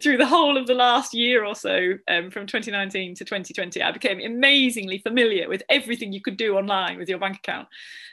through 0.03 0.17
the 0.17 0.25
whole 0.25 0.57
of 0.57 0.67
the 0.67 0.73
last 0.73 1.13
year 1.13 1.45
or 1.45 1.55
so, 1.55 1.93
um, 2.09 2.29
from 2.29 2.45
2019 2.45 3.15
to 3.15 3.23
2020. 3.23 3.81
I 3.81 3.91
became 3.91 4.19
amazingly 4.19 4.97
familiar 4.97 5.47
with 5.47 5.63
everything 5.69 6.11
you 6.11 6.21
could 6.21 6.37
do 6.37 6.57
online 6.57 6.97
with 6.97 7.07
your 7.07 7.19
bank 7.19 7.37
account 7.37 7.69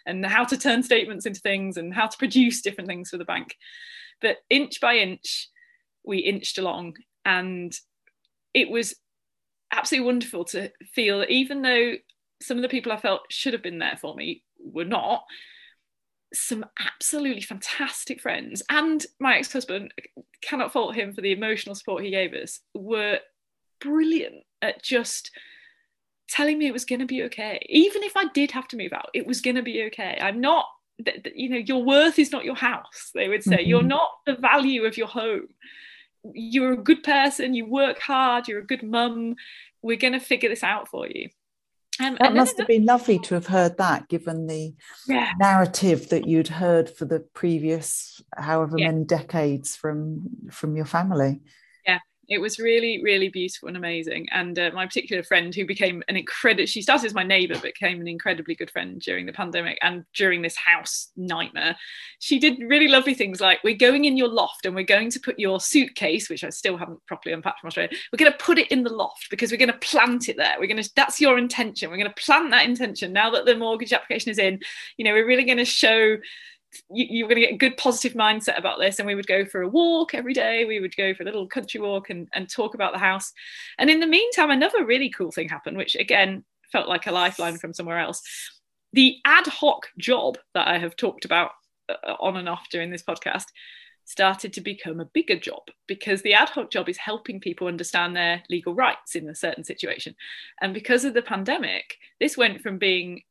and 0.07 0.25
how 0.25 0.45
to 0.45 0.57
turn 0.57 0.85
statements 0.85 1.27
into 1.27 1.41
things 1.41 1.79
and 1.79 1.93
how 1.93 2.07
to 2.07 2.17
produce 2.17 2.63
different 2.63 2.89
things 2.89 3.11
for 3.11 3.19
the 3.19 3.25
bank. 3.25 3.57
But 4.21 4.39
inch 4.51 4.81
by 4.81 4.99
inch, 4.99 5.49
we 6.09 6.19
inched 6.19 6.59
along 6.59 6.95
and 7.25 7.73
it 8.55 8.71
was 8.71 8.97
absolutely 9.71 10.07
wonderful 10.07 10.45
to 10.47 10.71
feel 10.95 11.19
that 11.19 11.31
even 11.31 11.61
though 11.63 11.93
some 12.43 12.57
of 12.57 12.63
the 12.63 12.69
people 12.69 12.91
I 12.91 12.97
felt 12.97 13.21
should 13.31 13.53
have 13.53 13.63
been 13.63 13.79
there 13.79 13.99
for 14.01 14.15
me 14.15 14.43
were 14.59 14.87
not, 14.87 15.25
some 16.33 16.65
absolutely 16.81 17.43
fantastic 17.43 18.21
friends 18.21 18.63
and 18.71 19.05
my 19.21 19.37
ex-husband 19.37 19.93
cannot 20.43 20.73
fault 20.73 20.95
him 20.95 21.13
for 21.13 21.21
the 21.21 21.33
emotional 21.33 21.75
support 21.75 22.05
he 22.05 22.11
gave 22.11 22.35
us 22.35 22.61
were 22.75 23.19
brilliant 23.81 24.45
at 24.61 24.83
just 24.83 25.31
telling 26.29 26.59
me 26.59 26.67
it 26.67 26.73
was 26.73 26.85
going 26.85 26.99
to 27.01 27.07
be 27.07 27.23
okay. 27.23 27.65
Even 27.69 28.03
if 28.03 28.17
i 28.17 28.27
did 28.35 28.51
have 28.51 28.69
to 28.69 28.77
move 28.77 28.93
out 28.93 29.09
it 29.15 29.27
was 29.27 29.41
going 29.41 29.57
to 29.57 29.63
be 29.63 29.85
okay. 29.85 30.19
I'm 30.21 30.41
not 30.41 30.67
you 31.35 31.49
know 31.49 31.57
your 31.57 31.85
worth 31.85 32.19
is 32.19 32.33
not 32.33 32.45
your 32.45 32.57
house 32.57 33.11
they 33.15 33.29
would 33.29 33.43
say. 33.43 33.59
Mm-hmm. 33.59 33.69
you're 33.71 33.83
not 33.83 34.11
the 34.27 34.37
value 34.37 34.85
of 34.85 34.97
your 34.97 35.07
home 35.07 35.49
you're 36.35 36.73
a 36.73 36.83
good 36.83 37.03
person, 37.03 37.55
you 37.55 37.67
work 37.67 38.01
hard, 38.01 38.49
you're 38.49 38.61
a 38.61 38.67
good 38.67 38.83
mum. 38.83 39.37
We're 39.83 39.97
going 39.97 40.13
to 40.15 40.21
figure 40.21 40.49
this 40.49 40.63
out 40.63 40.89
for 40.89 41.07
you. 41.07 41.29
Um, 42.01 42.17
that 42.21 42.35
must 42.35 42.59
have 42.59 42.69
been 42.69 42.85
lovely 42.85 43.19
to 43.21 43.35
have 43.35 43.49
heard 43.49 43.77
that, 43.79 44.09
given 44.09 44.47
the 44.47 44.73
yeah. 45.09 45.33
narrative 45.41 46.11
that 46.11 46.29
you'd 46.29 46.49
heard 46.49 46.89
for 46.89 47.05
the 47.07 47.21
previous 47.35 48.23
however 48.37 48.77
yeah. 48.79 48.93
many 48.93 49.05
decades 49.05 49.75
from 49.75 50.29
from 50.51 50.77
your 50.77 50.85
family 50.85 51.41
it 52.29 52.39
was 52.39 52.59
really 52.59 53.03
really 53.03 53.29
beautiful 53.29 53.69
and 53.69 53.77
amazing. 53.77 54.27
And 54.33 54.59
uh, 54.59 54.71
my 54.75 54.87
particular 54.87 55.23
friend 55.23 55.55
who 55.55 55.65
became 55.65 56.03
an 56.09 56.17
incredible 56.17 56.67
she 56.67 56.83
started 56.83 57.07
as 57.07 57.15
my 57.15 57.23
neighbor 57.23 57.55
but 57.55 57.63
became 57.63 58.01
an 58.01 58.09
incredibly 58.09 58.55
good 58.55 58.71
friend 58.71 59.01
during 59.01 59.27
the 59.27 59.33
pandemic 59.33 59.79
and 59.83 60.05
during 60.15 60.43
this 60.43 60.57
house 60.57 61.11
nightmare. 61.17 61.77
She 62.19 62.39
did 62.39 62.59
really 62.61 62.89
lovely 62.89 63.15
things 63.15 63.41
like 63.41 63.63
we're 63.65 63.77
going 63.77 64.05
in 64.05 64.17
your 64.17 64.29
loft 64.29 64.67
and 64.67 64.75
we're 64.75 64.85
going 64.85 65.11
to 65.11 65.21
put 65.21 65.39
your 65.39 65.61
suitcase 65.61 66.29
which 66.29 66.45
i 66.45 66.51
still 66.51 66.77
haven't 66.77 67.05
properly 67.07 67.33
unpacked 67.33 67.61
from 67.61 67.69
australia. 67.69 67.91
We're 68.13 68.19
going 68.19 68.33
to 68.33 68.39
put 68.39 68.59
it 68.59 68.71
in 68.71 68.83
the 68.83 68.93
loft 68.93 69.29
because 69.31 69.51
we're 69.51 69.59
going 69.59 69.73
to 69.73 69.79
plant 69.79 70.29
it 70.29 70.37
there. 70.37 70.57
We're 70.59 70.67
going 70.67 70.83
to 70.83 70.91
that's 70.95 71.21
your 71.21 71.39
intention. 71.39 71.91
We're 71.91 71.97
going 71.97 72.13
to 72.15 72.23
plant 72.23 72.51
that 72.51 72.67
intention 72.67 73.13
now 73.13 73.31
that 73.31 73.47
the 73.47 73.57
mortgage 73.57 73.93
application 73.93 74.31
is 74.31 74.39
in. 74.39 74.61
You 74.97 75.05
know 75.05 75.13
we're 75.13 75.27
really 75.27 75.45
going 75.45 75.59
to 75.59 75.65
show 75.65 76.19
you, 76.91 77.25
are 77.25 77.29
going 77.29 77.41
to 77.41 77.47
get 77.47 77.55
a 77.55 77.59
good 77.59 77.77
positive 77.77 78.17
mindset 78.17 78.59
about 78.59 78.79
this 78.79 78.99
and 78.99 79.07
we 79.07 79.15
would 79.15 79.27
go 79.27 79.45
for 79.45 79.63
a 79.63 79.69
walk 79.69 80.15
every 80.15 80.35
day. 80.35 80.65
We 80.65 80.81
would 80.81 80.97
go 80.97 81.15
for 81.15 81.23
a 81.23 81.27
little 81.27 81.47
country 81.47 81.81
walk 81.81 82.11
and, 82.11 82.29
and 82.35 82.49
talk 82.49 82.75
about 82.75 82.93
the 82.93 82.99
house. 82.99 83.33
And 83.79 83.91
in 83.91 84.01
the 84.01 84.07
meantime 84.07 84.51
another 84.51 84.85
really 84.85 85.11
cool 85.11 85.33
thing 85.33 85.49
happened 85.49 85.77
which 85.77 85.97
again 85.97 86.45
felt 86.71 86.89
like 86.89 87.07
a 87.07 87.13
lifeline 87.13 87.59
from 87.59 87.73
somewhere 87.73 87.99
else. 87.99 88.23
The 88.93 89.17
ad 89.25 89.47
hoc 89.47 89.87
job 89.99 90.39
that 90.55 90.67
i 90.67 90.79
have 90.79 90.97
talked 90.97 91.25
about 91.25 91.51
uh, 91.89 92.15
on 92.21 92.37
and 92.37 92.49
off 92.49 92.67
during 92.71 92.91
this 92.91 93.03
podcast 93.03 93.47
started 94.05 94.55
to 94.55 94.63
become 94.63 95.01
a 95.01 95.11
bigger 95.13 95.39
job 95.39 95.63
because 95.87 96.23
the 96.23 96.33
ad 96.33 96.49
hoc 96.49 96.71
job 96.71 96.89
is 96.89 96.97
helping 96.97 97.41
people 97.41 97.67
understand 97.67 98.17
their 98.17 98.43
legal 98.49 98.75
rights 98.75 99.15
in 99.15 99.29
a 99.29 99.35
certain 99.35 99.65
situation. 99.65 100.15
And 100.63 100.73
because 100.73 101.05
of 101.05 101.13
the 101.15 101.23
pandemic 101.23 101.97
this 102.21 102.37
went 102.37 102.63
from 102.63 102.79
being 102.79 103.23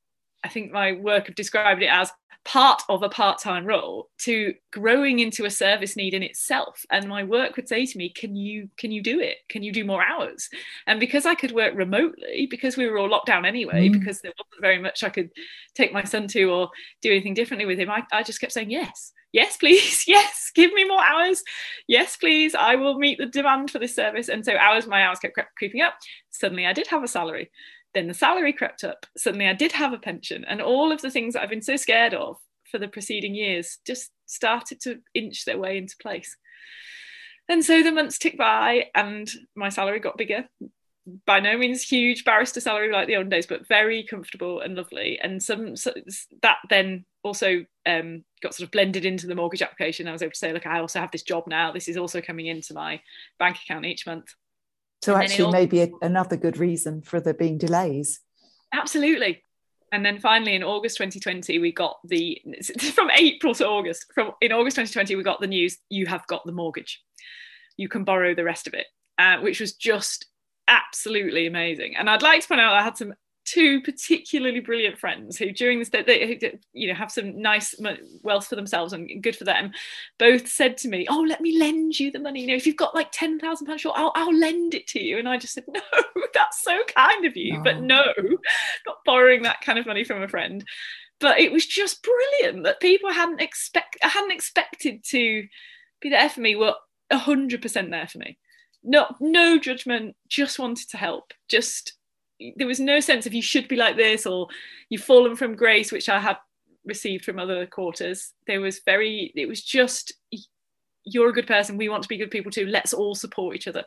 I 0.43 0.49
think 0.49 0.71
my 0.71 0.93
work 0.93 1.27
have 1.27 1.35
described 1.35 1.81
it 1.81 1.87
as 1.87 2.11
part 2.47 2.81
of 2.87 3.03
a 3.03 3.09
part-time 3.09 3.65
role 3.65 4.07
to 4.17 4.53
growing 4.71 5.19
into 5.19 5.43
a 5.43 5.49
service 5.49 5.97
need 5.97 6.13
in 6.13 6.23
itself. 6.23 6.85
And 6.89 7.05
my 7.09 7.25
work 7.25 7.57
would 7.57 7.67
say 7.67 7.85
to 7.85 7.97
me 7.97 8.09
can 8.09 8.37
you 8.37 8.69
can 8.77 8.89
you 8.89 9.03
do 9.03 9.19
it? 9.19 9.37
Can 9.49 9.63
you 9.63 9.73
do 9.73 9.83
more 9.83 10.01
hours? 10.01 10.47
And 10.87 10.97
because 10.97 11.25
i 11.25 11.35
could 11.35 11.51
work 11.51 11.73
remotely 11.75 12.47
because 12.49 12.77
we 12.77 12.87
were 12.87 12.97
all 12.97 13.09
locked 13.09 13.27
down 13.27 13.45
anyway 13.45 13.89
mm. 13.89 13.91
because 13.91 14.21
there 14.21 14.31
wasn't 14.37 14.61
very 14.61 14.79
much 14.79 15.03
i 15.03 15.09
could 15.09 15.29
take 15.75 15.91
my 15.91 16.03
son 16.03 16.27
to 16.29 16.43
or 16.45 16.69
do 17.01 17.11
anything 17.11 17.33
differently 17.33 17.65
with 17.65 17.79
him 17.79 17.91
i, 17.91 18.01
I 18.13 18.23
just 18.23 18.39
kept 18.39 18.53
saying 18.53 18.71
yes 18.71 19.11
yes 19.33 19.57
please 19.57 20.03
yes 20.07 20.51
give 20.55 20.71
me 20.73 20.85
more 20.85 21.03
hours. 21.03 21.43
Yes 21.87 22.15
please 22.15 22.55
i 22.55 22.75
will 22.75 22.97
meet 22.97 23.17
the 23.17 23.25
demand 23.25 23.71
for 23.71 23.79
this 23.79 23.95
service. 23.95 24.29
And 24.29 24.45
so 24.45 24.55
hours 24.55 24.87
my 24.87 25.03
hours 25.03 25.19
kept 25.19 25.37
creeping 25.57 25.81
up. 25.81 25.95
Suddenly 26.29 26.65
i 26.65 26.73
did 26.73 26.87
have 26.87 27.03
a 27.03 27.07
salary 27.07 27.51
then 27.97 28.07
the 28.07 28.13
salary 28.13 28.53
crept 28.53 28.83
up. 28.83 29.05
Suddenly 29.17 29.47
I 29.47 29.53
did 29.53 29.71
have 29.73 29.91
a 29.91 29.97
pension, 29.97 30.45
and 30.45 30.61
all 30.61 30.91
of 30.91 31.01
the 31.01 31.11
things 31.11 31.33
that 31.33 31.41
I've 31.41 31.49
been 31.49 31.61
so 31.61 31.75
scared 31.75 32.13
of 32.13 32.37
for 32.71 32.77
the 32.77 32.87
preceding 32.87 33.33
years 33.33 33.79
just 33.85 34.11
started 34.25 34.79
to 34.81 34.99
inch 35.13 35.45
their 35.45 35.57
way 35.57 35.77
into 35.77 35.95
place. 36.01 36.35
And 37.49 37.63
so 37.63 37.81
the 37.81 37.91
months 37.91 38.17
ticked 38.17 38.37
by, 38.37 38.85
and 38.93 39.29
my 39.55 39.69
salary 39.69 39.99
got 39.99 40.17
bigger. 40.17 40.47
By 41.25 41.39
no 41.39 41.57
means 41.57 41.81
huge 41.81 42.25
barrister 42.25 42.59
salary 42.59 42.91
like 42.91 43.07
the 43.07 43.15
old 43.15 43.29
days, 43.29 43.47
but 43.47 43.67
very 43.67 44.03
comfortable 44.03 44.59
and 44.59 44.75
lovely. 44.75 45.17
And 45.23 45.41
some 45.41 45.77
so 45.77 45.93
that 46.41 46.57
then 46.69 47.05
also 47.23 47.65
um, 47.85 48.25
got 48.41 48.53
sort 48.53 48.67
of 48.67 48.71
blended 48.71 49.05
into 49.05 49.25
the 49.25 49.35
mortgage 49.35 49.61
application. 49.61 50.09
I 50.09 50.11
was 50.11 50.21
able 50.21 50.33
to 50.33 50.37
say, 50.37 50.51
look, 50.51 50.67
I 50.67 50.79
also 50.79 50.99
have 50.99 51.11
this 51.11 51.23
job 51.23 51.45
now. 51.47 51.71
This 51.71 51.87
is 51.87 51.95
also 51.95 52.19
coming 52.19 52.47
into 52.47 52.73
my 52.73 53.01
bank 53.39 53.57
account 53.63 53.85
each 53.85 54.05
month. 54.05 54.35
So 55.01 55.13
and 55.13 55.23
actually, 55.23 55.51
maybe 55.51 55.81
a, 55.81 55.89
another 56.01 56.37
good 56.37 56.57
reason 56.57 57.01
for 57.01 57.19
there 57.19 57.33
being 57.33 57.57
delays. 57.57 58.19
Absolutely. 58.73 59.43
And 59.91 60.05
then 60.05 60.19
finally, 60.19 60.55
in 60.55 60.63
August 60.63 60.97
2020, 60.97 61.59
we 61.59 61.71
got 61.71 61.97
the 62.03 62.41
from 62.93 63.09
April 63.11 63.53
to 63.55 63.67
August. 63.67 64.05
From 64.13 64.31
in 64.41 64.51
August 64.51 64.75
2020, 64.75 65.15
we 65.15 65.23
got 65.23 65.39
the 65.39 65.47
news: 65.47 65.77
you 65.89 66.05
have 66.07 66.25
got 66.27 66.45
the 66.45 66.51
mortgage. 66.51 67.01
You 67.77 67.87
can 67.87 68.03
borrow 68.03 68.33
the 68.35 68.43
rest 68.43 68.67
of 68.67 68.73
it, 68.73 68.87
uh, 69.17 69.37
which 69.39 69.59
was 69.59 69.73
just 69.73 70.25
absolutely 70.67 71.47
amazing. 71.47 71.95
And 71.95 72.09
I'd 72.09 72.21
like 72.21 72.41
to 72.41 72.47
point 72.47 72.61
out 72.61 72.73
I 72.73 72.83
had 72.83 72.97
some 72.97 73.13
two 73.47 73.81
particularly 73.81 74.59
brilliant 74.59 74.99
friends 74.99 75.37
who 75.37 75.51
during 75.51 75.79
this 75.79 75.89
they 75.89 76.57
you 76.73 76.87
know 76.87 76.93
have 76.93 77.09
some 77.09 77.41
nice 77.41 77.73
wealth 78.21 78.45
for 78.45 78.57
themselves 78.57 78.91
and 78.91 79.23
good 79.23 79.37
for 79.37 79.45
them 79.45 79.71
both 80.19 80.49
said 80.49 80.77
to 80.77 80.89
me 80.89 81.07
oh 81.09 81.25
let 81.27 81.39
me 81.39 81.57
lend 81.57 81.97
you 81.97 82.11
the 82.11 82.19
money. 82.19 82.41
You 82.41 82.47
know 82.47 82.55
if 82.55 82.67
you've 82.67 82.75
got 82.75 82.93
like 82.93 83.09
10,000 83.13 83.65
pounds 83.65 83.81
short 83.81 83.97
I'll, 83.97 84.11
I'll 84.15 84.37
lend 84.37 84.73
it 84.73 84.85
to 84.87 85.01
you. 85.01 85.17
And 85.17 85.29
I 85.29 85.37
just 85.37 85.53
said 85.53 85.63
no 85.69 85.79
that's 86.33 86.61
so 86.61 86.77
kind 86.93 87.25
of 87.25 87.37
you 87.37 87.53
no. 87.53 87.63
but 87.63 87.81
no. 87.81 88.03
not 88.85 88.97
borrowing 89.05 89.43
that 89.43 89.61
kind 89.61 89.79
of 89.79 89.85
money 89.85 90.03
from 90.03 90.21
a 90.21 90.27
friend. 90.27 90.65
But 91.19 91.39
it 91.39 91.51
was 91.51 91.65
just 91.65 92.03
brilliant 92.03 92.65
that 92.65 92.81
people 92.81 93.11
hadn't 93.11 93.41
expect 93.41 93.97
I 94.03 94.09
hadn't 94.09 94.33
expected 94.33 95.03
to 95.05 95.47
be 96.01 96.09
there 96.09 96.29
for 96.29 96.41
me 96.41 96.55
were 96.55 96.75
100% 97.11 97.89
there 97.89 98.07
for 98.07 98.17
me. 98.17 98.37
No 98.83 99.07
no 99.21 99.57
judgment 99.57 100.17
just 100.27 100.59
wanted 100.59 100.89
to 100.89 100.97
help 100.97 101.33
just 101.47 101.96
there 102.55 102.67
was 102.67 102.79
no 102.79 102.99
sense 102.99 103.25
of 103.25 103.33
you 103.33 103.41
should 103.41 103.67
be 103.67 103.75
like 103.75 103.95
this 103.95 104.25
or 104.25 104.47
you've 104.89 105.03
fallen 105.03 105.35
from 105.35 105.55
grace, 105.55 105.91
which 105.91 106.09
I 106.09 106.19
have 106.19 106.37
received 106.85 107.25
from 107.25 107.39
other 107.39 107.65
quarters. 107.65 108.33
There 108.45 108.61
was 108.61 108.79
very, 108.79 109.31
it 109.35 109.47
was 109.47 109.63
just, 109.63 110.13
you're 111.03 111.29
a 111.29 111.33
good 111.33 111.47
person. 111.47 111.77
We 111.77 111.89
want 111.89 112.03
to 112.03 112.09
be 112.09 112.17
good 112.17 112.31
people 112.31 112.51
too. 112.51 112.67
Let's 112.67 112.93
all 112.93 113.15
support 113.15 113.55
each 113.55 113.67
other 113.67 113.83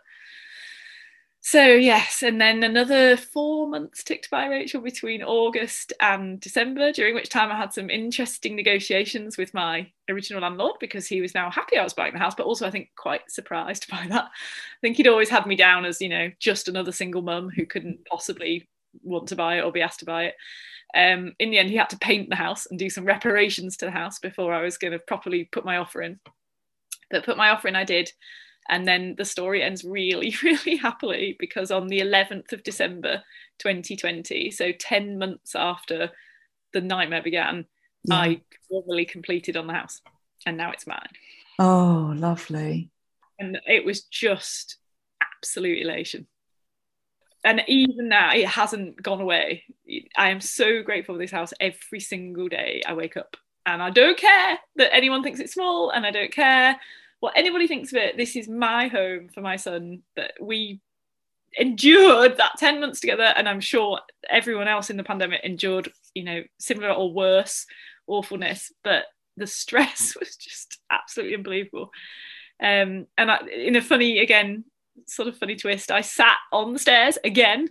so 1.42 1.64
yes 1.64 2.22
and 2.22 2.38
then 2.38 2.62
another 2.62 3.16
four 3.16 3.66
months 3.66 4.05
ticked 4.05 4.29
by 4.31 4.46
rachel 4.46 4.81
between 4.81 5.22
august 5.22 5.92
and 6.00 6.38
december 6.40 6.92
during 6.92 7.14
which 7.14 7.31
time 7.31 7.50
i 7.50 7.57
had 7.57 7.72
some 7.72 7.88
interesting 7.88 8.55
negotiations 8.55 9.38
with 9.38 9.55
my 9.55 9.90
original 10.11 10.42
landlord 10.42 10.74
because 10.81 11.07
he 11.07 11.22
was 11.22 11.35
now 11.35 11.50
happy 11.50 11.79
i 11.79 11.83
was 11.83 11.94
buying 11.94 12.12
the 12.12 12.18
house 12.18 12.35
but 12.35 12.44
also 12.44 12.66
i 12.66 12.70
think 12.70 12.90
quite 12.96 13.31
surprised 13.31 13.88
by 13.90 14.07
that. 14.09 14.24
I 14.24 14.79
think 14.83 14.96
he'd 14.96 15.09
always 15.09 15.31
had 15.31 15.46
me 15.46 15.57
down 15.57 15.85
as 15.85 16.00
you 16.00 16.09
know 16.09 16.31
just 16.38 16.68
another 16.68 16.92
single 16.92 17.22
mum 17.22 17.50
who 17.50 17.64
couldn't 17.66 18.05
possibly 18.07 18.68
want 19.03 19.29
to 19.29 19.37
buy 19.37 19.59
it 19.59 19.62
or 19.62 19.72
be 19.72 19.83
asked 19.83 20.00
to 20.00 20.05
buy 20.05 20.24
it. 20.24 20.35
Um, 20.94 21.35
in 21.38 21.50
the 21.50 21.59
end 21.59 21.70
he 21.70 21.76
had 21.76 21.90
to 21.90 21.98
paint 21.98 22.29
the 22.29 22.37
house 22.37 22.66
and 22.66 22.79
do 22.79 22.90
some 22.90 23.05
reparations 23.05 23.76
to 23.79 23.85
the 23.87 23.92
house 23.92 24.18
before 24.18 24.53
i 24.53 24.62
was 24.62 24.76
going 24.76 24.92
to 24.92 24.98
properly 24.98 25.44
put 25.44 25.64
my 25.64 25.79
offer 25.79 26.03
in. 26.03 26.18
But 27.11 27.24
put 27.24 27.37
my 27.37 27.50
offer 27.50 27.68
in 27.68 27.76
i 27.76 27.85
did 27.85 28.12
and 28.70 28.87
then 28.87 29.16
the 29.18 29.24
story 29.24 29.62
ends 29.62 29.85
really, 29.85 30.35
really 30.42 30.76
happily 30.76 31.37
because 31.38 31.70
on 31.70 31.88
the 31.88 32.00
11th 32.00 32.53
of 32.53 32.62
December 32.62 33.22
2020, 33.59 34.51
so 34.53 34.72
10 34.72 35.18
months 35.18 35.55
after 35.55 36.11
the 36.72 36.80
nightmare 36.80 37.22
began, 37.22 37.66
yeah. 38.05 38.14
I 38.14 38.40
formally 38.68 39.05
completed 39.05 39.57
on 39.57 39.66
the 39.66 39.74
house 39.74 40.01
and 40.47 40.57
now 40.57 40.70
it's 40.70 40.86
mine. 40.86 41.09
Oh, 41.59 42.14
lovely. 42.16 42.90
And 43.40 43.61
it 43.66 43.84
was 43.84 44.03
just 44.05 44.76
absolute 45.20 45.82
elation. 45.82 46.28
And 47.42 47.62
even 47.66 48.09
now, 48.09 48.34
it 48.34 48.47
hasn't 48.47 49.03
gone 49.03 49.20
away. 49.20 49.64
I 50.16 50.30
am 50.30 50.40
so 50.40 50.82
grateful 50.82 51.14
for 51.14 51.18
this 51.18 51.30
house 51.30 51.55
every 51.59 51.99
single 52.01 52.49
day 52.49 52.82
I 52.86 52.92
wake 52.92 53.16
up. 53.16 53.36
And 53.64 53.82
I 53.82 53.90
don't 53.90 54.18
care 54.18 54.59
that 54.76 54.95
anyone 54.95 55.22
thinks 55.22 55.40
it's 55.40 55.55
small, 55.55 55.90
and 55.90 56.05
I 56.05 56.11
don't 56.11 56.32
care 56.32 56.78
what 57.21 57.37
anybody 57.37 57.66
thinks 57.66 57.93
of 57.93 57.99
it, 57.99 58.16
this 58.16 58.35
is 58.35 58.49
my 58.49 58.89
home 58.89 59.29
for 59.33 59.41
my 59.41 59.57
son 59.57 60.03
that 60.16 60.33
we 60.41 60.81
endured 61.59 62.37
that 62.37 62.53
10 62.59 62.79
months 62.79 63.01
together 63.01 63.25
and 63.25 63.49
i'm 63.49 63.59
sure 63.59 63.99
everyone 64.29 64.68
else 64.68 64.89
in 64.89 64.97
the 64.97 65.03
pandemic 65.03 65.41
endured 65.43 65.91
you 66.14 66.23
know 66.23 66.45
similar 66.61 66.93
or 66.93 67.12
worse 67.12 67.66
awfulness 68.07 68.73
but 68.85 69.07
the 69.37 69.49
stress 69.49 70.14
was 70.21 70.37
just 70.37 70.79
absolutely 70.91 71.35
unbelievable. 71.35 71.91
Um, 72.62 73.07
and 73.18 73.31
I, 73.31 73.39
in 73.49 73.75
a 73.75 73.83
funny 73.83 74.21
again 74.21 74.64
sort 75.07 75.27
of 75.27 75.37
funny 75.39 75.57
twist 75.57 75.91
i 75.91 76.03
sat 76.03 76.37
on 76.53 76.73
the 76.73 76.79
stairs 76.79 77.18
again 77.25 77.68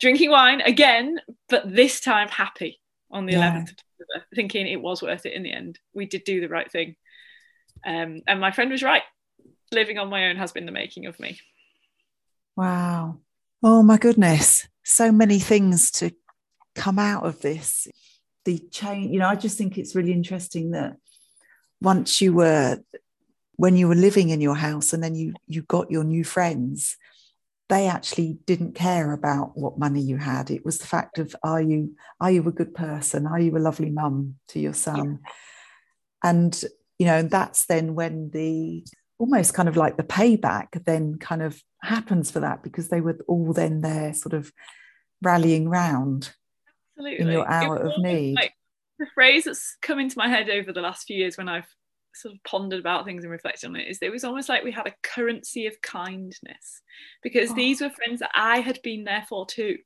drinking 0.00 0.30
wine 0.30 0.60
again 0.60 1.18
but 1.48 1.74
this 1.74 2.00
time 2.00 2.28
happy 2.28 2.80
on 3.10 3.24
the 3.24 3.34
yeah. 3.34 3.62
11th 3.62 3.72
thinking 4.34 4.66
it 4.66 4.80
was 4.80 5.02
worth 5.02 5.26
it 5.26 5.32
in 5.32 5.42
the 5.42 5.52
end. 5.52 5.78
We 5.94 6.06
did 6.06 6.24
do 6.24 6.40
the 6.40 6.48
right 6.48 6.70
thing 6.70 6.96
um, 7.86 8.20
and 8.26 8.40
my 8.40 8.50
friend 8.50 8.70
was 8.70 8.82
right 8.82 9.02
living 9.72 9.98
on 9.98 10.10
my 10.10 10.28
own 10.28 10.36
has 10.36 10.52
been 10.52 10.66
the 10.66 10.72
making 10.72 11.06
of 11.06 11.18
me 11.18 11.38
Wow. 12.56 13.18
Oh 13.62 13.82
my 13.82 13.98
goodness. 13.98 14.66
So 14.84 15.12
many 15.12 15.38
things 15.38 15.90
to 15.92 16.12
come 16.74 16.98
out 16.98 17.26
of 17.26 17.40
this. 17.40 17.86
The 18.44 18.58
change, 18.70 19.12
you 19.12 19.18
know, 19.18 19.28
I 19.28 19.34
just 19.34 19.58
think 19.58 19.76
it's 19.76 19.94
really 19.94 20.12
interesting 20.12 20.70
that 20.70 20.96
once 21.80 22.20
you 22.20 22.32
were 22.32 22.78
when 23.56 23.76
you 23.76 23.88
were 23.88 23.94
living 23.94 24.28
in 24.28 24.40
your 24.40 24.54
house 24.54 24.92
and 24.92 25.02
then 25.02 25.14
you 25.14 25.34
you 25.46 25.62
got 25.62 25.90
your 25.90 26.04
new 26.04 26.24
friends, 26.24 26.96
they 27.68 27.88
actually 27.88 28.38
didn't 28.46 28.74
care 28.74 29.12
about 29.12 29.56
what 29.56 29.78
money 29.78 30.00
you 30.00 30.16
had. 30.16 30.50
It 30.50 30.64
was 30.64 30.78
the 30.78 30.86
fact 30.86 31.18
of 31.18 31.36
are 31.42 31.60
you 31.60 31.96
are 32.20 32.30
you 32.30 32.46
a 32.48 32.52
good 32.52 32.74
person? 32.74 33.26
Are 33.26 33.40
you 33.40 33.56
a 33.56 33.58
lovely 33.58 33.90
mum 33.90 34.36
to 34.48 34.60
your 34.60 34.74
son? 34.74 35.20
Yeah. 35.22 35.30
And 36.30 36.64
you 36.98 37.06
know, 37.06 37.16
and 37.16 37.30
that's 37.30 37.66
then 37.66 37.94
when 37.94 38.30
the 38.30 38.84
almost 39.18 39.54
kind 39.54 39.68
of 39.68 39.76
like 39.76 39.96
the 39.96 40.02
payback 40.02 40.84
then 40.84 41.16
kind 41.18 41.42
of 41.42 41.62
happens 41.82 42.30
for 42.30 42.40
that 42.40 42.62
because 42.62 42.88
they 42.88 43.00
were 43.00 43.18
all 43.26 43.52
then 43.52 43.80
there 43.80 44.12
sort 44.12 44.34
of 44.34 44.52
rallying 45.22 45.68
round 45.68 46.32
Absolutely. 46.98 47.24
in 47.24 47.32
your 47.32 47.48
hour 47.48 47.76
of 47.76 47.98
need. 47.98 48.34
Like, 48.34 48.52
the 48.98 49.06
phrase 49.14 49.44
that's 49.44 49.76
come 49.82 49.98
into 49.98 50.18
my 50.18 50.28
head 50.28 50.48
over 50.48 50.72
the 50.72 50.80
last 50.80 51.06
few 51.06 51.16
years 51.16 51.36
when 51.36 51.48
I've 51.48 51.68
sort 52.14 52.34
of 52.34 52.42
pondered 52.44 52.80
about 52.80 53.04
things 53.04 53.24
and 53.24 53.30
reflected 53.30 53.68
on 53.68 53.76
it 53.76 53.88
is 53.88 53.98
it 54.00 54.10
was 54.10 54.24
almost 54.24 54.48
like 54.48 54.64
we 54.64 54.72
had 54.72 54.86
a 54.86 54.94
currency 55.02 55.66
of 55.66 55.80
kindness 55.82 56.82
because 57.22 57.50
oh. 57.50 57.54
these 57.54 57.80
were 57.80 57.90
friends 57.90 58.20
that 58.20 58.30
I 58.34 58.60
had 58.60 58.80
been 58.82 59.04
there 59.04 59.24
for 59.28 59.46
too. 59.46 59.78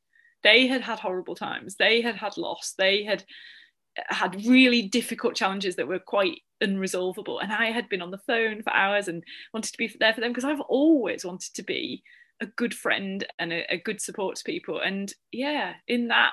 They 0.42 0.68
had 0.68 0.80
had 0.80 1.00
horrible 1.00 1.34
times. 1.34 1.76
They 1.76 2.00
had 2.00 2.16
had 2.16 2.36
loss. 2.36 2.74
They 2.78 3.04
had 3.04 3.24
had 4.08 4.44
really 4.46 4.82
difficult 4.82 5.34
challenges 5.34 5.76
that 5.76 5.88
were 5.88 5.98
quite 5.98 6.40
unresolvable. 6.62 7.42
And 7.42 7.52
I 7.52 7.66
had 7.66 7.88
been 7.88 8.02
on 8.02 8.10
the 8.10 8.18
phone 8.18 8.62
for 8.62 8.72
hours 8.72 9.08
and 9.08 9.24
wanted 9.52 9.72
to 9.72 9.78
be 9.78 9.94
there 9.98 10.12
for 10.12 10.20
them 10.20 10.30
because 10.30 10.44
I've 10.44 10.60
always 10.60 11.24
wanted 11.24 11.54
to 11.54 11.62
be 11.62 12.02
a 12.40 12.46
good 12.46 12.74
friend 12.74 13.26
and 13.38 13.52
a, 13.52 13.64
a 13.72 13.78
good 13.78 14.00
support 14.00 14.36
to 14.36 14.44
people. 14.44 14.80
And 14.80 15.12
yeah, 15.32 15.74
in 15.88 16.08
that 16.08 16.32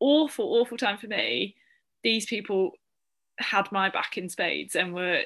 awful, 0.00 0.54
awful 0.54 0.76
time 0.76 0.98
for 0.98 1.08
me, 1.08 1.56
these 2.02 2.26
people 2.26 2.72
had 3.38 3.70
my 3.72 3.88
back 3.88 4.18
in 4.18 4.28
spades 4.28 4.76
and 4.76 4.94
were 4.94 5.22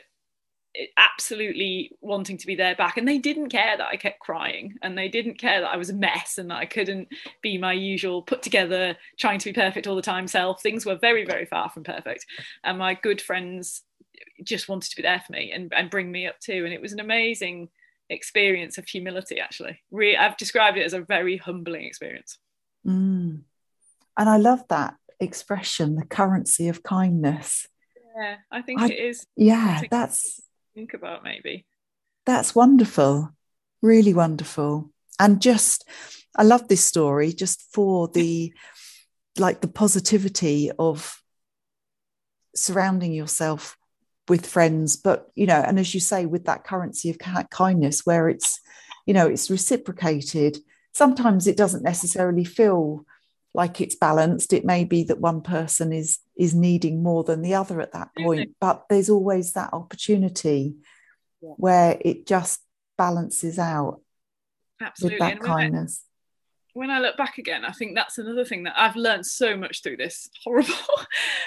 absolutely 0.97 1.93
wanting 2.01 2.37
to 2.39 2.47
be 2.47 2.55
there 2.55 2.75
back. 2.75 2.97
And 2.97 3.07
they 3.07 3.19
didn't 3.19 3.49
care 3.49 3.77
that 3.77 3.89
i 3.89 3.97
kept 3.97 4.21
crying. 4.21 4.75
And 4.83 4.97
they 4.97 5.09
didn't 5.09 5.39
care 5.39 5.61
that 5.61 5.71
i 5.71 5.77
was 5.77 5.91
a 5.91 5.95
mess 5.95 6.39
and 6.39 6.51
that 6.51 6.59
i 6.59 6.67
couldn't 6.67 7.09
be 7.43 7.59
my 7.59 7.73
usual 7.73 8.23
put 8.23 8.43
together 8.43 8.97
trying 9.19 9.39
to 9.39 9.51
be 9.51 9.53
perfect 9.53 9.87
all 9.87 9.97
the 9.97 10.03
time 10.03 10.29
self. 10.29 10.63
Things 10.63 10.87
were 10.87 10.97
very 10.97 11.25
very 11.25 11.47
far 11.47 11.71
from 11.71 11.85
perfect. 11.85 12.27
And 12.65 12.79
my 12.79 12.95
good 12.95 13.21
friends 13.21 13.83
just 14.43 14.69
wanted 14.69 14.91
to 14.91 14.97
be 14.97 15.03
there 15.03 15.23
for 15.27 15.33
me 15.33 15.53
and, 15.53 15.73
and 15.75 15.91
bring 15.91 16.11
me 16.11 16.27
up 16.27 16.39
too. 16.41 16.65
And 16.65 16.73
it 16.73 16.81
was 16.81 16.93
an 16.93 17.01
amazing 17.01 17.69
experience 18.09 18.79
of 18.79 18.87
humility 18.87 19.41
actually. 19.41 19.81
Re- 19.91 20.17
i've 20.17 20.37
described 20.37 20.79
it 20.79 20.85
as 20.85 20.93
a 20.93 21.01
very 21.01 21.37
humbling 21.37 21.85
experience. 21.85 22.39
Mm. 22.87 23.41
and 24.17 24.29
i 24.29 24.37
love 24.37 24.63
that 24.69 24.95
expression 25.19 25.97
the 25.97 26.05
currency 26.05 26.69
of 26.69 26.85
kindness. 26.85 27.67
Yeah 28.17 28.37
i 28.51 28.63
think 28.63 28.81
I, 28.81 28.87
it 28.87 28.99
is 28.99 29.27
yeah 29.37 29.83
that's 29.91 30.41
think 30.77 30.93
about 30.93 31.25
maybe. 31.25 31.65
That's 32.27 32.55
wonderful. 32.55 33.31
Really 33.83 34.15
wonderful. 34.15 34.91
And 35.19 35.41
just 35.41 35.89
i 36.39 36.43
love 36.43 36.69
this 36.69 36.85
story 36.85 37.33
just 37.33 37.63
for 37.73 38.09
the 38.09 38.53
like 39.39 39.63
the 39.63 39.69
positivity 39.69 40.71
of 40.79 41.23
surrounding 42.55 43.13
yourself 43.15 43.79
with 44.29 44.45
friends. 44.45 44.97
But 44.97 45.31
you 45.35 45.47
know 45.47 45.63
and 45.67 45.79
as 45.79 45.95
you 45.95 46.01
say 46.01 46.27
with 46.27 46.45
that 46.45 46.65
currency 46.65 47.09
of 47.09 47.19
kindness 47.51 48.05
where 48.05 48.29
it's 48.29 48.61
you 49.07 49.15
know 49.15 49.27
it's 49.27 49.51
reciprocated 49.51 50.59
sometimes 50.93 51.47
it 51.47 51.57
doesn't 51.57 51.83
necessarily 51.83 52.45
feel 52.45 53.07
like 53.57 53.81
it's 53.81 53.97
balanced 53.97 54.53
it 54.53 54.65
may 54.65 54.85
be 54.85 55.03
that 55.03 55.21
one 55.21 55.41
person 55.41 55.93
is 55.93 56.19
is 56.37 56.55
needing 56.55 57.03
more 57.03 57.25
than 57.25 57.43
the 57.43 57.55
other 57.55 57.81
at 57.81 57.93
that 57.93 58.09
point 58.19 58.55
but 58.61 58.85
there's 58.89 59.11
always 59.11 59.53
that 59.55 59.73
opportunity 59.73 60.77
yeah. 61.43 61.51
where 61.57 61.99
it 62.01 62.27
just 62.27 62.61
balances 62.97 63.59
out 63.59 64.01
Absolutely. 64.81 65.17
with 65.17 65.21
that 65.21 65.33
and 65.33 65.43
kindness 65.43 66.03
when 66.77 66.91
I 66.91 66.99
look 66.99 67.17
back 67.17 67.39
again, 67.39 67.65
I 67.65 67.73
think 67.73 67.95
that's 67.95 68.19
another 68.19 68.45
thing 68.45 68.65
that 68.65 68.75
I've 68.77 68.97
learned 68.97 69.25
so 69.25 69.57
much 69.57 69.83
through 69.83 69.97
this 69.97 70.29
horrible. 70.45 70.75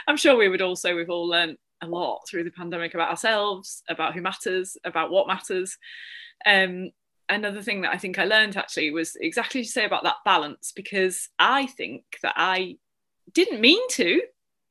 I'm 0.07 0.17
sure 0.17 0.35
we 0.35 0.49
would 0.49 0.63
all 0.63 0.75
say 0.75 0.95
we've 0.95 1.11
all 1.11 1.27
learned 1.27 1.57
a 1.81 1.87
lot 1.87 2.21
through 2.27 2.45
the 2.45 2.51
pandemic 2.51 2.95
about 2.95 3.11
ourselves, 3.11 3.83
about 3.87 4.15
who 4.15 4.21
matters, 4.21 4.75
about 4.83 5.11
what 5.11 5.27
matters. 5.27 5.77
Um, 6.47 6.89
another 7.29 7.61
thing 7.61 7.81
that 7.81 7.93
I 7.93 7.97
think 7.97 8.19
I 8.19 8.25
learned 8.25 8.57
actually 8.57 8.91
was 8.91 9.15
exactly 9.15 9.63
to 9.63 9.69
say 9.69 9.85
about 9.85 10.03
that 10.03 10.17
balance 10.25 10.71
because 10.75 11.29
I 11.37 11.67
think 11.67 12.03
that 12.23 12.33
I 12.35 12.77
didn't 13.33 13.61
mean 13.61 13.81
to, 13.91 14.21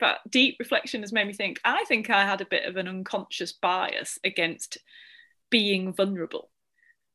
but 0.00 0.18
deep 0.28 0.56
reflection 0.58 1.02
has 1.02 1.12
made 1.12 1.26
me 1.26 1.32
think 1.32 1.60
I 1.64 1.84
think 1.84 2.10
I 2.10 2.24
had 2.24 2.40
a 2.40 2.46
bit 2.46 2.64
of 2.64 2.76
an 2.76 2.88
unconscious 2.88 3.52
bias 3.52 4.18
against 4.24 4.78
being 5.50 5.92
vulnerable. 5.92 6.50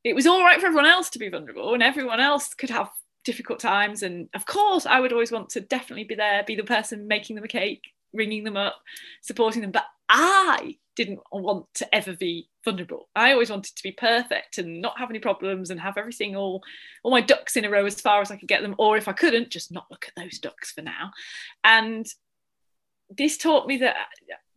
It 0.03 0.15
was 0.15 0.27
all 0.27 0.43
right 0.43 0.59
for 0.59 0.67
everyone 0.67 0.85
else 0.85 1.09
to 1.11 1.19
be 1.19 1.29
vulnerable, 1.29 1.73
and 1.73 1.83
everyone 1.83 2.19
else 2.19 2.53
could 2.53 2.69
have 2.69 2.89
difficult 3.23 3.59
times. 3.59 4.03
And 4.03 4.29
of 4.33 4.45
course, 4.45 4.85
I 4.85 4.99
would 4.99 5.13
always 5.13 5.31
want 5.31 5.49
to 5.51 5.61
definitely 5.61 6.03
be 6.03 6.15
there, 6.15 6.43
be 6.45 6.55
the 6.55 6.63
person 6.63 7.07
making 7.07 7.35
them 7.35 7.45
a 7.45 7.49
cake, 7.49 7.83
ringing 8.13 8.43
them 8.43 8.57
up, 8.57 8.75
supporting 9.21 9.61
them. 9.61 9.71
But 9.71 9.85
I 10.13 10.77
didn't 10.95 11.21
want 11.31 11.65
to 11.73 11.95
ever 11.95 12.15
be 12.15 12.47
vulnerable. 12.63 13.09
I 13.15 13.31
always 13.31 13.49
wanted 13.49 13.75
to 13.75 13.83
be 13.83 13.91
perfect 13.91 14.59
and 14.59 14.79
not 14.79 14.99
have 14.99 15.09
any 15.09 15.17
problems 15.17 15.71
and 15.71 15.79
have 15.79 15.97
everything 15.97 16.35
all 16.35 16.63
all 17.03 17.11
my 17.11 17.19
ducks 17.19 17.57
in 17.57 17.65
a 17.65 17.69
row 17.69 17.85
as 17.85 17.99
far 17.99 18.21
as 18.21 18.29
I 18.29 18.37
could 18.37 18.47
get 18.47 18.61
them, 18.61 18.75
or 18.77 18.95
if 18.95 19.07
I 19.07 19.13
couldn't, 19.13 19.49
just 19.49 19.71
not 19.71 19.87
look 19.89 20.05
at 20.07 20.21
those 20.21 20.37
ducks 20.37 20.71
for 20.71 20.83
now. 20.83 21.11
And 21.63 22.05
this 23.09 23.37
taught 23.37 23.67
me 23.67 23.77
that 23.77 23.95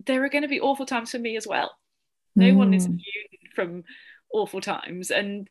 there 0.04 0.22
are 0.24 0.28
going 0.28 0.42
to 0.42 0.48
be 0.48 0.60
awful 0.60 0.84
times 0.84 1.10
for 1.10 1.18
me 1.18 1.38
as 1.38 1.46
well. 1.46 1.74
No 2.36 2.44
mm. 2.44 2.56
one 2.56 2.74
is 2.74 2.84
hmm. 2.84 2.92
immune 2.92 3.52
from 3.54 3.84
awful 4.30 4.60
times, 4.60 5.10
and 5.10 5.48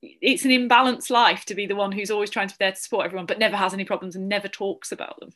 it's 0.00 0.46
an 0.46 0.52
imbalanced 0.52 1.10
life 1.10 1.44
to 1.46 1.54
be 1.54 1.66
the 1.66 1.76
one 1.76 1.92
who's 1.92 2.10
always 2.10 2.30
trying 2.30 2.48
to 2.48 2.54
be 2.54 2.64
there 2.64 2.72
to 2.72 2.80
support 2.80 3.04
everyone, 3.04 3.26
but 3.26 3.38
never 3.38 3.56
has 3.56 3.74
any 3.74 3.84
problems 3.84 4.16
and 4.16 4.26
never 4.26 4.48
talks 4.48 4.90
about 4.90 5.20
them. 5.20 5.30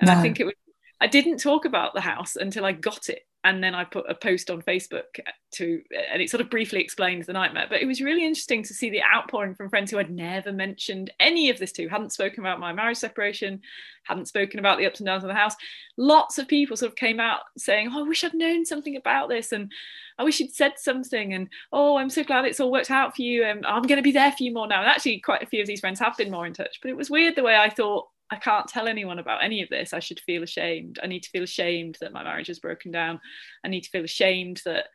And 0.00 0.08
no. 0.08 0.14
I 0.14 0.22
think 0.22 0.40
it 0.40 0.44
was 0.44 0.54
I 0.98 1.06
didn't 1.06 1.38
talk 1.38 1.66
about 1.66 1.92
the 1.92 2.00
house 2.00 2.36
until 2.36 2.64
I 2.64 2.72
got 2.72 3.10
it. 3.10 3.26
And 3.44 3.62
then 3.62 3.74
I 3.74 3.84
put 3.84 4.08
a 4.08 4.14
post 4.14 4.50
on 4.50 4.62
Facebook 4.62 5.20
to, 5.56 5.82
and 6.10 6.22
it 6.22 6.30
sort 6.30 6.40
of 6.40 6.48
briefly 6.48 6.80
explained 6.80 7.24
the 7.24 7.34
nightmare. 7.34 7.66
But 7.68 7.82
it 7.82 7.86
was 7.86 8.00
really 8.00 8.24
interesting 8.24 8.62
to 8.62 8.72
see 8.72 8.88
the 8.88 9.02
outpouring 9.02 9.54
from 9.54 9.68
friends 9.68 9.90
who 9.90 9.98
had 9.98 10.10
never 10.10 10.50
mentioned 10.50 11.12
any 11.20 11.50
of 11.50 11.58
this 11.58 11.70
to, 11.72 11.88
hadn't 11.88 12.12
spoken 12.12 12.40
about 12.40 12.58
my 12.58 12.72
marriage 12.72 12.96
separation, 12.96 13.60
hadn't 14.04 14.28
spoken 14.28 14.58
about 14.58 14.78
the 14.78 14.86
ups 14.86 14.98
and 15.00 15.06
downs 15.06 15.24
of 15.24 15.28
the 15.28 15.34
house. 15.34 15.54
Lots 15.98 16.38
of 16.38 16.48
people 16.48 16.76
sort 16.76 16.92
of 16.92 16.96
came 16.96 17.20
out 17.20 17.40
saying, 17.58 17.90
Oh, 17.92 18.00
I 18.00 18.08
wish 18.08 18.24
I'd 18.24 18.32
known 18.32 18.64
something 18.64 18.96
about 18.96 19.28
this. 19.28 19.52
And 19.52 19.70
I 20.18 20.24
wish 20.24 20.40
you'd 20.40 20.54
said 20.54 20.74
something. 20.78 21.34
And 21.34 21.48
oh, 21.70 21.98
I'm 21.98 22.10
so 22.10 22.24
glad 22.24 22.46
it's 22.46 22.60
all 22.60 22.72
worked 22.72 22.90
out 22.90 23.14
for 23.14 23.22
you. 23.22 23.44
And 23.44 23.66
I'm 23.66 23.82
going 23.82 23.98
to 23.98 24.02
be 24.02 24.12
there 24.12 24.32
for 24.32 24.42
you 24.42 24.54
more 24.54 24.66
now. 24.66 24.80
And 24.80 24.88
actually, 24.88 25.20
quite 25.20 25.42
a 25.42 25.46
few 25.46 25.60
of 25.60 25.66
these 25.66 25.80
friends 25.80 26.00
have 26.00 26.16
been 26.16 26.30
more 26.30 26.46
in 26.46 26.54
touch. 26.54 26.78
But 26.80 26.90
it 26.90 26.96
was 26.96 27.10
weird 27.10 27.36
the 27.36 27.42
way 27.42 27.56
I 27.56 27.68
thought, 27.68 28.08
I 28.30 28.36
can't 28.36 28.66
tell 28.66 28.88
anyone 28.88 29.18
about 29.18 29.44
any 29.44 29.62
of 29.62 29.68
this. 29.68 29.92
I 29.92 30.00
should 30.00 30.20
feel 30.20 30.42
ashamed. 30.42 30.98
I 31.02 31.06
need 31.06 31.22
to 31.24 31.30
feel 31.30 31.42
ashamed 31.42 31.98
that 32.00 32.12
my 32.12 32.24
marriage 32.24 32.46
has 32.48 32.58
broken 32.58 32.90
down. 32.90 33.20
I 33.64 33.68
need 33.68 33.82
to 33.82 33.90
feel 33.90 34.04
ashamed 34.04 34.62
that 34.64 34.86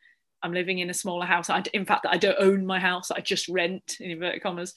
I'm 0.41 0.53
living 0.53 0.79
in 0.79 0.89
a 0.89 0.93
smaller 0.93 1.25
house. 1.25 1.49
I, 1.49 1.63
in 1.73 1.85
fact, 1.85 2.03
that 2.03 2.13
I 2.13 2.17
don't 2.17 2.39
own 2.39 2.65
my 2.65 2.79
house. 2.79 3.11
I 3.11 3.21
just 3.21 3.47
rent 3.47 3.97
in 3.99 4.11
inverted 4.11 4.41
commas. 4.41 4.73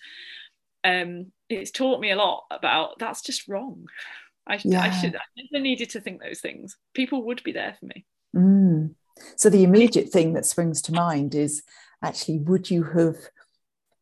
Um, 0.84 1.32
it's 1.48 1.70
taught 1.70 2.00
me 2.00 2.10
a 2.10 2.16
lot 2.16 2.44
about 2.50 2.98
that's 2.98 3.22
just 3.22 3.48
wrong. 3.48 3.86
I, 4.46 4.60
yeah. 4.64 4.82
I 4.82 4.90
should. 4.90 5.14
I 5.14 5.20
never 5.36 5.62
needed 5.62 5.90
to 5.90 6.00
think 6.00 6.20
those 6.20 6.40
things. 6.40 6.76
People 6.94 7.24
would 7.26 7.42
be 7.44 7.52
there 7.52 7.76
for 7.78 7.86
me. 7.86 8.04
Mm. 8.34 8.94
So 9.36 9.48
the 9.48 9.62
immediate 9.62 10.08
thing 10.08 10.32
that 10.34 10.46
springs 10.46 10.82
to 10.82 10.92
mind 10.92 11.34
is 11.34 11.62
actually, 12.02 12.38
would 12.40 12.70
you 12.70 12.82
have, 12.82 13.16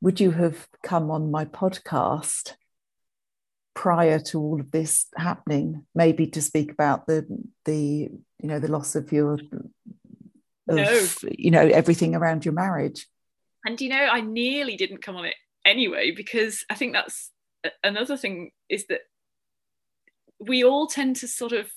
would 0.01 0.19
you 0.19 0.31
have 0.31 0.67
come 0.83 1.11
on 1.11 1.31
my 1.31 1.45
podcast? 1.45 2.55
Prior 3.81 4.19
to 4.19 4.39
all 4.39 4.61
of 4.61 4.71
this 4.73 5.07
happening 5.17 5.87
maybe 5.95 6.27
to 6.27 6.43
speak 6.43 6.71
about 6.71 7.07
the 7.07 7.27
the 7.65 8.11
you 8.39 8.49
know 8.49 8.59
the 8.59 8.71
loss 8.71 8.95
of 8.95 9.11
your 9.11 9.33
of, 9.33 9.41
no. 10.69 11.03
you 11.39 11.51
know 11.51 11.67
everything 11.67 12.15
around 12.15 12.45
your 12.45 12.53
marriage 12.53 13.07
and 13.65 13.81
you 13.81 13.89
know 13.89 14.07
i 14.13 14.21
nearly 14.21 14.77
didn't 14.77 15.01
come 15.01 15.17
on 15.17 15.25
it 15.25 15.35
anyway 15.65 16.11
because 16.11 16.65
I 16.71 16.75
think 16.75 16.93
that's 16.93 17.31
another 17.83 18.17
thing 18.17 18.51
is 18.69 18.87
that 18.89 19.01
we 20.39 20.65
all 20.65 20.87
tend 20.87 21.17
to 21.17 21.29
sort 21.29 21.53
of 21.53 21.71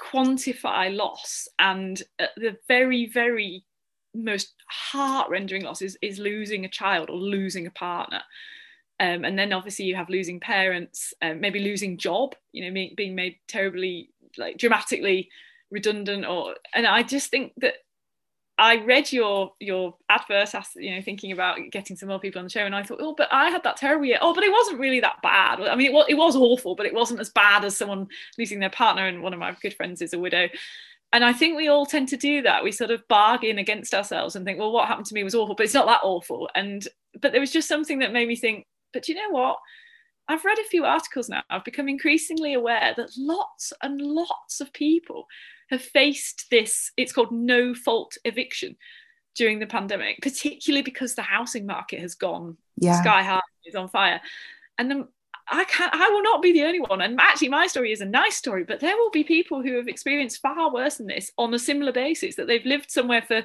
quantify 0.00 0.94
loss 0.94 1.46
and 1.58 2.02
the 2.18 2.56
very 2.68 3.06
very 3.06 3.64
most 4.14 4.54
heart-rendering 4.68 5.62
loss 5.62 5.82
is, 5.82 5.96
is 6.02 6.18
losing 6.18 6.64
a 6.64 6.68
child 6.68 7.10
or 7.10 7.16
losing 7.16 7.66
a 7.66 7.70
partner 7.70 8.22
um, 9.00 9.24
and 9.24 9.38
then 9.38 9.52
obviously 9.52 9.84
you 9.84 9.96
have 9.96 10.08
losing 10.08 10.38
parents 10.38 11.12
um, 11.22 11.40
maybe 11.40 11.58
losing 11.58 11.98
job 11.98 12.34
you 12.52 12.64
know 12.64 12.88
being 12.96 13.14
made 13.14 13.36
terribly 13.48 14.10
like 14.38 14.56
dramatically 14.58 15.28
redundant 15.70 16.24
or 16.24 16.54
and 16.74 16.86
i 16.86 17.02
just 17.02 17.30
think 17.30 17.52
that 17.56 17.74
I 18.60 18.76
read 18.84 19.10
your 19.10 19.54
your 19.58 19.94
advert, 20.10 20.52
you 20.76 20.94
know, 20.94 21.00
thinking 21.00 21.32
about 21.32 21.58
getting 21.70 21.96
some 21.96 22.10
more 22.10 22.20
people 22.20 22.40
on 22.40 22.44
the 22.44 22.50
show, 22.50 22.66
and 22.66 22.76
I 22.76 22.82
thought, 22.82 22.98
oh, 23.00 23.14
but 23.16 23.32
I 23.32 23.48
had 23.48 23.62
that 23.62 23.78
terrible 23.78 24.04
year. 24.04 24.18
Oh, 24.20 24.34
but 24.34 24.44
it 24.44 24.52
wasn't 24.52 24.78
really 24.78 25.00
that 25.00 25.22
bad. 25.22 25.62
I 25.62 25.74
mean, 25.74 25.86
it 25.86 25.94
was, 25.94 26.04
it 26.10 26.14
was 26.14 26.36
awful, 26.36 26.74
but 26.74 26.84
it 26.84 26.92
wasn't 26.92 27.20
as 27.20 27.30
bad 27.30 27.64
as 27.64 27.74
someone 27.74 28.06
losing 28.36 28.60
their 28.60 28.68
partner. 28.68 29.06
And 29.06 29.22
one 29.22 29.32
of 29.32 29.38
my 29.38 29.56
good 29.62 29.72
friends 29.72 30.02
is 30.02 30.12
a 30.12 30.18
widow, 30.18 30.46
and 31.12 31.24
I 31.24 31.32
think 31.32 31.56
we 31.56 31.68
all 31.68 31.86
tend 31.86 32.08
to 32.08 32.18
do 32.18 32.42
that. 32.42 32.62
We 32.62 32.70
sort 32.70 32.90
of 32.90 33.06
bargain 33.08 33.56
against 33.56 33.94
ourselves 33.94 34.36
and 34.36 34.44
think, 34.44 34.58
well, 34.58 34.72
what 34.72 34.88
happened 34.88 35.06
to 35.06 35.14
me 35.14 35.24
was 35.24 35.34
awful, 35.34 35.54
but 35.54 35.64
it's 35.64 35.74
not 35.74 35.86
that 35.86 36.00
awful. 36.02 36.50
And 36.54 36.86
but 37.18 37.32
there 37.32 37.40
was 37.40 37.52
just 37.52 37.66
something 37.66 38.00
that 38.00 38.12
made 38.12 38.28
me 38.28 38.36
think, 38.36 38.66
but 38.92 39.04
do 39.04 39.12
you 39.12 39.18
know 39.18 39.30
what? 39.30 39.58
I've 40.28 40.44
read 40.44 40.58
a 40.58 40.64
few 40.64 40.84
articles 40.84 41.28
now. 41.28 41.42
I've 41.50 41.64
become 41.64 41.88
increasingly 41.88 42.54
aware 42.54 42.94
that 42.96 43.10
lots 43.18 43.72
and 43.82 44.00
lots 44.00 44.60
of 44.60 44.72
people 44.72 45.26
have 45.70 45.82
faced 45.82 46.46
this, 46.50 46.92
it's 46.96 47.12
called 47.12 47.32
no 47.32 47.74
fault 47.74 48.16
eviction 48.24 48.76
during 49.34 49.58
the 49.58 49.66
pandemic, 49.66 50.18
particularly 50.22 50.82
because 50.82 51.14
the 51.14 51.22
housing 51.22 51.66
market 51.66 52.00
has 52.00 52.14
gone 52.14 52.56
yeah. 52.76 53.00
sky 53.00 53.22
high, 53.22 53.40
is 53.64 53.74
on 53.74 53.88
fire. 53.88 54.20
And 54.78 54.90
then 54.90 55.08
I 55.48 55.64
can't, 55.64 55.92
I 55.94 56.08
will 56.10 56.22
not 56.22 56.42
be 56.42 56.52
the 56.52 56.64
only 56.64 56.80
one. 56.80 57.00
And 57.00 57.20
actually, 57.20 57.48
my 57.48 57.66
story 57.66 57.92
is 57.92 58.00
a 58.00 58.06
nice 58.06 58.36
story, 58.36 58.64
but 58.64 58.80
there 58.80 58.96
will 58.96 59.10
be 59.10 59.24
people 59.24 59.62
who 59.62 59.76
have 59.76 59.88
experienced 59.88 60.40
far 60.40 60.72
worse 60.72 60.96
than 60.96 61.06
this 61.06 61.32
on 61.38 61.54
a 61.54 61.58
similar 61.58 61.92
basis 61.92 62.36
that 62.36 62.46
they've 62.46 62.64
lived 62.64 62.90
somewhere 62.90 63.22
for 63.22 63.42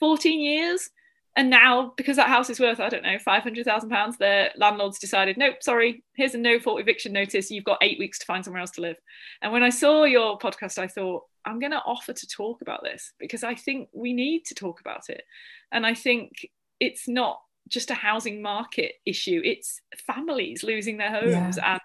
14 0.00 0.40
years 0.40 0.90
and 1.38 1.50
now, 1.50 1.92
because 1.96 2.16
that 2.16 2.26
house 2.26 2.50
is 2.50 2.58
worth, 2.58 2.80
I 2.80 2.88
don't 2.88 3.04
know, 3.04 3.16
£500,000, 3.16 4.18
their 4.18 4.50
landlords 4.56 4.98
decided, 4.98 5.38
nope, 5.38 5.62
sorry, 5.62 6.02
here's 6.16 6.34
a 6.34 6.38
no 6.38 6.58
fault 6.58 6.80
eviction 6.80 7.12
notice. 7.12 7.48
You've 7.48 7.62
got 7.62 7.78
eight 7.80 7.96
weeks 7.96 8.18
to 8.18 8.26
find 8.26 8.44
somewhere 8.44 8.60
else 8.60 8.72
to 8.72 8.80
live. 8.80 8.96
And 9.40 9.52
when 9.52 9.62
I 9.62 9.70
saw 9.70 10.02
your 10.02 10.36
podcast, 10.40 10.78
I 10.78 10.88
thought, 10.88 11.22
I'm 11.44 11.60
going 11.60 11.70
to 11.70 11.82
offer 11.86 12.12
to 12.12 12.26
talk 12.26 12.60
about 12.60 12.82
this 12.82 13.12
because 13.20 13.44
I 13.44 13.54
think 13.54 13.88
we 13.92 14.14
need 14.14 14.46
to 14.46 14.56
talk 14.56 14.80
about 14.80 15.08
it. 15.10 15.22
And 15.70 15.86
I 15.86 15.94
think 15.94 16.32
it's 16.80 17.06
not 17.06 17.38
just 17.68 17.92
a 17.92 17.94
housing 17.94 18.42
market 18.42 18.94
issue, 19.06 19.40
it's 19.44 19.80
families 20.08 20.64
losing 20.64 20.96
their 20.96 21.12
homes 21.12 21.56
yeah. 21.56 21.78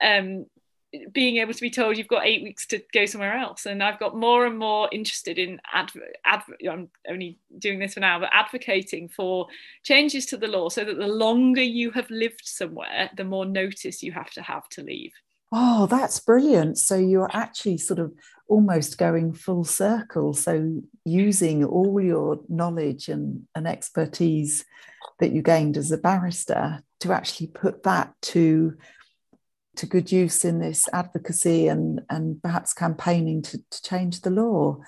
and 0.00 0.40
um, 0.40 0.46
being 1.12 1.36
able 1.38 1.52
to 1.52 1.60
be 1.60 1.70
told 1.70 1.96
you've 1.96 2.08
got 2.08 2.26
eight 2.26 2.42
weeks 2.42 2.66
to 2.66 2.82
go 2.92 3.06
somewhere 3.06 3.36
else. 3.36 3.66
And 3.66 3.82
i've 3.82 3.98
got 3.98 4.16
more 4.16 4.46
and 4.46 4.58
more 4.58 4.88
interested 4.92 5.38
in 5.38 5.60
adv- 5.72 5.96
adv- 6.24 6.54
i'm 6.70 6.88
only 7.08 7.38
doing 7.58 7.78
this 7.78 7.94
for 7.94 8.00
now 8.00 8.20
but 8.20 8.30
advocating 8.32 9.08
for 9.08 9.46
changes 9.82 10.26
to 10.26 10.36
the 10.36 10.46
law 10.46 10.68
so 10.68 10.84
that 10.84 10.98
the 10.98 11.06
longer 11.06 11.62
you 11.62 11.90
have 11.90 12.10
lived 12.10 12.42
somewhere 12.44 13.10
the 13.16 13.24
more 13.24 13.44
notice 13.44 14.02
you 14.02 14.12
have 14.12 14.30
to 14.30 14.42
have 14.42 14.68
to 14.70 14.82
leave. 14.82 15.12
Oh 15.52 15.86
that's 15.86 16.20
brilliant. 16.20 16.78
So 16.78 16.96
you're 16.96 17.30
actually 17.32 17.78
sort 17.78 18.00
of 18.00 18.12
almost 18.48 18.98
going 18.98 19.32
full 19.32 19.64
circle. 19.64 20.34
So 20.34 20.82
using 21.04 21.64
all 21.64 22.00
your 22.00 22.40
knowledge 22.48 23.08
and, 23.08 23.46
and 23.54 23.66
expertise 23.66 24.64
that 25.20 25.32
you 25.32 25.42
gained 25.42 25.76
as 25.76 25.92
a 25.92 25.98
barrister 25.98 26.82
to 27.00 27.12
actually 27.12 27.48
put 27.48 27.82
that 27.84 28.14
to 28.22 28.76
to 29.76 29.86
good 29.86 30.10
use 30.10 30.44
in 30.44 30.58
this 30.58 30.88
advocacy 30.92 31.68
and 31.68 32.00
and 32.10 32.42
perhaps 32.42 32.72
campaigning 32.72 33.42
to, 33.42 33.58
to 33.70 33.82
change 33.82 34.22
the 34.22 34.30
law. 34.30 34.78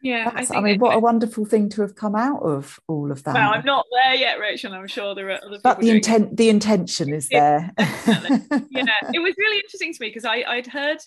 Yeah, 0.00 0.30
I, 0.32 0.46
I, 0.56 0.60
mean, 0.60 0.78
what 0.78 0.94
a 0.94 1.00
wonderful 1.00 1.44
thing 1.44 1.68
to 1.70 1.82
have 1.82 1.96
come 1.96 2.14
out 2.14 2.40
of 2.42 2.78
all 2.86 3.10
of 3.10 3.24
that. 3.24 3.34
Well, 3.34 3.50
I'm 3.52 3.64
not 3.64 3.84
there 3.92 4.14
yet, 4.14 4.38
Rachel. 4.38 4.72
I'm 4.72 4.86
sure 4.86 5.12
there 5.16 5.30
are 5.30 5.40
other. 5.44 5.58
But 5.60 5.80
the 5.80 5.90
intent, 5.90 6.36
the 6.36 6.50
intention 6.50 7.12
is 7.12 7.28
there. 7.28 7.72
yeah, 7.78 8.84
it 9.12 9.20
was 9.20 9.34
really 9.36 9.58
interesting 9.58 9.92
to 9.92 9.98
me 10.00 10.08
because 10.08 10.24
I 10.24 10.44
I'd 10.46 10.68
heard 10.68 10.98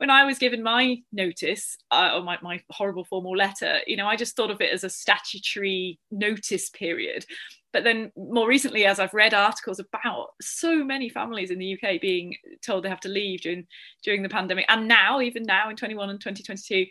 when 0.00 0.08
I 0.08 0.24
was 0.24 0.38
given 0.38 0.62
my 0.62 1.02
notice 1.12 1.76
uh, 1.90 2.12
or 2.14 2.22
my, 2.22 2.38
my 2.40 2.62
horrible 2.70 3.04
formal 3.04 3.36
letter, 3.36 3.80
you 3.86 3.98
know, 3.98 4.06
I 4.06 4.16
just 4.16 4.34
thought 4.34 4.50
of 4.50 4.62
it 4.62 4.72
as 4.72 4.82
a 4.82 4.88
statutory 4.88 5.98
notice 6.10 6.70
period 6.70 7.26
but 7.72 7.84
then 7.84 8.10
more 8.16 8.48
recently 8.48 8.84
as 8.84 8.98
i've 8.98 9.14
read 9.14 9.32
articles 9.32 9.78
about 9.78 10.30
so 10.40 10.82
many 10.82 11.08
families 11.08 11.52
in 11.52 11.58
the 11.60 11.74
uk 11.74 12.00
being 12.00 12.34
told 12.66 12.82
they 12.82 12.88
have 12.88 12.98
to 12.98 13.08
leave 13.08 13.42
during 13.42 13.64
during 14.02 14.24
the 14.24 14.28
pandemic 14.28 14.64
and 14.68 14.88
now 14.88 15.20
even 15.20 15.44
now 15.44 15.70
in 15.70 15.76
21 15.76 16.10
and 16.10 16.20
2022 16.20 16.84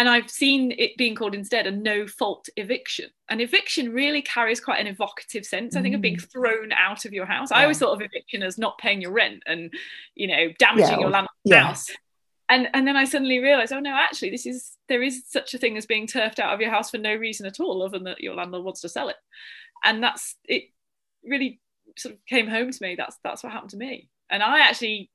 and 0.00 0.08
I've 0.08 0.30
seen 0.30 0.72
it 0.78 0.96
being 0.96 1.14
called 1.14 1.34
instead 1.34 1.66
a 1.66 1.70
no 1.70 2.06
fault 2.06 2.48
eviction. 2.56 3.10
And 3.28 3.42
eviction 3.42 3.92
really 3.92 4.22
carries 4.22 4.58
quite 4.58 4.80
an 4.80 4.86
evocative 4.86 5.44
sense, 5.44 5.76
I 5.76 5.82
think, 5.82 5.94
of 5.94 6.00
being 6.00 6.16
mm. 6.16 6.32
thrown 6.32 6.72
out 6.72 7.04
of 7.04 7.12
your 7.12 7.26
house. 7.26 7.48
Yeah. 7.50 7.58
I 7.58 7.62
always 7.64 7.78
thought 7.78 7.92
of 7.92 8.00
eviction 8.00 8.42
as 8.42 8.56
not 8.56 8.78
paying 8.78 9.02
your 9.02 9.12
rent 9.12 9.42
and, 9.46 9.70
you 10.14 10.28
know, 10.28 10.52
damaging 10.58 10.92
yeah. 10.92 11.00
your 11.00 11.10
land- 11.10 11.28
yeah. 11.44 11.66
house. 11.66 11.90
And, 12.50 12.68
and 12.74 12.86
then 12.86 12.96
I 12.96 13.04
suddenly 13.04 13.38
realized, 13.38 13.72
oh 13.72 13.78
no, 13.78 13.94
actually, 13.94 14.30
this 14.30 14.44
is 14.44 14.72
there 14.88 15.02
is 15.02 15.22
such 15.28 15.54
a 15.54 15.58
thing 15.58 15.76
as 15.76 15.86
being 15.86 16.08
turfed 16.08 16.40
out 16.40 16.52
of 16.52 16.60
your 16.60 16.70
house 16.70 16.90
for 16.90 16.98
no 16.98 17.14
reason 17.14 17.46
at 17.46 17.60
all, 17.60 17.82
other 17.82 17.96
than 17.96 18.04
that 18.04 18.20
your 18.20 18.34
landlord 18.34 18.64
wants 18.64 18.80
to 18.80 18.88
sell 18.88 19.08
it. 19.08 19.16
And 19.84 20.02
that's 20.02 20.34
it 20.44 20.64
really 21.24 21.60
sort 21.96 22.16
of 22.16 22.26
came 22.26 22.48
home 22.48 22.72
to 22.72 22.82
me. 22.82 22.96
That's 22.96 23.16
that's 23.22 23.44
what 23.44 23.52
happened 23.52 23.70
to 23.70 23.76
me. 23.76 24.08
And 24.30 24.42
i 24.42 24.60
actually 24.60 25.10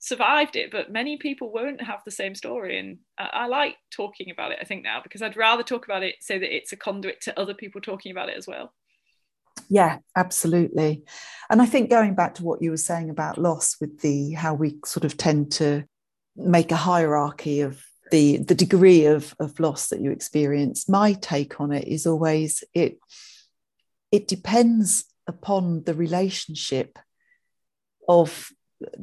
survived 0.00 0.54
it 0.54 0.70
but 0.70 0.92
many 0.92 1.16
people 1.16 1.50
won't 1.50 1.82
have 1.82 2.00
the 2.04 2.10
same 2.10 2.34
story. 2.34 2.78
And 2.78 2.98
I, 3.18 3.30
I, 3.32 3.46
like 3.46 3.76
talking 3.90 4.30
about 4.30 4.52
it 4.52 4.58
i 4.60 4.64
think 4.64 4.84
now 4.84 5.00
because 5.02 5.22
i'd 5.22 5.36
rather 5.36 5.64
talk 5.64 5.84
about 5.86 6.04
it 6.04 6.14
so 6.20 6.38
that 6.38 6.54
it's 6.54 6.72
a 6.72 6.76
conduit 6.76 7.20
to 7.22 7.38
other 7.38 7.54
people 7.54 7.80
talking 7.80 8.12
about 8.12 8.28
it 8.28 8.36
as 8.36 8.46
well. 8.46 8.72
Yeah 9.68 9.98
absolutely. 10.16 11.02
And 11.50 11.60
i 11.60 11.66
think 11.66 11.90
going 11.90 12.14
back 12.14 12.34
to 12.36 12.44
what 12.44 12.62
you 12.62 12.70
were 12.70 12.76
saying 12.76 13.10
about 13.10 13.38
loss 13.38 13.76
with 13.80 14.00
the 14.00 14.32
how 14.32 14.54
we 14.54 14.78
sort 14.84 15.04
of 15.04 15.16
tend 15.16 15.50
to 15.52 15.84
make 16.38 16.72
a 16.72 16.76
hierarchy 16.76 17.60
of 17.60 17.84
the 18.10 18.38
the 18.38 18.54
degree 18.54 19.06
of 19.06 19.34
of 19.38 19.58
loss 19.60 19.88
that 19.88 20.00
you 20.00 20.10
experience. 20.10 20.88
My 20.88 21.12
take 21.12 21.60
on 21.60 21.72
it 21.72 21.86
is 21.86 22.06
always 22.06 22.64
it 22.72 22.98
it 24.10 24.28
depends 24.28 25.04
upon 25.26 25.84
the 25.84 25.94
relationship 25.94 26.98
of 28.08 28.50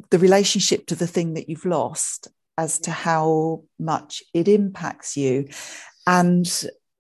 the 0.10 0.18
relationship 0.18 0.88
to 0.88 0.96
the 0.96 1.08
thing 1.08 1.34
that 1.34 1.50
you've 1.50 1.66
lost 1.66 2.30
as 2.58 2.80
to 2.80 2.92
how 2.92 3.64
much 3.78 4.24
it 4.34 4.48
impacts 4.48 5.18
you. 5.18 5.50
And 6.08 6.50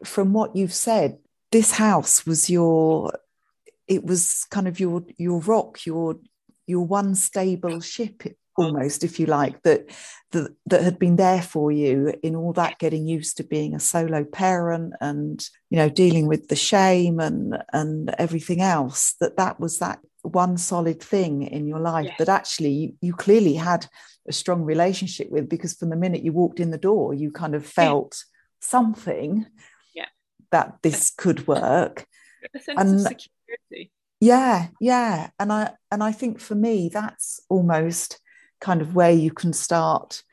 from 0.04 0.34
what 0.34 0.56
you've 0.56 0.74
said 0.74 1.18
this 1.52 1.72
house 1.72 2.26
was 2.26 2.50
your 2.50 3.18
it 3.88 4.04
was 4.04 4.46
kind 4.52 4.68
of 4.68 4.80
your 4.80 5.04
your 5.18 5.40
rock 5.40 5.86
your 5.86 6.18
your 6.68 6.86
one 6.86 7.16
stable 7.16 7.80
ship 7.80 8.24
almost 8.58 9.04
if 9.04 9.20
you 9.20 9.26
like 9.26 9.62
that, 9.64 9.90
that 10.32 10.52
that 10.66 10.84
had 10.84 11.00
been 11.00 11.16
there 11.16 11.42
for 11.42 11.72
you 11.72 12.14
in 12.24 12.36
all 12.36 12.54
that 12.54 12.80
getting 12.80 13.08
used 13.08 13.38
to 13.38 13.44
being 13.44 13.74
a 13.74 13.80
solo 13.80 14.24
parent 14.24 14.94
and 15.02 15.48
you 15.70 15.78
know 15.78 15.90
dealing 15.90 16.28
with 16.28 16.48
the 16.48 16.56
shame 16.56 17.20
and 17.20 17.58
and 17.74 18.14
everything 18.18 18.62
else 18.62 19.16
that 19.20 19.38
that 19.38 19.60
was 19.60 19.80
that 19.80 20.00
one 20.22 20.58
solid 20.58 21.02
thing 21.02 21.44
in 21.44 21.68
your 21.68 21.80
life 21.80 22.12
that 22.18 22.30
actually 22.30 22.72
you, 22.72 22.94
you, 23.00 23.14
clearly 23.14 23.54
had 23.54 23.86
a 24.28 24.34
strong 24.34 24.64
relationship 24.64 25.30
with 25.30 25.48
because 25.48 25.76
from 25.76 25.90
the 25.90 25.96
minute 25.96 26.24
you 26.24 26.34
walked 26.34 26.60
in 26.60 26.72
the 26.72 26.78
door 26.78 27.14
you 27.14 27.32
kind 27.32 27.54
of 27.54 27.66
felt 27.66 28.18
yeah. 28.18 28.68
something 28.68 29.46
yeah. 29.94 30.08
that 30.52 30.78
this 30.82 31.12
could 31.12 31.46
work. 31.48 32.08
and 32.68 33.02
security. 33.02 33.92
Yeah 34.20 34.70
yeah. 34.80 35.30
And 35.38 35.54
i 35.54 35.74
and 35.92 36.04
i 36.04 36.12
think 36.12 36.40
for 36.40 36.56
me 36.56 36.90
that's 36.90 37.40
almost 37.50 38.20
kind 38.66 38.82
of 38.82 38.96
where 38.96 39.12
you 39.12 39.30
can 39.30 39.54
start 39.54 40.24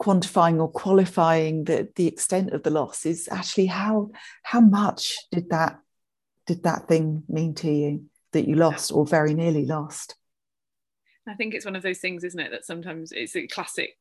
quantifying 0.00 0.60
or 0.60 0.70
qualifying 0.70 1.64
the, 1.64 1.88
the 1.96 2.06
extent 2.06 2.52
of 2.52 2.62
the 2.62 2.70
loss 2.70 3.04
is 3.04 3.28
actually 3.32 3.66
how 3.66 4.12
how 4.44 4.60
much 4.60 5.16
did 5.32 5.50
that 5.50 5.80
did 6.46 6.62
that 6.62 6.86
thing 6.86 7.24
mean 7.28 7.52
to 7.52 7.68
you 7.68 8.04
that 8.30 8.46
you 8.46 8.54
lost 8.54 8.92
or 8.92 9.04
very 9.04 9.34
nearly 9.34 9.66
lost? 9.66 10.14
I 11.26 11.34
think 11.34 11.52
it's 11.52 11.64
one 11.64 11.74
of 11.74 11.82
those 11.82 11.98
things 11.98 12.22
isn't 12.22 12.38
it 12.38 12.52
that 12.52 12.64
sometimes 12.64 13.10
it's 13.10 13.34
a 13.34 13.48
classic 13.48 13.96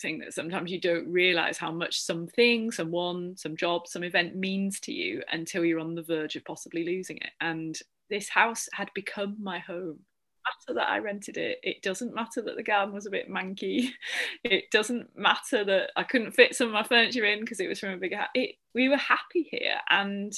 thing 0.00 0.20
that 0.20 0.32
sometimes 0.32 0.70
you 0.72 0.80
don't 0.80 1.12
realize 1.12 1.58
how 1.58 1.70
much 1.70 2.00
something 2.00 2.70
someone 2.70 3.36
some 3.36 3.54
job 3.54 3.86
some 3.86 4.02
event 4.02 4.34
means 4.34 4.80
to 4.80 4.92
you 4.92 5.22
until 5.30 5.62
you're 5.62 5.78
on 5.78 5.94
the 5.94 6.02
verge 6.02 6.36
of 6.36 6.44
possibly 6.46 6.84
losing 6.84 7.18
it. 7.18 7.32
And 7.38 7.78
this 8.08 8.30
house 8.30 8.66
had 8.72 8.90
become 8.94 9.36
my 9.42 9.58
home 9.58 10.00
matter 10.44 10.78
that 10.78 10.90
I 10.90 10.98
rented 10.98 11.36
it. 11.36 11.58
It 11.62 11.82
doesn't 11.82 12.14
matter 12.14 12.42
that 12.42 12.56
the 12.56 12.62
garden 12.62 12.94
was 12.94 13.06
a 13.06 13.10
bit 13.10 13.30
manky. 13.30 13.90
It 14.44 14.70
doesn't 14.70 15.16
matter 15.16 15.64
that 15.64 15.90
I 15.96 16.02
couldn't 16.02 16.32
fit 16.32 16.54
some 16.54 16.68
of 16.68 16.72
my 16.72 16.82
furniture 16.82 17.24
in 17.24 17.40
because 17.40 17.60
it 17.60 17.68
was 17.68 17.78
from 17.78 17.90
a 17.90 17.98
bigger 17.98 18.16
house. 18.16 18.28
It, 18.34 18.56
we 18.74 18.88
were 18.88 18.96
happy 18.96 19.48
here 19.50 19.76
and 19.90 20.32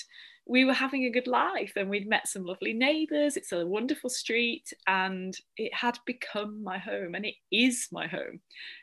we 0.46 0.64
were 0.64 0.72
having 0.72 1.04
a 1.04 1.10
good 1.10 1.28
life 1.28 1.72
and 1.76 1.88
we'd 1.88 2.08
met 2.08 2.26
some 2.26 2.44
lovely 2.44 2.72
neighbours. 2.72 3.36
It's 3.36 3.52
a 3.52 3.66
wonderful 3.66 4.10
street 4.10 4.72
and 4.86 5.36
it 5.56 5.72
had 5.72 5.98
become 6.04 6.64
my 6.64 6.78
home 6.78 7.14
and 7.14 7.24
it 7.24 7.34
is 7.52 7.88
my 7.92 8.08
home. 8.08 8.40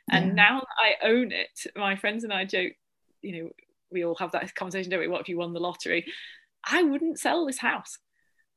And 0.09 0.36
now 0.36 0.65
I 0.78 1.05
own 1.05 1.32
it, 1.32 1.67
my 1.76 1.95
friends 1.95 2.24
and 2.24 2.32
I 2.32 2.45
joke, 2.45 2.74
you 3.22 3.43
know, 3.43 3.49
we 3.91 4.05
all 4.05 4.15
have 4.15 4.32
that 4.32 4.55
conversation, 4.55 4.89
don't 4.89 4.99
we? 4.99 5.07
What 5.07 5.22
if 5.22 5.30
you 5.30 5.38
won 5.38 5.53
the 5.53 5.59
lottery? 5.59 6.05
I 6.63 6.84
wouldn't 6.84 7.20
sell 7.20 7.45
this 7.45 7.57
house. 7.57 7.97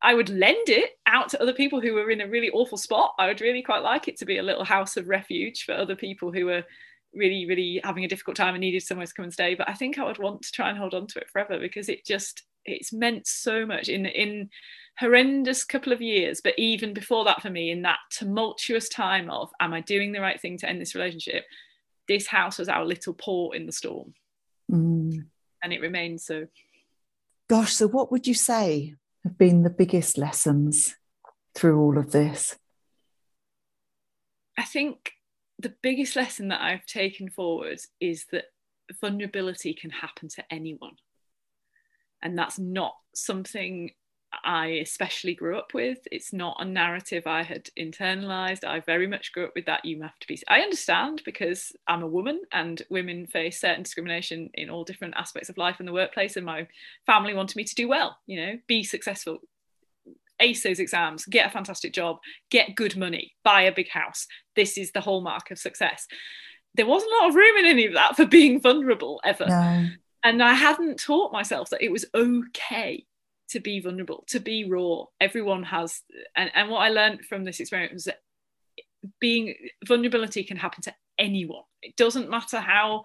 I 0.03 0.15
would 0.15 0.29
lend 0.29 0.69
it 0.69 0.91
out 1.07 1.29
to 1.31 1.41
other 1.41 1.53
people 1.53 1.81
who 1.81 1.95
were 1.95 2.11
in 2.11 2.21
a 2.21 2.29
really 2.29 2.51
awful 2.51 2.77
spot. 2.77 3.15
I 3.19 3.29
would 3.29 3.41
really 3.41 3.63
quite 3.63 3.83
like 3.83 4.09
it 4.09 4.17
to 4.19 4.27
be 4.27 4.39
a 4.39 4.43
little 4.43 4.65
house 4.65 4.97
of 4.97 5.09
refuge 5.09 5.65
for 5.65 5.75
other 5.75 5.95
people 5.95 6.33
who 6.33 6.47
were 6.47 6.65
really, 7.15 7.47
really 7.47 7.81
having 7.85 8.05
a 8.05 8.09
difficult 8.09 8.37
time 8.37 8.55
and 8.55 8.61
needed 8.61 8.83
somewhere 8.83 9.07
to 9.07 9.15
come 9.15 9.25
and 9.25 9.33
stay. 9.33 9.55
But 9.55 9.69
I 9.69 9.75
think 9.75 9.99
I 9.99 10.05
would 10.05 10.19
want 10.19 10.43
to 10.43 10.53
try 10.53 10.71
and 10.71 10.79
hold 10.79 10.95
on 10.95 11.07
to 11.09 11.21
it 11.21 11.31
forever 11.31 11.59
because 11.59 11.89
it 11.89 12.05
just 12.05 12.43
it's 12.65 12.93
meant 12.93 13.27
so 13.27 13.67
much 13.67 13.89
in 13.89 14.07
in 14.07 14.51
horrendous 14.99 15.65
couple 15.65 15.93
of 15.93 16.03
years. 16.03 16.41
But 16.43 16.59
even 16.59 16.95
before 16.95 17.25
that, 17.27 17.41
for 17.41 17.51
me, 17.51 17.71
in 17.71 17.83
that 17.83 17.99
tumultuous 18.11 18.89
time 18.89 19.31
of 19.31 19.51
am 19.61 19.73
I 19.73 19.83
doing 19.83 20.11
the 20.11 20.21
right 20.21 20.41
thing 20.41 20.59
to 20.59 20.69
end 20.69 20.81
this 20.81 20.97
relationship? 20.97 21.45
This 22.09 22.27
house 22.27 22.59
was 22.59 22.69
our 22.69 22.85
little 22.85 23.15
port 23.15 23.57
in 23.57 23.67
the 23.67 23.73
storm, 23.73 24.15
mm. 24.71 25.25
and 25.63 25.73
it 25.73 25.81
remains 25.81 26.27
so. 26.27 26.47
Gosh, 27.49 27.75
so 27.75 27.87
what 27.87 28.11
would 28.11 28.27
you 28.27 28.35
say 28.35 28.95
have 29.25 29.39
been 29.39 29.63
the 29.63 29.71
biggest 29.71 30.19
lessons 30.19 30.97
through 31.55 31.81
all 31.81 31.99
of 31.99 32.13
this? 32.13 32.57
I 34.59 34.65
think 34.65 35.13
the 35.59 35.75
biggest 35.83 36.17
lesson 36.17 36.49
that 36.49 36.61
I've 36.61 36.87
taken 36.87 37.31
forward 37.31 37.79
is 38.01 38.27
that 38.33 38.47
vulnerability 39.01 39.75
can 39.75 39.91
happen 39.91 40.29
to 40.31 40.45
anyone. 40.51 40.97
And 42.23 42.39
that's 42.39 42.59
not 42.59 42.95
something 43.15 43.91
I 44.45 44.67
especially 44.83 45.35
grew 45.35 45.59
up 45.59 45.75
with. 45.75 45.99
It's 46.11 46.33
not 46.33 46.57
a 46.59 46.65
narrative 46.65 47.27
I 47.27 47.43
had 47.43 47.69
internalized. 47.79 48.65
I 48.65 48.81
very 48.81 49.07
much 49.07 49.33
grew 49.33 49.45
up 49.45 49.53
with 49.55 49.67
that. 49.67 49.85
You 49.85 50.03
have 50.03 50.19
to 50.21 50.27
be. 50.27 50.41
I 50.49 50.61
understand 50.61 51.23
because 51.25 51.73
I'm 51.87 52.03
a 52.03 52.09
woman 52.09 52.41
and 52.53 52.83
women 52.91 53.27
face 53.27 53.61
certain 53.61 53.83
discrimination 53.83 54.51
in 54.55 54.71
all 54.71 54.85
different 54.85 55.15
aspects 55.17 55.49
of 55.49 55.59
life 55.59 55.77
and 55.79 55.89
the 55.89 55.93
workplace. 55.93 56.37
And 56.37 56.47
my 56.47 56.67
family 57.07 57.35
wanted 57.35 57.57
me 57.57 57.65
to 57.65 57.75
do 57.75 57.89
well, 57.89 58.17
you 58.27 58.41
know, 58.41 58.59
be 58.67 58.83
successful, 58.83 59.39
ace 60.41 60.63
those 60.63 60.81
exams, 60.81 61.25
get 61.27 61.47
a 61.47 61.51
fantastic 61.51 61.93
job, 61.93 62.19
get 62.51 62.75
good 62.75 62.97
money, 62.97 63.35
buy 63.45 63.63
a 63.63 63.73
big 63.73 63.91
house. 63.91 64.27
This 64.57 64.79
is 64.79 64.93
the 64.93 65.01
hallmark 65.01 65.51
of 65.51 65.59
success. 65.59 66.07
There 66.75 66.87
wasn't 66.87 67.13
a 67.13 67.17
lot 67.17 67.29
of 67.29 67.35
room 67.35 67.57
in 67.59 67.67
any 67.67 67.87
of 67.87 67.95
that 67.95 68.17
for 68.17 68.27
being 68.27 68.61
vulnerable 68.61 69.21
ever. 69.25 69.47
No. 69.47 69.89
And 70.25 70.43
I 70.43 70.55
hadn't 70.55 71.01
taught 71.01 71.33
myself 71.33 71.71
that 71.71 71.83
it 71.83 71.93
was 71.93 72.07
okay 72.15 73.05
to 73.53 73.61
be 73.61 73.81
vulnerable, 73.81 74.25
to 74.29 74.41
be 74.41 74.69
raw. 74.69 75.05
Everyone 75.21 75.63
has, 75.63 76.03
and, 76.37 76.51
and 76.55 76.69
what 76.71 76.81
I 76.81 76.89
learned 76.89 77.25
from 77.25 77.45
this 77.45 77.61
experience 77.61 77.93
was 77.93 78.05
that 78.05 78.21
being 79.21 79.55
vulnerability 79.87 80.45
can 80.45 80.57
happen 80.57 80.83
to 80.83 80.95
anyone. 81.19 81.65
It 81.83 81.97
doesn't 81.97 82.31
matter 82.31 82.61
how 82.61 83.03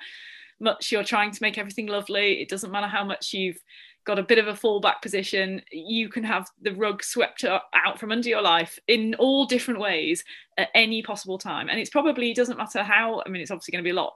much 0.59 0.91
you're 0.91 1.03
trying 1.03 1.31
to 1.31 1.41
make 1.41 1.57
everything 1.57 1.87
lovely. 1.87 2.41
It 2.41 2.49
doesn't 2.49 2.71
matter 2.71 2.87
how 2.87 3.03
much 3.03 3.33
you've 3.33 3.59
got 4.05 4.19
a 4.19 4.23
bit 4.23 4.39
of 4.39 4.47
a 4.47 4.53
fallback 4.53 5.01
position. 5.01 5.61
You 5.71 6.09
can 6.09 6.23
have 6.23 6.47
the 6.61 6.73
rug 6.73 7.03
swept 7.03 7.43
out 7.43 7.99
from 7.99 8.11
under 8.11 8.29
your 8.29 8.41
life 8.41 8.79
in 8.87 9.15
all 9.15 9.45
different 9.45 9.79
ways 9.79 10.23
at 10.57 10.69
any 10.73 11.01
possible 11.03 11.37
time. 11.37 11.67
And 11.69 11.79
it's 11.79 11.89
probably 11.89 12.33
doesn't 12.33 12.57
matter 12.57 12.83
how. 12.83 13.21
I 13.25 13.29
mean, 13.29 13.41
it's 13.41 13.51
obviously 13.51 13.73
going 13.73 13.83
to 13.83 13.87
be 13.87 13.91
a 13.91 14.01
lot, 14.01 14.13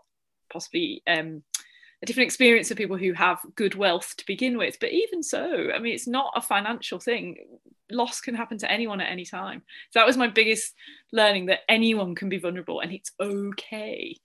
possibly 0.51 1.03
um, 1.07 1.43
a 2.01 2.05
different 2.05 2.27
experience 2.27 2.67
for 2.67 2.75
people 2.75 2.97
who 2.97 3.13
have 3.13 3.39
good 3.55 3.75
wealth 3.75 4.15
to 4.17 4.25
begin 4.25 4.57
with. 4.57 4.79
But 4.79 4.91
even 4.91 5.21
so, 5.21 5.69
I 5.73 5.79
mean, 5.79 5.93
it's 5.93 6.07
not 6.07 6.33
a 6.35 6.41
financial 6.41 6.99
thing. 6.99 7.37
Loss 7.91 8.21
can 8.21 8.33
happen 8.33 8.57
to 8.59 8.71
anyone 8.71 9.01
at 9.01 9.11
any 9.11 9.25
time. 9.25 9.61
So 9.91 9.99
that 9.99 10.07
was 10.07 10.17
my 10.17 10.27
biggest 10.27 10.73
learning 11.11 11.47
that 11.47 11.59
anyone 11.69 12.15
can 12.15 12.29
be 12.29 12.39
vulnerable 12.39 12.79
and 12.79 12.91
it's 12.91 13.11
okay. 13.19 14.15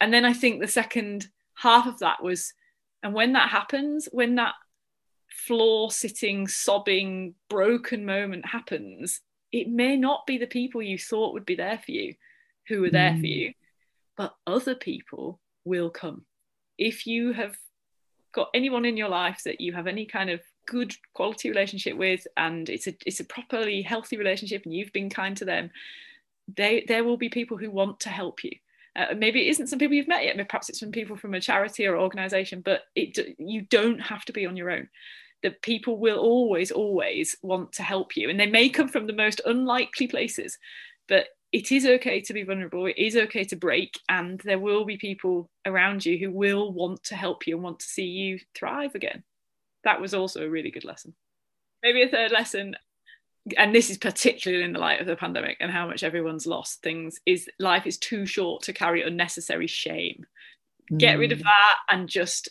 And 0.00 0.14
then 0.14 0.24
I 0.24 0.32
think 0.32 0.60
the 0.60 0.68
second 0.68 1.28
half 1.54 1.86
of 1.86 1.98
that 1.98 2.22
was, 2.22 2.54
and 3.02 3.12
when 3.12 3.34
that 3.34 3.50
happens, 3.50 4.08
when 4.10 4.36
that 4.36 4.54
floor 5.28 5.90
sitting, 5.90 6.48
sobbing, 6.48 7.34
broken 7.50 8.06
moment 8.06 8.46
happens, 8.46 9.20
it 9.52 9.68
may 9.68 9.96
not 9.96 10.26
be 10.26 10.38
the 10.38 10.46
people 10.46 10.82
you 10.82 10.98
thought 10.98 11.34
would 11.34 11.44
be 11.44 11.54
there 11.54 11.78
for 11.84 11.90
you 11.90 12.14
who 12.68 12.82
are 12.84 12.90
there 12.90 13.12
mm. 13.12 13.20
for 13.20 13.26
you, 13.26 13.52
but 14.16 14.34
other 14.46 14.74
people 14.74 15.38
will 15.64 15.90
come 15.90 16.24
if 16.78 17.06
you 17.06 17.32
have 17.32 17.56
got 18.32 18.48
anyone 18.52 18.84
in 18.84 18.96
your 18.96 19.08
life 19.08 19.42
that 19.44 19.60
you 19.60 19.72
have 19.72 19.86
any 19.86 20.04
kind 20.04 20.28
of 20.28 20.40
good 20.66 20.94
quality 21.14 21.48
relationship 21.48 21.96
with 21.96 22.26
and 22.36 22.68
it's 22.68 22.86
a 22.86 22.94
it's 23.06 23.20
a 23.20 23.24
properly 23.24 23.82
healthy 23.82 24.16
relationship 24.16 24.64
and 24.64 24.74
you've 24.74 24.92
been 24.92 25.10
kind 25.10 25.36
to 25.36 25.44
them 25.44 25.70
they 26.56 26.84
there 26.88 27.04
will 27.04 27.16
be 27.16 27.28
people 27.28 27.56
who 27.56 27.70
want 27.70 28.00
to 28.00 28.08
help 28.08 28.44
you. 28.44 28.52
Uh, 28.96 29.14
maybe 29.16 29.44
it 29.44 29.50
isn't 29.50 29.66
some 29.66 29.78
people 29.78 29.94
you've 29.94 30.08
met 30.08 30.24
yet 30.24 30.36
perhaps 30.48 30.68
it's 30.68 30.80
some 30.80 30.92
people 30.92 31.16
from 31.16 31.34
a 31.34 31.40
charity 31.40 31.86
or 31.86 31.98
organization 31.98 32.60
but 32.64 32.82
it 32.94 33.18
you 33.38 33.62
don't 33.62 33.98
have 33.98 34.24
to 34.24 34.32
be 34.32 34.46
on 34.46 34.56
your 34.56 34.70
own. 34.70 34.88
The 35.42 35.50
people 35.50 35.98
will 35.98 36.18
always 36.18 36.70
always 36.70 37.36
want 37.42 37.72
to 37.72 37.82
help 37.82 38.16
you 38.16 38.30
and 38.30 38.38
they 38.38 38.46
may 38.46 38.68
come 38.68 38.88
from 38.88 39.06
the 39.06 39.12
most 39.12 39.40
unlikely 39.44 40.06
places 40.06 40.58
but 41.08 41.26
it 41.54 41.70
is 41.70 41.86
okay 41.86 42.20
to 42.20 42.34
be 42.34 42.42
vulnerable 42.42 42.84
it 42.86 42.98
is 42.98 43.16
okay 43.16 43.44
to 43.44 43.54
break 43.54 44.00
and 44.08 44.40
there 44.40 44.58
will 44.58 44.84
be 44.84 44.96
people 44.96 45.48
around 45.64 46.04
you 46.04 46.18
who 46.18 46.32
will 46.32 46.72
want 46.72 47.00
to 47.04 47.14
help 47.14 47.46
you 47.46 47.54
and 47.54 47.62
want 47.62 47.78
to 47.78 47.86
see 47.86 48.06
you 48.06 48.40
thrive 48.56 48.96
again. 48.96 49.22
That 49.84 50.00
was 50.00 50.14
also 50.14 50.44
a 50.44 50.50
really 50.50 50.72
good 50.72 50.84
lesson. 50.84 51.14
Maybe 51.80 52.02
a 52.02 52.08
third 52.08 52.32
lesson 52.32 52.74
and 53.56 53.72
this 53.72 53.88
is 53.88 53.98
particularly 53.98 54.64
in 54.64 54.72
the 54.72 54.80
light 54.80 55.00
of 55.00 55.06
the 55.06 55.14
pandemic 55.14 55.58
and 55.60 55.70
how 55.70 55.86
much 55.86 56.02
everyone's 56.02 56.46
lost 56.46 56.82
things 56.82 57.20
is 57.24 57.48
life 57.60 57.86
is 57.86 57.98
too 57.98 58.26
short 58.26 58.64
to 58.64 58.72
carry 58.72 59.02
unnecessary 59.02 59.68
shame. 59.68 60.26
Get 60.98 61.18
rid 61.18 61.30
of 61.30 61.38
mm. 61.38 61.44
that 61.44 61.76
and 61.88 62.08
just 62.08 62.48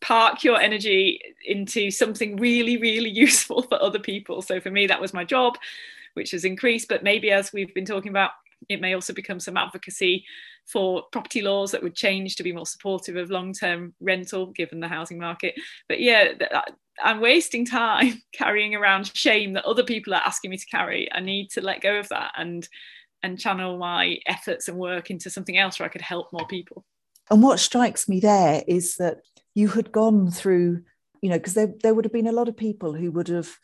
park 0.00 0.44
your 0.44 0.60
energy 0.60 1.20
into 1.46 1.90
something 1.90 2.36
really 2.36 2.76
really 2.76 3.10
useful 3.24 3.62
for 3.62 3.82
other 3.82 3.98
people. 3.98 4.42
So 4.42 4.60
for 4.60 4.70
me 4.70 4.88
that 4.88 5.00
was 5.00 5.14
my 5.14 5.24
job 5.24 5.56
which 6.14 6.30
has 6.30 6.44
increased 6.44 6.88
but 6.88 7.02
maybe 7.02 7.30
as 7.30 7.52
we've 7.52 7.74
been 7.74 7.84
talking 7.84 8.10
about 8.10 8.30
it 8.68 8.80
may 8.80 8.94
also 8.94 9.12
become 9.12 9.40
some 9.40 9.56
advocacy 9.56 10.24
for 10.70 11.02
property 11.10 11.42
laws 11.42 11.72
that 11.72 11.82
would 11.82 11.94
change 11.94 12.36
to 12.36 12.42
be 12.42 12.52
more 12.52 12.66
supportive 12.66 13.16
of 13.16 13.30
long-term 13.30 13.94
rental 14.00 14.46
given 14.46 14.80
the 14.80 14.88
housing 14.88 15.18
market. 15.18 15.54
But 15.88 16.00
yeah 16.00 16.32
i'm 17.02 17.20
wasting 17.20 17.64
time 17.64 18.20
carrying 18.34 18.74
around 18.74 19.10
shame 19.16 19.54
that 19.54 19.64
other 19.64 19.82
people 19.82 20.14
are 20.14 20.22
asking 20.24 20.50
me 20.50 20.56
to 20.56 20.66
carry. 20.66 21.08
I 21.12 21.20
need 21.20 21.50
to 21.50 21.60
let 21.60 21.80
go 21.80 21.98
of 21.98 22.08
that 22.10 22.32
and 22.36 22.68
and 23.22 23.38
channel 23.38 23.78
my 23.78 24.18
efforts 24.26 24.68
and 24.68 24.76
work 24.76 25.10
into 25.10 25.30
something 25.30 25.56
else 25.56 25.78
where 25.78 25.86
i 25.86 25.92
could 25.92 26.02
help 26.02 26.32
more 26.32 26.46
people. 26.46 26.84
And 27.30 27.42
what 27.42 27.60
strikes 27.60 28.08
me 28.08 28.20
there 28.20 28.62
is 28.66 28.96
that 28.96 29.18
you 29.54 29.68
had 29.68 29.92
gone 29.92 30.30
through 30.30 30.82
you 31.22 31.30
know 31.30 31.38
because 31.38 31.54
there, 31.54 31.72
there 31.82 31.94
would 31.94 32.04
have 32.04 32.12
been 32.12 32.26
a 32.26 32.32
lot 32.32 32.48
of 32.48 32.56
people 32.56 32.92
who 32.92 33.10
would 33.12 33.28
have 33.28 33.58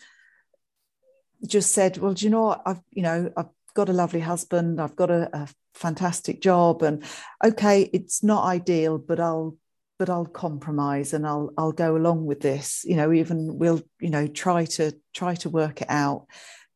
just 1.46 1.72
said 1.72 1.96
well 1.98 2.14
do 2.14 2.24
you 2.24 2.30
know 2.30 2.42
what 2.42 2.62
i've 2.66 2.80
you 2.90 3.02
know 3.02 3.30
i've 3.36 3.48
got 3.78 3.88
a 3.88 3.92
lovely 3.92 4.18
husband, 4.18 4.80
I've 4.80 4.96
got 4.96 5.08
a, 5.08 5.30
a 5.32 5.48
fantastic 5.72 6.42
job, 6.42 6.82
and 6.82 7.04
okay, 7.44 7.88
it's 7.92 8.24
not 8.24 8.44
ideal, 8.44 8.98
but 8.98 9.20
I'll 9.20 9.56
but 10.00 10.10
I'll 10.10 10.26
compromise 10.26 11.12
and 11.12 11.24
I'll 11.24 11.52
I'll 11.56 11.70
go 11.70 11.96
along 11.96 12.26
with 12.26 12.40
this. 12.40 12.84
You 12.84 12.96
know, 12.96 13.12
even 13.12 13.56
we'll 13.56 13.80
you 14.00 14.10
know 14.10 14.26
try 14.26 14.64
to 14.76 14.92
try 15.14 15.36
to 15.36 15.48
work 15.48 15.80
it 15.80 15.88
out 15.88 16.26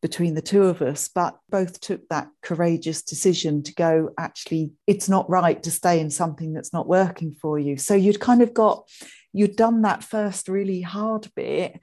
between 0.00 0.34
the 0.34 0.42
two 0.42 0.62
of 0.62 0.80
us, 0.80 1.08
but 1.12 1.36
both 1.48 1.80
took 1.80 2.08
that 2.08 2.28
courageous 2.40 3.02
decision 3.02 3.64
to 3.64 3.74
go, 3.74 4.10
actually, 4.18 4.72
it's 4.86 5.08
not 5.08 5.30
right 5.30 5.60
to 5.62 5.70
stay 5.70 5.98
in 6.00 6.10
something 6.10 6.52
that's 6.52 6.72
not 6.72 6.88
working 6.88 7.32
for 7.32 7.56
you. 7.56 7.76
So 7.76 7.94
you'd 7.94 8.18
kind 8.18 8.42
of 8.42 8.52
got, 8.52 8.88
you'd 9.32 9.54
done 9.54 9.82
that 9.82 10.02
first 10.02 10.48
really 10.48 10.80
hard 10.80 11.30
bit 11.36 11.78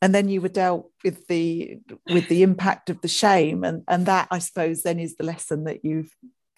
and 0.00 0.14
then 0.14 0.28
you 0.28 0.40
were 0.40 0.48
dealt 0.48 0.90
with 1.04 1.26
the 1.26 1.78
with 2.08 2.28
the 2.28 2.42
impact 2.42 2.90
of 2.90 3.00
the 3.00 3.08
shame. 3.08 3.64
And 3.64 3.82
and 3.88 4.06
that 4.06 4.28
i 4.30 4.38
suppose 4.38 4.82
then 4.82 4.98
is 4.98 5.16
the 5.16 5.24
lesson 5.24 5.64
that 5.64 5.84
you've 5.84 6.14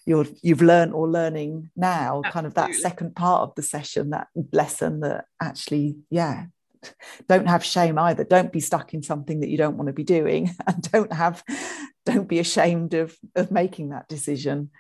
you're 0.07 0.27
you've 0.43 0.63
learned 0.63 0.95
or 0.95 1.09
learning 1.09 1.71
now 1.77 2.23
Absolutely. 2.25 2.31
kind 2.33 2.47
of 2.47 2.55
that 2.55 2.75
second 2.75 3.15
part 3.15 3.43
of 3.43 3.55
the 3.55 3.63
session 3.63 4.11
that 4.11 4.29
lesson 4.53 5.01
that 5.01 5.27
actually 5.43 5.97
yeah 6.11 6.47
don't 7.29 7.49
have 7.49 7.65
shame 7.65 7.99
either. 7.99 8.25
Don't 8.25 8.53
be 8.53 8.61
stuck 8.61 8.95
in 8.95 9.03
something 9.03 9.41
that 9.41 9.49
you 9.49 9.59
don't 9.59 9.77
want 9.77 9.89
to 9.89 9.93
be 9.93 10.05
doing 10.05 10.51
and 10.67 10.91
don't 10.91 11.13
have 11.13 11.43
don't 12.07 12.29
be 12.29 12.39
ashamed 12.39 12.95
of 12.95 13.17
of 13.35 13.51
making 13.51 13.91
that 13.91 14.09
decision 14.09 14.71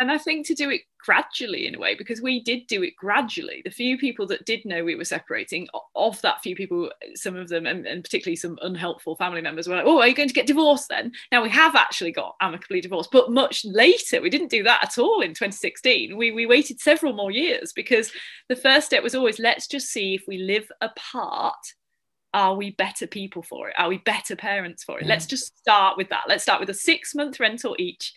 and 0.00 0.10
I 0.10 0.16
think 0.16 0.46
to 0.46 0.54
do 0.54 0.70
it 0.70 0.80
gradually 0.98 1.66
in 1.66 1.74
a 1.74 1.78
way, 1.78 1.94
because 1.94 2.22
we 2.22 2.42
did 2.42 2.66
do 2.66 2.82
it 2.82 2.96
gradually. 2.96 3.60
The 3.64 3.70
few 3.70 3.98
people 3.98 4.26
that 4.28 4.46
did 4.46 4.64
know 4.64 4.82
we 4.82 4.96
were 4.96 5.04
separating, 5.04 5.68
of 5.94 6.20
that 6.22 6.42
few 6.42 6.56
people, 6.56 6.90
some 7.14 7.36
of 7.36 7.48
them, 7.48 7.66
and, 7.66 7.86
and 7.86 8.02
particularly 8.02 8.36
some 8.36 8.58
unhelpful 8.62 9.16
family 9.16 9.42
members, 9.42 9.68
were 9.68 9.76
like, 9.76 9.84
"Oh, 9.86 10.00
are 10.00 10.08
you 10.08 10.14
going 10.14 10.28
to 10.28 10.34
get 10.34 10.46
divorced 10.46 10.88
then?" 10.88 11.12
Now 11.30 11.42
we 11.42 11.50
have 11.50 11.76
actually 11.76 12.12
got 12.12 12.34
amicably 12.40 12.80
divorced, 12.80 13.10
but 13.12 13.30
much 13.30 13.62
later. 13.64 14.22
We 14.22 14.30
didn't 14.30 14.48
do 14.48 14.62
that 14.62 14.82
at 14.82 14.98
all 14.98 15.20
in 15.20 15.30
2016. 15.30 16.16
We 16.16 16.30
we 16.32 16.46
waited 16.46 16.80
several 16.80 17.12
more 17.12 17.30
years 17.30 17.72
because 17.72 18.10
the 18.48 18.56
first 18.56 18.86
step 18.86 19.02
was 19.02 19.14
always 19.14 19.38
let's 19.38 19.66
just 19.66 19.88
see 19.88 20.14
if 20.14 20.24
we 20.26 20.38
live 20.38 20.70
apart 20.80 21.74
are 22.32 22.54
we 22.54 22.70
better 22.70 23.08
people 23.08 23.42
for 23.42 23.68
it? 23.68 23.74
Are 23.76 23.88
we 23.88 23.98
better 23.98 24.36
parents 24.36 24.84
for 24.84 24.98
it? 24.98 25.02
Yeah. 25.02 25.08
Let's 25.08 25.26
just 25.26 25.58
start 25.58 25.96
with 25.96 26.08
that. 26.10 26.24
Let's 26.28 26.44
start 26.44 26.60
with 26.60 26.70
a 26.70 26.74
six 26.74 27.12
month 27.14 27.40
rental 27.40 27.74
each 27.78 28.14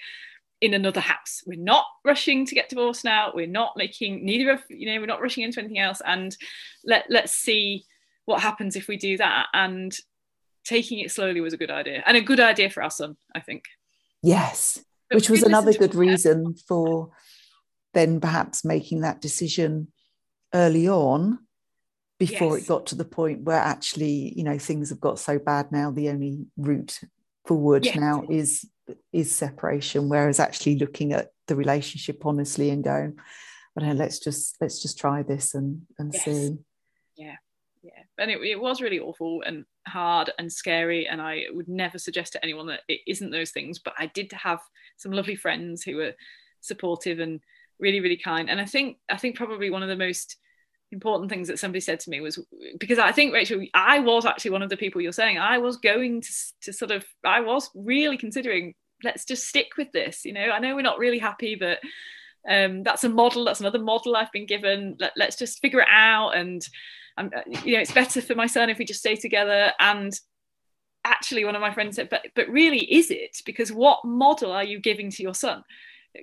in 0.63 0.73
another 0.73 1.01
house. 1.01 1.43
We're 1.45 1.59
not 1.59 1.85
rushing 2.05 2.45
to 2.45 2.55
get 2.55 2.69
divorced 2.69 3.03
now. 3.03 3.33
We're 3.35 3.47
not 3.47 3.73
making 3.75 4.23
neither 4.23 4.51
of 4.51 4.61
you 4.69 4.87
know 4.87 4.99
we're 4.99 5.05
not 5.07 5.21
rushing 5.21 5.43
into 5.43 5.59
anything 5.59 5.79
else. 5.79 6.01
And 6.05 6.35
let 6.85 7.03
let's 7.09 7.33
see 7.33 7.83
what 8.23 8.41
happens 8.41 8.77
if 8.77 8.87
we 8.87 8.95
do 8.95 9.17
that. 9.17 9.47
And 9.53 9.93
taking 10.63 10.99
it 10.99 11.11
slowly 11.11 11.41
was 11.41 11.51
a 11.51 11.57
good 11.57 11.69
idea 11.69 12.01
and 12.07 12.15
a 12.15 12.21
good 12.21 12.39
idea 12.39 12.69
for 12.69 12.81
our 12.81 12.89
son, 12.89 13.17
I 13.35 13.41
think. 13.41 13.65
Yes, 14.21 14.79
but 15.09 15.17
which 15.17 15.29
was 15.29 15.43
another 15.43 15.73
good 15.73 15.95
reason 15.95 16.55
for 16.65 17.11
then 17.93 18.21
perhaps 18.21 18.63
making 18.63 19.01
that 19.01 19.19
decision 19.19 19.89
early 20.53 20.87
on 20.87 21.39
before 22.19 22.55
yes. 22.55 22.63
it 22.63 22.69
got 22.69 22.85
to 22.85 22.95
the 22.95 23.03
point 23.03 23.41
where 23.41 23.57
actually 23.57 24.33
you 24.37 24.45
know 24.45 24.57
things 24.57 24.91
have 24.91 25.01
got 25.01 25.19
so 25.19 25.37
bad 25.37 25.73
now 25.73 25.91
the 25.91 26.07
only 26.07 26.45
route 26.55 27.01
forward 27.45 27.83
yes. 27.83 27.97
now 27.97 28.23
is 28.29 28.65
is 29.11 29.33
separation 29.33 30.09
whereas 30.09 30.39
actually 30.39 30.77
looking 30.77 31.13
at 31.13 31.29
the 31.47 31.55
relationship 31.55 32.25
honestly 32.25 32.69
and 32.69 32.83
going 32.83 33.15
I 33.75 33.81
don't 33.81 33.89
know, 33.89 33.95
let's 33.95 34.19
just 34.19 34.57
let's 34.61 34.81
just 34.81 34.99
try 34.99 35.23
this 35.23 35.55
and 35.55 35.81
and 35.97 36.13
yes. 36.13 36.23
see. 36.23 36.57
Yeah. 37.15 37.35
Yeah. 37.81 38.03
And 38.17 38.31
it, 38.31 38.39
it 38.41 38.59
was 38.59 38.81
really 38.81 38.99
awful 38.99 39.43
and 39.45 39.65
hard 39.85 40.31
and 40.39 40.51
scary 40.51 41.07
and 41.07 41.21
i 41.21 41.43
would 41.51 41.67
never 41.67 41.97
suggest 41.97 42.31
to 42.31 42.43
anyone 42.43 42.67
that 42.67 42.81
it 42.87 43.01
isn't 43.05 43.31
those 43.31 43.51
things 43.51 43.79
but 43.79 43.93
i 43.97 44.05
did 44.05 44.31
have 44.31 44.61
some 44.95 45.11
lovely 45.11 45.35
friends 45.35 45.83
who 45.83 45.97
were 45.97 46.13
supportive 46.61 47.19
and 47.19 47.41
really 47.79 47.99
really 47.99 48.15
kind. 48.15 48.49
And 48.49 48.61
i 48.61 48.65
think 48.65 48.97
i 49.09 49.17
think 49.17 49.35
probably 49.35 49.69
one 49.69 49.83
of 49.83 49.89
the 49.89 49.97
most 49.97 50.37
important 50.93 51.29
things 51.29 51.47
that 51.49 51.59
somebody 51.59 51.81
said 51.81 51.99
to 51.99 52.09
me 52.09 52.21
was 52.21 52.39
because 52.79 52.99
I 52.99 53.11
think 53.11 53.33
Rachel, 53.33 53.65
I 53.73 53.99
was 53.99 54.25
actually 54.25 54.51
one 54.51 54.61
of 54.61 54.69
the 54.69 54.77
people 54.77 55.01
you're 55.01 55.11
saying 55.11 55.37
I 55.37 55.57
was 55.57 55.77
going 55.77 56.21
to, 56.21 56.33
to 56.61 56.73
sort 56.73 56.91
of 56.91 57.03
I 57.25 57.41
was 57.41 57.69
really 57.75 58.17
considering 58.17 58.75
let's 59.03 59.25
just 59.25 59.47
stick 59.47 59.71
with 59.77 59.91
this. 59.91 60.23
You 60.23 60.33
know, 60.33 60.49
I 60.51 60.59
know 60.59 60.75
we're 60.75 60.81
not 60.81 60.99
really 60.99 61.19
happy, 61.19 61.55
but 61.55 61.79
um, 62.49 62.83
that's 62.83 63.03
a 63.03 63.09
model. 63.09 63.45
That's 63.45 63.59
another 63.59 63.79
model 63.79 64.15
I've 64.15 64.31
been 64.31 64.45
given. 64.45 64.97
Let, 64.99 65.19
us 65.19 65.35
just 65.35 65.59
figure 65.59 65.81
it 65.81 65.87
out. 65.89 66.35
And 66.35 66.65
um, 67.17 67.31
you 67.63 67.73
know, 67.73 67.81
it's 67.81 67.91
better 67.91 68.21
for 68.21 68.35
my 68.35 68.47
son 68.47 68.69
if 68.69 68.77
we 68.77 68.85
just 68.85 68.99
stay 68.99 69.15
together. 69.15 69.71
And 69.79 70.13
actually, 71.03 71.45
one 71.45 71.55
of 71.55 71.61
my 71.61 71.73
friends 71.73 71.95
said, 71.95 72.09
but 72.09 72.25
but 72.35 72.47
really, 72.49 72.79
is 72.79 73.11
it? 73.11 73.41
Because 73.45 73.71
what 73.71 74.05
model 74.05 74.51
are 74.51 74.63
you 74.63 74.79
giving 74.79 75.09
to 75.11 75.23
your 75.23 75.35
son? 75.35 75.63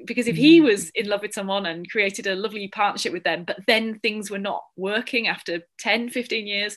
Because 0.05 0.29
if 0.29 0.37
he 0.37 0.61
mm. 0.61 0.65
was 0.65 0.91
in 0.91 1.09
love 1.09 1.23
with 1.23 1.35
someone 1.35 1.67
and 1.67 1.91
created 1.91 2.27
a 2.27 2.35
lovely 2.35 2.69
partnership 2.69 3.13
with 3.13 3.25
them 3.25 3.45
but 3.45 3.59
then 3.67 3.99
things 3.99 4.31
were 4.31 4.39
not 4.39 4.63
working 4.77 5.27
after 5.27 5.61
10 5.79 6.11
15 6.11 6.47
years 6.47 6.77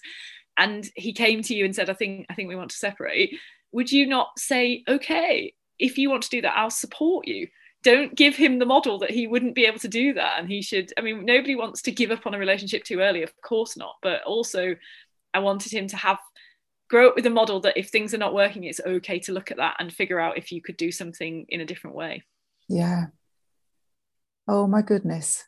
and 0.57 0.89
he 0.95 1.13
came 1.13 1.41
to 1.41 1.55
you 1.55 1.65
and 1.65 1.75
said 1.75 1.89
i 1.89 1.93
think 1.93 2.25
i 2.29 2.33
think 2.33 2.49
we 2.49 2.55
want 2.55 2.71
to 2.71 2.77
separate 2.77 3.37
would 3.71 3.91
you 3.91 4.05
not 4.05 4.27
say 4.37 4.83
okay 4.87 5.53
if 5.79 5.97
you 5.97 6.09
want 6.09 6.23
to 6.23 6.29
do 6.29 6.41
that 6.41 6.57
i'll 6.57 6.69
support 6.69 7.27
you 7.27 7.47
don't 7.83 8.15
give 8.15 8.35
him 8.35 8.59
the 8.59 8.65
model 8.65 8.97
that 8.97 9.11
he 9.11 9.27
wouldn't 9.27 9.55
be 9.55 9.65
able 9.65 9.79
to 9.79 9.89
do 9.89 10.13
that 10.13 10.39
and 10.39 10.47
he 10.47 10.61
should 10.61 10.91
i 10.97 11.01
mean 11.01 11.25
nobody 11.25 11.55
wants 11.55 11.81
to 11.81 11.91
give 11.91 12.11
up 12.11 12.25
on 12.25 12.33
a 12.33 12.39
relationship 12.39 12.83
too 12.83 12.99
early 12.99 13.23
of 13.23 13.33
course 13.41 13.77
not 13.77 13.95
but 14.01 14.23
also 14.23 14.75
i 15.33 15.39
wanted 15.39 15.71
him 15.71 15.87
to 15.87 15.97
have 15.97 16.17
grow 16.89 17.09
up 17.09 17.15
with 17.15 17.25
a 17.25 17.29
model 17.29 17.59
that 17.59 17.77
if 17.77 17.89
things 17.89 18.13
are 18.13 18.19
not 18.19 18.33
working 18.33 18.63
it's 18.63 18.81
okay 18.85 19.19
to 19.19 19.33
look 19.33 19.51
at 19.51 19.57
that 19.57 19.75
and 19.79 19.91
figure 19.91 20.19
out 20.19 20.37
if 20.37 20.51
you 20.51 20.61
could 20.61 20.77
do 20.77 20.91
something 20.91 21.45
in 21.49 21.61
a 21.61 21.65
different 21.65 21.95
way 21.95 22.23
yeah. 22.67 23.07
Oh 24.47 24.67
my 24.67 24.81
goodness. 24.81 25.43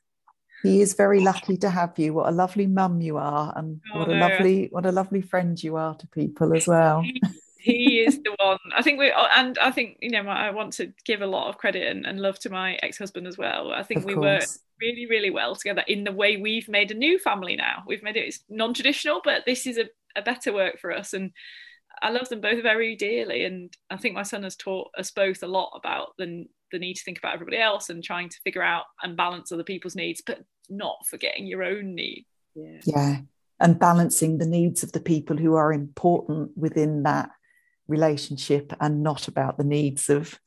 He 0.64 0.82
is 0.82 0.96
very 0.96 1.20
lucky 1.20 1.58
to 1.58 1.70
have 1.70 2.00
you. 2.00 2.14
What 2.14 2.28
a 2.28 2.32
lovely 2.32 2.66
mum 2.66 3.00
you 3.00 3.18
are, 3.18 3.54
and 3.56 3.82
oh, 3.94 4.00
what 4.00 4.10
a 4.10 4.14
oh, 4.14 4.18
lovely, 4.18 4.70
what 4.72 4.86
a 4.86 4.92
lovely 4.92 5.22
friend 5.22 5.62
you 5.62 5.76
are 5.76 5.94
to 5.96 6.08
people 6.08 6.56
as 6.56 6.68
well. 6.68 7.02
He, 7.02 7.22
he 7.60 8.00
is 8.00 8.22
the 8.24 8.36
one. 8.42 8.58
I 8.76 8.82
think 8.82 8.98
we, 8.98 9.12
oh, 9.16 9.28
and 9.36 9.60
I 9.60 9.70
think 9.70 9.98
you 10.02 10.10
know, 10.10 10.28
I 10.28 10.50
want 10.52 10.74
to 10.74 10.92
give 11.06 11.22
a 11.22 11.28
lot 11.28 11.50
of 11.50 11.60
credit 11.60 11.88
and, 11.88 12.06
and 12.06 12.20
love 12.20 12.40
to 12.40 12.50
my 12.50 12.80
ex-husband 12.82 13.28
as 13.28 13.38
well. 13.38 13.74
I 13.74 13.84
think 13.84 14.00
of 14.00 14.06
we 14.06 14.14
course. 14.16 14.24
work 14.24 14.50
really, 14.82 15.06
really 15.08 15.30
well 15.30 15.56
together 15.56 15.84
in 15.88 16.04
the 16.04 16.12
way 16.12 16.38
we've 16.38 16.68
made 16.68 16.90
a 16.90 16.96
new 16.96 17.20
family 17.20 17.56
now. 17.56 17.84
We've 17.86 18.04
made 18.04 18.18
it 18.18 18.26
it's 18.26 18.44
non-traditional, 18.50 19.22
but 19.24 19.44
this 19.46 19.68
is 19.68 19.78
a, 19.78 19.86
a 20.16 20.24
better 20.24 20.52
work 20.52 20.80
for 20.80 20.92
us, 20.92 21.14
and 21.14 21.32
I 22.02 22.10
love 22.10 22.30
them 22.30 22.42
both 22.42 22.64
very 22.64 22.96
dearly. 22.96 23.46
And 23.46 23.72
I 23.92 23.98
think 23.98 24.16
my 24.16 24.24
son 24.24 24.44
has 24.44 24.56
taught 24.56 24.90
us 24.98 25.12
both 25.12 25.44
a 25.44 25.48
lot 25.48 25.74
about 25.76 26.14
the 26.18 26.46
the 26.76 26.80
need 26.80 26.96
to 26.96 27.04
think 27.04 27.18
about 27.18 27.34
everybody 27.34 27.58
else 27.58 27.90
and 27.90 28.04
trying 28.04 28.30
to 28.30 28.40
figure 28.44 28.62
out 28.62 28.84
and 29.02 29.18
balance 29.18 29.52
other 29.52 29.64
people's 29.64 29.96
needs, 29.96 30.22
but 30.26 30.44
not 30.70 30.98
forgetting 31.08 31.48
your 31.48 31.64
own 31.64 31.96
need. 31.96 32.26
Yeah. 32.56 32.82
yeah. 32.86 33.18
And 33.60 33.80
balancing 33.80 34.38
the 34.38 34.46
needs 34.46 34.84
of 34.84 34.92
the 34.92 35.00
people 35.00 35.38
who 35.38 35.56
are 35.56 35.72
important 35.72 36.52
within 36.58 37.04
that 37.04 37.30
relationship 37.88 38.74
and 38.82 39.04
not 39.04 39.28
about 39.28 39.58
the 39.58 39.64
needs 39.64 40.10
of 40.10 40.40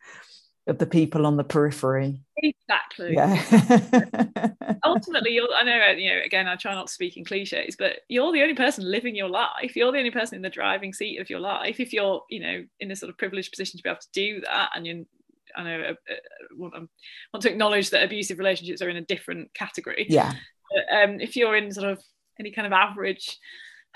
of 0.68 0.78
the 0.78 0.86
people 0.86 1.26
on 1.26 1.38
the 1.38 1.44
periphery. 1.44 2.20
Exactly. 2.36 3.14
Yeah. 3.14 4.50
Ultimately, 4.84 5.32
you're, 5.32 5.48
I 5.54 5.64
know, 5.64 5.86
you 5.96 6.10
know, 6.10 6.20
again, 6.24 6.46
I 6.46 6.56
try 6.56 6.74
not 6.74 6.88
to 6.88 6.92
speak 6.92 7.16
in 7.16 7.24
cliches, 7.24 7.74
but 7.76 8.00
you're 8.08 8.32
the 8.32 8.42
only 8.42 8.54
person 8.54 8.88
living 8.88 9.16
your 9.16 9.30
life. 9.30 9.74
You're 9.74 9.90
the 9.90 9.98
only 9.98 10.10
person 10.10 10.36
in 10.36 10.42
the 10.42 10.50
driving 10.50 10.92
seat 10.92 11.20
of 11.20 11.30
your 11.30 11.40
life. 11.40 11.80
If 11.80 11.94
you're, 11.94 12.22
you 12.28 12.40
know, 12.40 12.64
in 12.80 12.90
a 12.90 12.96
sort 12.96 13.08
of 13.08 13.16
privileged 13.16 13.50
position 13.50 13.78
to 13.78 13.82
be 13.82 13.88
able 13.88 14.00
to 14.00 14.08
do 14.12 14.42
that 14.42 14.70
and 14.74 14.86
you're 14.86 15.04
I 15.58 15.64
know 15.64 15.78
I 15.80 15.88
uh, 15.88 15.92
uh, 15.92 16.56
want, 16.56 16.74
um, 16.76 16.88
want 17.32 17.42
to 17.42 17.50
acknowledge 17.50 17.90
that 17.90 18.04
abusive 18.04 18.38
relationships 18.38 18.80
are 18.80 18.88
in 18.88 18.96
a 18.96 19.02
different 19.04 19.52
category. 19.54 20.06
Yeah. 20.08 20.32
But, 20.72 20.96
um, 20.96 21.20
if 21.20 21.36
you're 21.36 21.56
in 21.56 21.72
sort 21.72 21.90
of 21.90 22.02
any 22.38 22.52
kind 22.52 22.66
of 22.66 22.72
average 22.72 23.38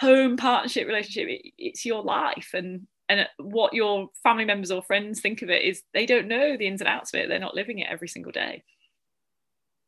home 0.01 0.37
partnership 0.37 0.87
relationship, 0.87 1.29
it, 1.29 1.53
it's 1.57 1.87
your 1.87 2.03
life, 2.03 2.51
and 2.55 2.87
and 3.09 3.29
what 3.39 3.75
your 3.75 4.09
family 4.23 4.45
members 4.45 4.71
or 4.71 4.83
friends 4.83 5.21
think 5.21 5.43
of 5.43 5.51
it 5.51 5.63
is 5.63 5.83
they 5.93 6.07
don't 6.07 6.29
know 6.29 6.57
the 6.57 6.67
ins 6.67 6.81
and 6.81 6.89
outs 6.89 7.13
of 7.13 7.21
it. 7.21 7.29
They're 7.29 7.39
not 7.39 7.55
living 7.55 7.79
it 7.79 7.89
every 7.91 8.09
single 8.09 8.33
day. 8.33 8.65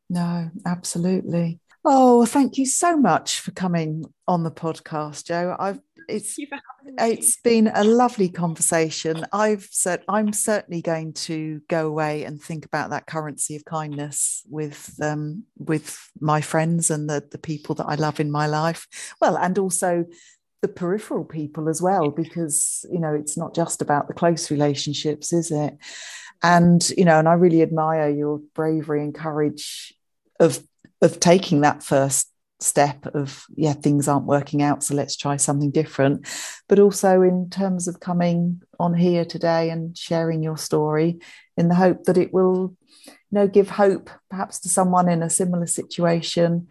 No, 0.09 0.51
absolutely. 0.65 1.59
Oh, 1.83 2.25
thank 2.25 2.57
you 2.57 2.65
so 2.65 2.97
much 2.97 3.39
for 3.39 3.51
coming 3.51 4.05
on 4.27 4.43
the 4.43 4.51
podcast, 4.51 5.25
Joe. 5.25 5.55
I've 5.59 5.79
it's 6.07 6.37
it's 6.97 7.37
been 7.41 7.71
a 7.73 7.83
lovely 7.83 8.29
conversation. 8.29 9.25
I've 9.31 9.67
said 9.71 10.03
I'm 10.07 10.33
certainly 10.33 10.81
going 10.81 11.13
to 11.13 11.61
go 11.69 11.87
away 11.87 12.23
and 12.23 12.41
think 12.41 12.65
about 12.65 12.89
that 12.91 13.07
currency 13.07 13.55
of 13.55 13.65
kindness 13.65 14.43
with 14.49 14.93
um, 15.01 15.43
with 15.57 16.09
my 16.19 16.41
friends 16.41 16.89
and 16.91 17.09
the 17.09 17.23
the 17.31 17.37
people 17.37 17.75
that 17.75 17.85
I 17.85 17.95
love 17.95 18.19
in 18.19 18.31
my 18.31 18.47
life. 18.47 18.87
Well, 19.19 19.37
and 19.37 19.57
also 19.57 20.05
the 20.61 20.67
peripheral 20.67 21.25
people 21.25 21.69
as 21.69 21.81
well, 21.81 22.09
because 22.09 22.85
you 22.91 22.99
know 22.99 23.13
it's 23.13 23.37
not 23.37 23.53
just 23.55 23.81
about 23.81 24.07
the 24.07 24.13
close 24.13 24.49
relationships, 24.49 25.33
is 25.33 25.51
it? 25.51 25.77
And 26.43 26.87
you 26.97 27.05
know, 27.05 27.19
and 27.19 27.27
I 27.27 27.33
really 27.33 27.61
admire 27.61 28.09
your 28.09 28.41
bravery 28.53 29.01
and 29.01 29.13
courage 29.13 29.93
of 30.39 30.63
of 31.01 31.19
taking 31.19 31.61
that 31.61 31.83
first 31.83 32.29
step 32.59 33.05
of 33.07 33.45
yeah 33.55 33.73
things 33.73 34.07
aren't 34.07 34.25
working 34.25 34.61
out 34.61 34.81
so 34.83 34.95
let's 34.95 35.17
try 35.17 35.35
something 35.35 35.71
different 35.71 36.25
but 36.69 36.79
also 36.79 37.21
in 37.21 37.49
terms 37.49 37.87
of 37.87 37.99
coming 37.99 38.61
on 38.79 38.93
here 38.93 39.25
today 39.25 39.69
and 39.69 39.97
sharing 39.97 40.41
your 40.41 40.57
story 40.57 41.19
in 41.57 41.67
the 41.67 41.75
hope 41.75 42.05
that 42.05 42.17
it 42.17 42.33
will 42.33 42.75
you 43.05 43.13
know 43.31 43.47
give 43.47 43.69
hope 43.69 44.09
perhaps 44.29 44.59
to 44.61 44.69
someone 44.69 45.09
in 45.09 45.21
a 45.21 45.29
similar 45.29 45.65
situation 45.65 46.67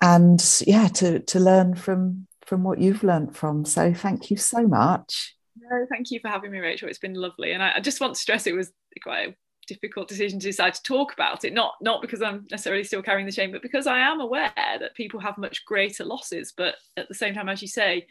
and 0.00 0.62
yeah 0.66 0.88
to 0.88 1.18
to 1.20 1.38
learn 1.38 1.74
from 1.74 2.26
from 2.46 2.64
what 2.64 2.78
you've 2.78 3.04
learned 3.04 3.36
from 3.36 3.66
so 3.66 3.92
thank 3.92 4.30
you 4.30 4.36
so 4.36 4.66
much 4.66 5.34
no, 5.70 5.86
thank 5.90 6.10
you 6.10 6.20
for 6.20 6.28
having 6.28 6.52
me, 6.52 6.60
Rachel. 6.60 6.88
It's 6.88 6.98
been 7.00 7.14
lovely. 7.14 7.52
And 7.52 7.62
I, 7.62 7.74
I 7.76 7.80
just 7.80 8.00
want 8.00 8.14
to 8.14 8.20
stress 8.20 8.46
it 8.46 8.54
was 8.54 8.70
quite 9.02 9.34
difficult 9.68 10.08
decision 10.08 10.40
to 10.40 10.46
decide 10.46 10.74
to 10.74 10.82
talk 10.82 11.12
about 11.12 11.44
it. 11.44 11.52
Not 11.52 11.74
not 11.80 12.00
because 12.00 12.22
i'm 12.22 12.46
necessarily 12.50 12.84
still 12.84 13.02
carrying 13.02 13.26
the 13.26 13.32
shame 13.32 13.52
but 13.52 13.62
because 13.62 13.86
i 13.86 13.98
am 13.98 14.20
aware 14.20 14.52
that 14.56 14.94
people 14.96 15.20
have 15.20 15.38
much 15.38 15.64
greater 15.64 16.04
losses. 16.04 16.52
But 16.56 16.76
at 16.96 17.08
the 17.08 17.14
same 17.14 17.34
time 17.34 17.48
as 17.48 17.62
you 17.62 17.68
say 17.68 18.06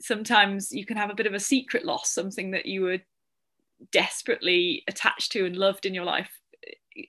sometimes 0.00 0.70
you 0.70 0.86
can 0.86 0.96
have 0.96 1.10
a 1.10 1.14
bit 1.14 1.26
of 1.26 1.34
a 1.34 1.40
secret 1.40 1.84
loss 1.84 2.10
something 2.10 2.52
that 2.52 2.66
you 2.66 2.82
were 2.82 2.98
desperately 3.90 4.84
attached 4.86 5.32
to 5.32 5.44
and 5.44 5.56
loved 5.56 5.86
in 5.86 5.94
your 5.94 6.04
life 6.04 6.30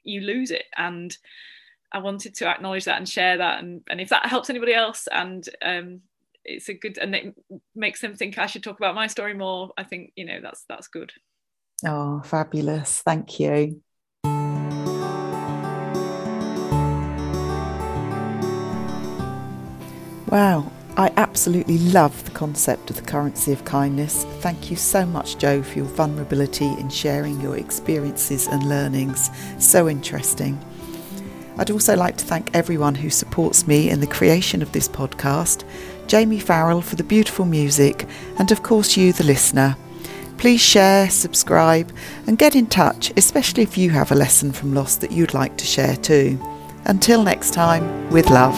you 0.04 0.22
lose 0.22 0.52
it. 0.52 0.66
And 0.78 1.16
i 1.92 2.00
wanted 2.00 2.36
to 2.36 2.48
acknowledge 2.48 2.86
that 2.86 2.98
and 2.98 3.10
share 3.10 3.38
that. 3.38 3.62
And, 3.62 3.82
and 3.90 4.00
if 4.00 4.10
that 4.10 4.26
helps 4.26 4.50
anybody 4.50 4.74
else 4.74 5.08
and 5.12 5.48
um, 5.62 6.02
it's 6.46 6.70
a 6.70 6.74
good 6.74 6.98
and 6.98 7.14
it 7.16 7.36
makes 7.76 8.02
them 8.02 8.16
think 8.16 8.38
i 8.38 8.46
should 8.46 8.64
talk 8.64 8.78
about 8.78 8.96
my 8.96 9.08
story 9.08 9.34
more 9.34 9.72
i 9.78 9.84
think 9.84 10.12
you 10.16 10.26
know 10.26 10.40
that's 10.42 10.64
that's 10.68 10.88
good 10.88 11.12
Oh, 11.86 12.22
fabulous. 12.24 13.02
Thank 13.02 13.40
you. 13.40 13.82
Wow, 20.30 20.72
I 20.96 21.12
absolutely 21.18 21.80
love 21.80 22.24
the 22.26 22.32
concept 22.32 22.92
of 22.92 22.98
the 22.98 23.02
currency 23.02 23.52
of 23.52 23.66
kindness. 23.66 24.26
Thank 24.42 24.70
you 24.70 24.76
so 24.76 25.04
much, 25.06 25.40
Joe, 25.40 25.64
for 25.64 25.80
your 25.80 25.88
vulnerability 25.88 26.68
in 26.68 26.90
sharing 26.90 27.42
your 27.42 27.58
experiences 27.58 28.46
and 28.46 28.70
learnings. 28.70 29.32
So 29.58 29.90
interesting. 29.90 30.60
I'd 31.58 31.72
also 31.72 31.96
like 31.96 32.16
to 32.18 32.26
thank 32.26 32.56
everyone 32.56 32.96
who 32.96 33.10
supports 33.10 33.66
me 33.66 33.90
in 33.90 34.02
the 34.02 34.08
creation 34.08 34.62
of 34.62 34.72
this 34.72 34.88
podcast 34.88 35.64
Jamie 36.08 36.40
Farrell 36.40 36.82
for 36.82 36.96
the 36.96 37.04
beautiful 37.04 37.46
music, 37.46 38.08
and 38.38 38.52
of 38.52 38.64
course, 38.64 38.98
you, 38.98 39.14
the 39.14 39.24
listener. 39.24 39.76
Please 40.40 40.62
share, 40.62 41.10
subscribe, 41.10 41.92
and 42.26 42.38
get 42.38 42.56
in 42.56 42.66
touch, 42.66 43.12
especially 43.18 43.62
if 43.62 43.78
you 43.78 43.90
have 43.90 44.14
a 44.14 44.16
lesson 44.16 44.54
from 44.54 44.74
loss 44.74 44.96
that 44.96 45.12
you'd 45.12 45.34
like 45.34 45.58
to 45.58 45.66
share 45.66 45.98
too. 45.98 46.40
Until 46.86 47.24
next 47.24 47.54
time, 47.54 48.10
with 48.10 48.30
love. 48.30 48.56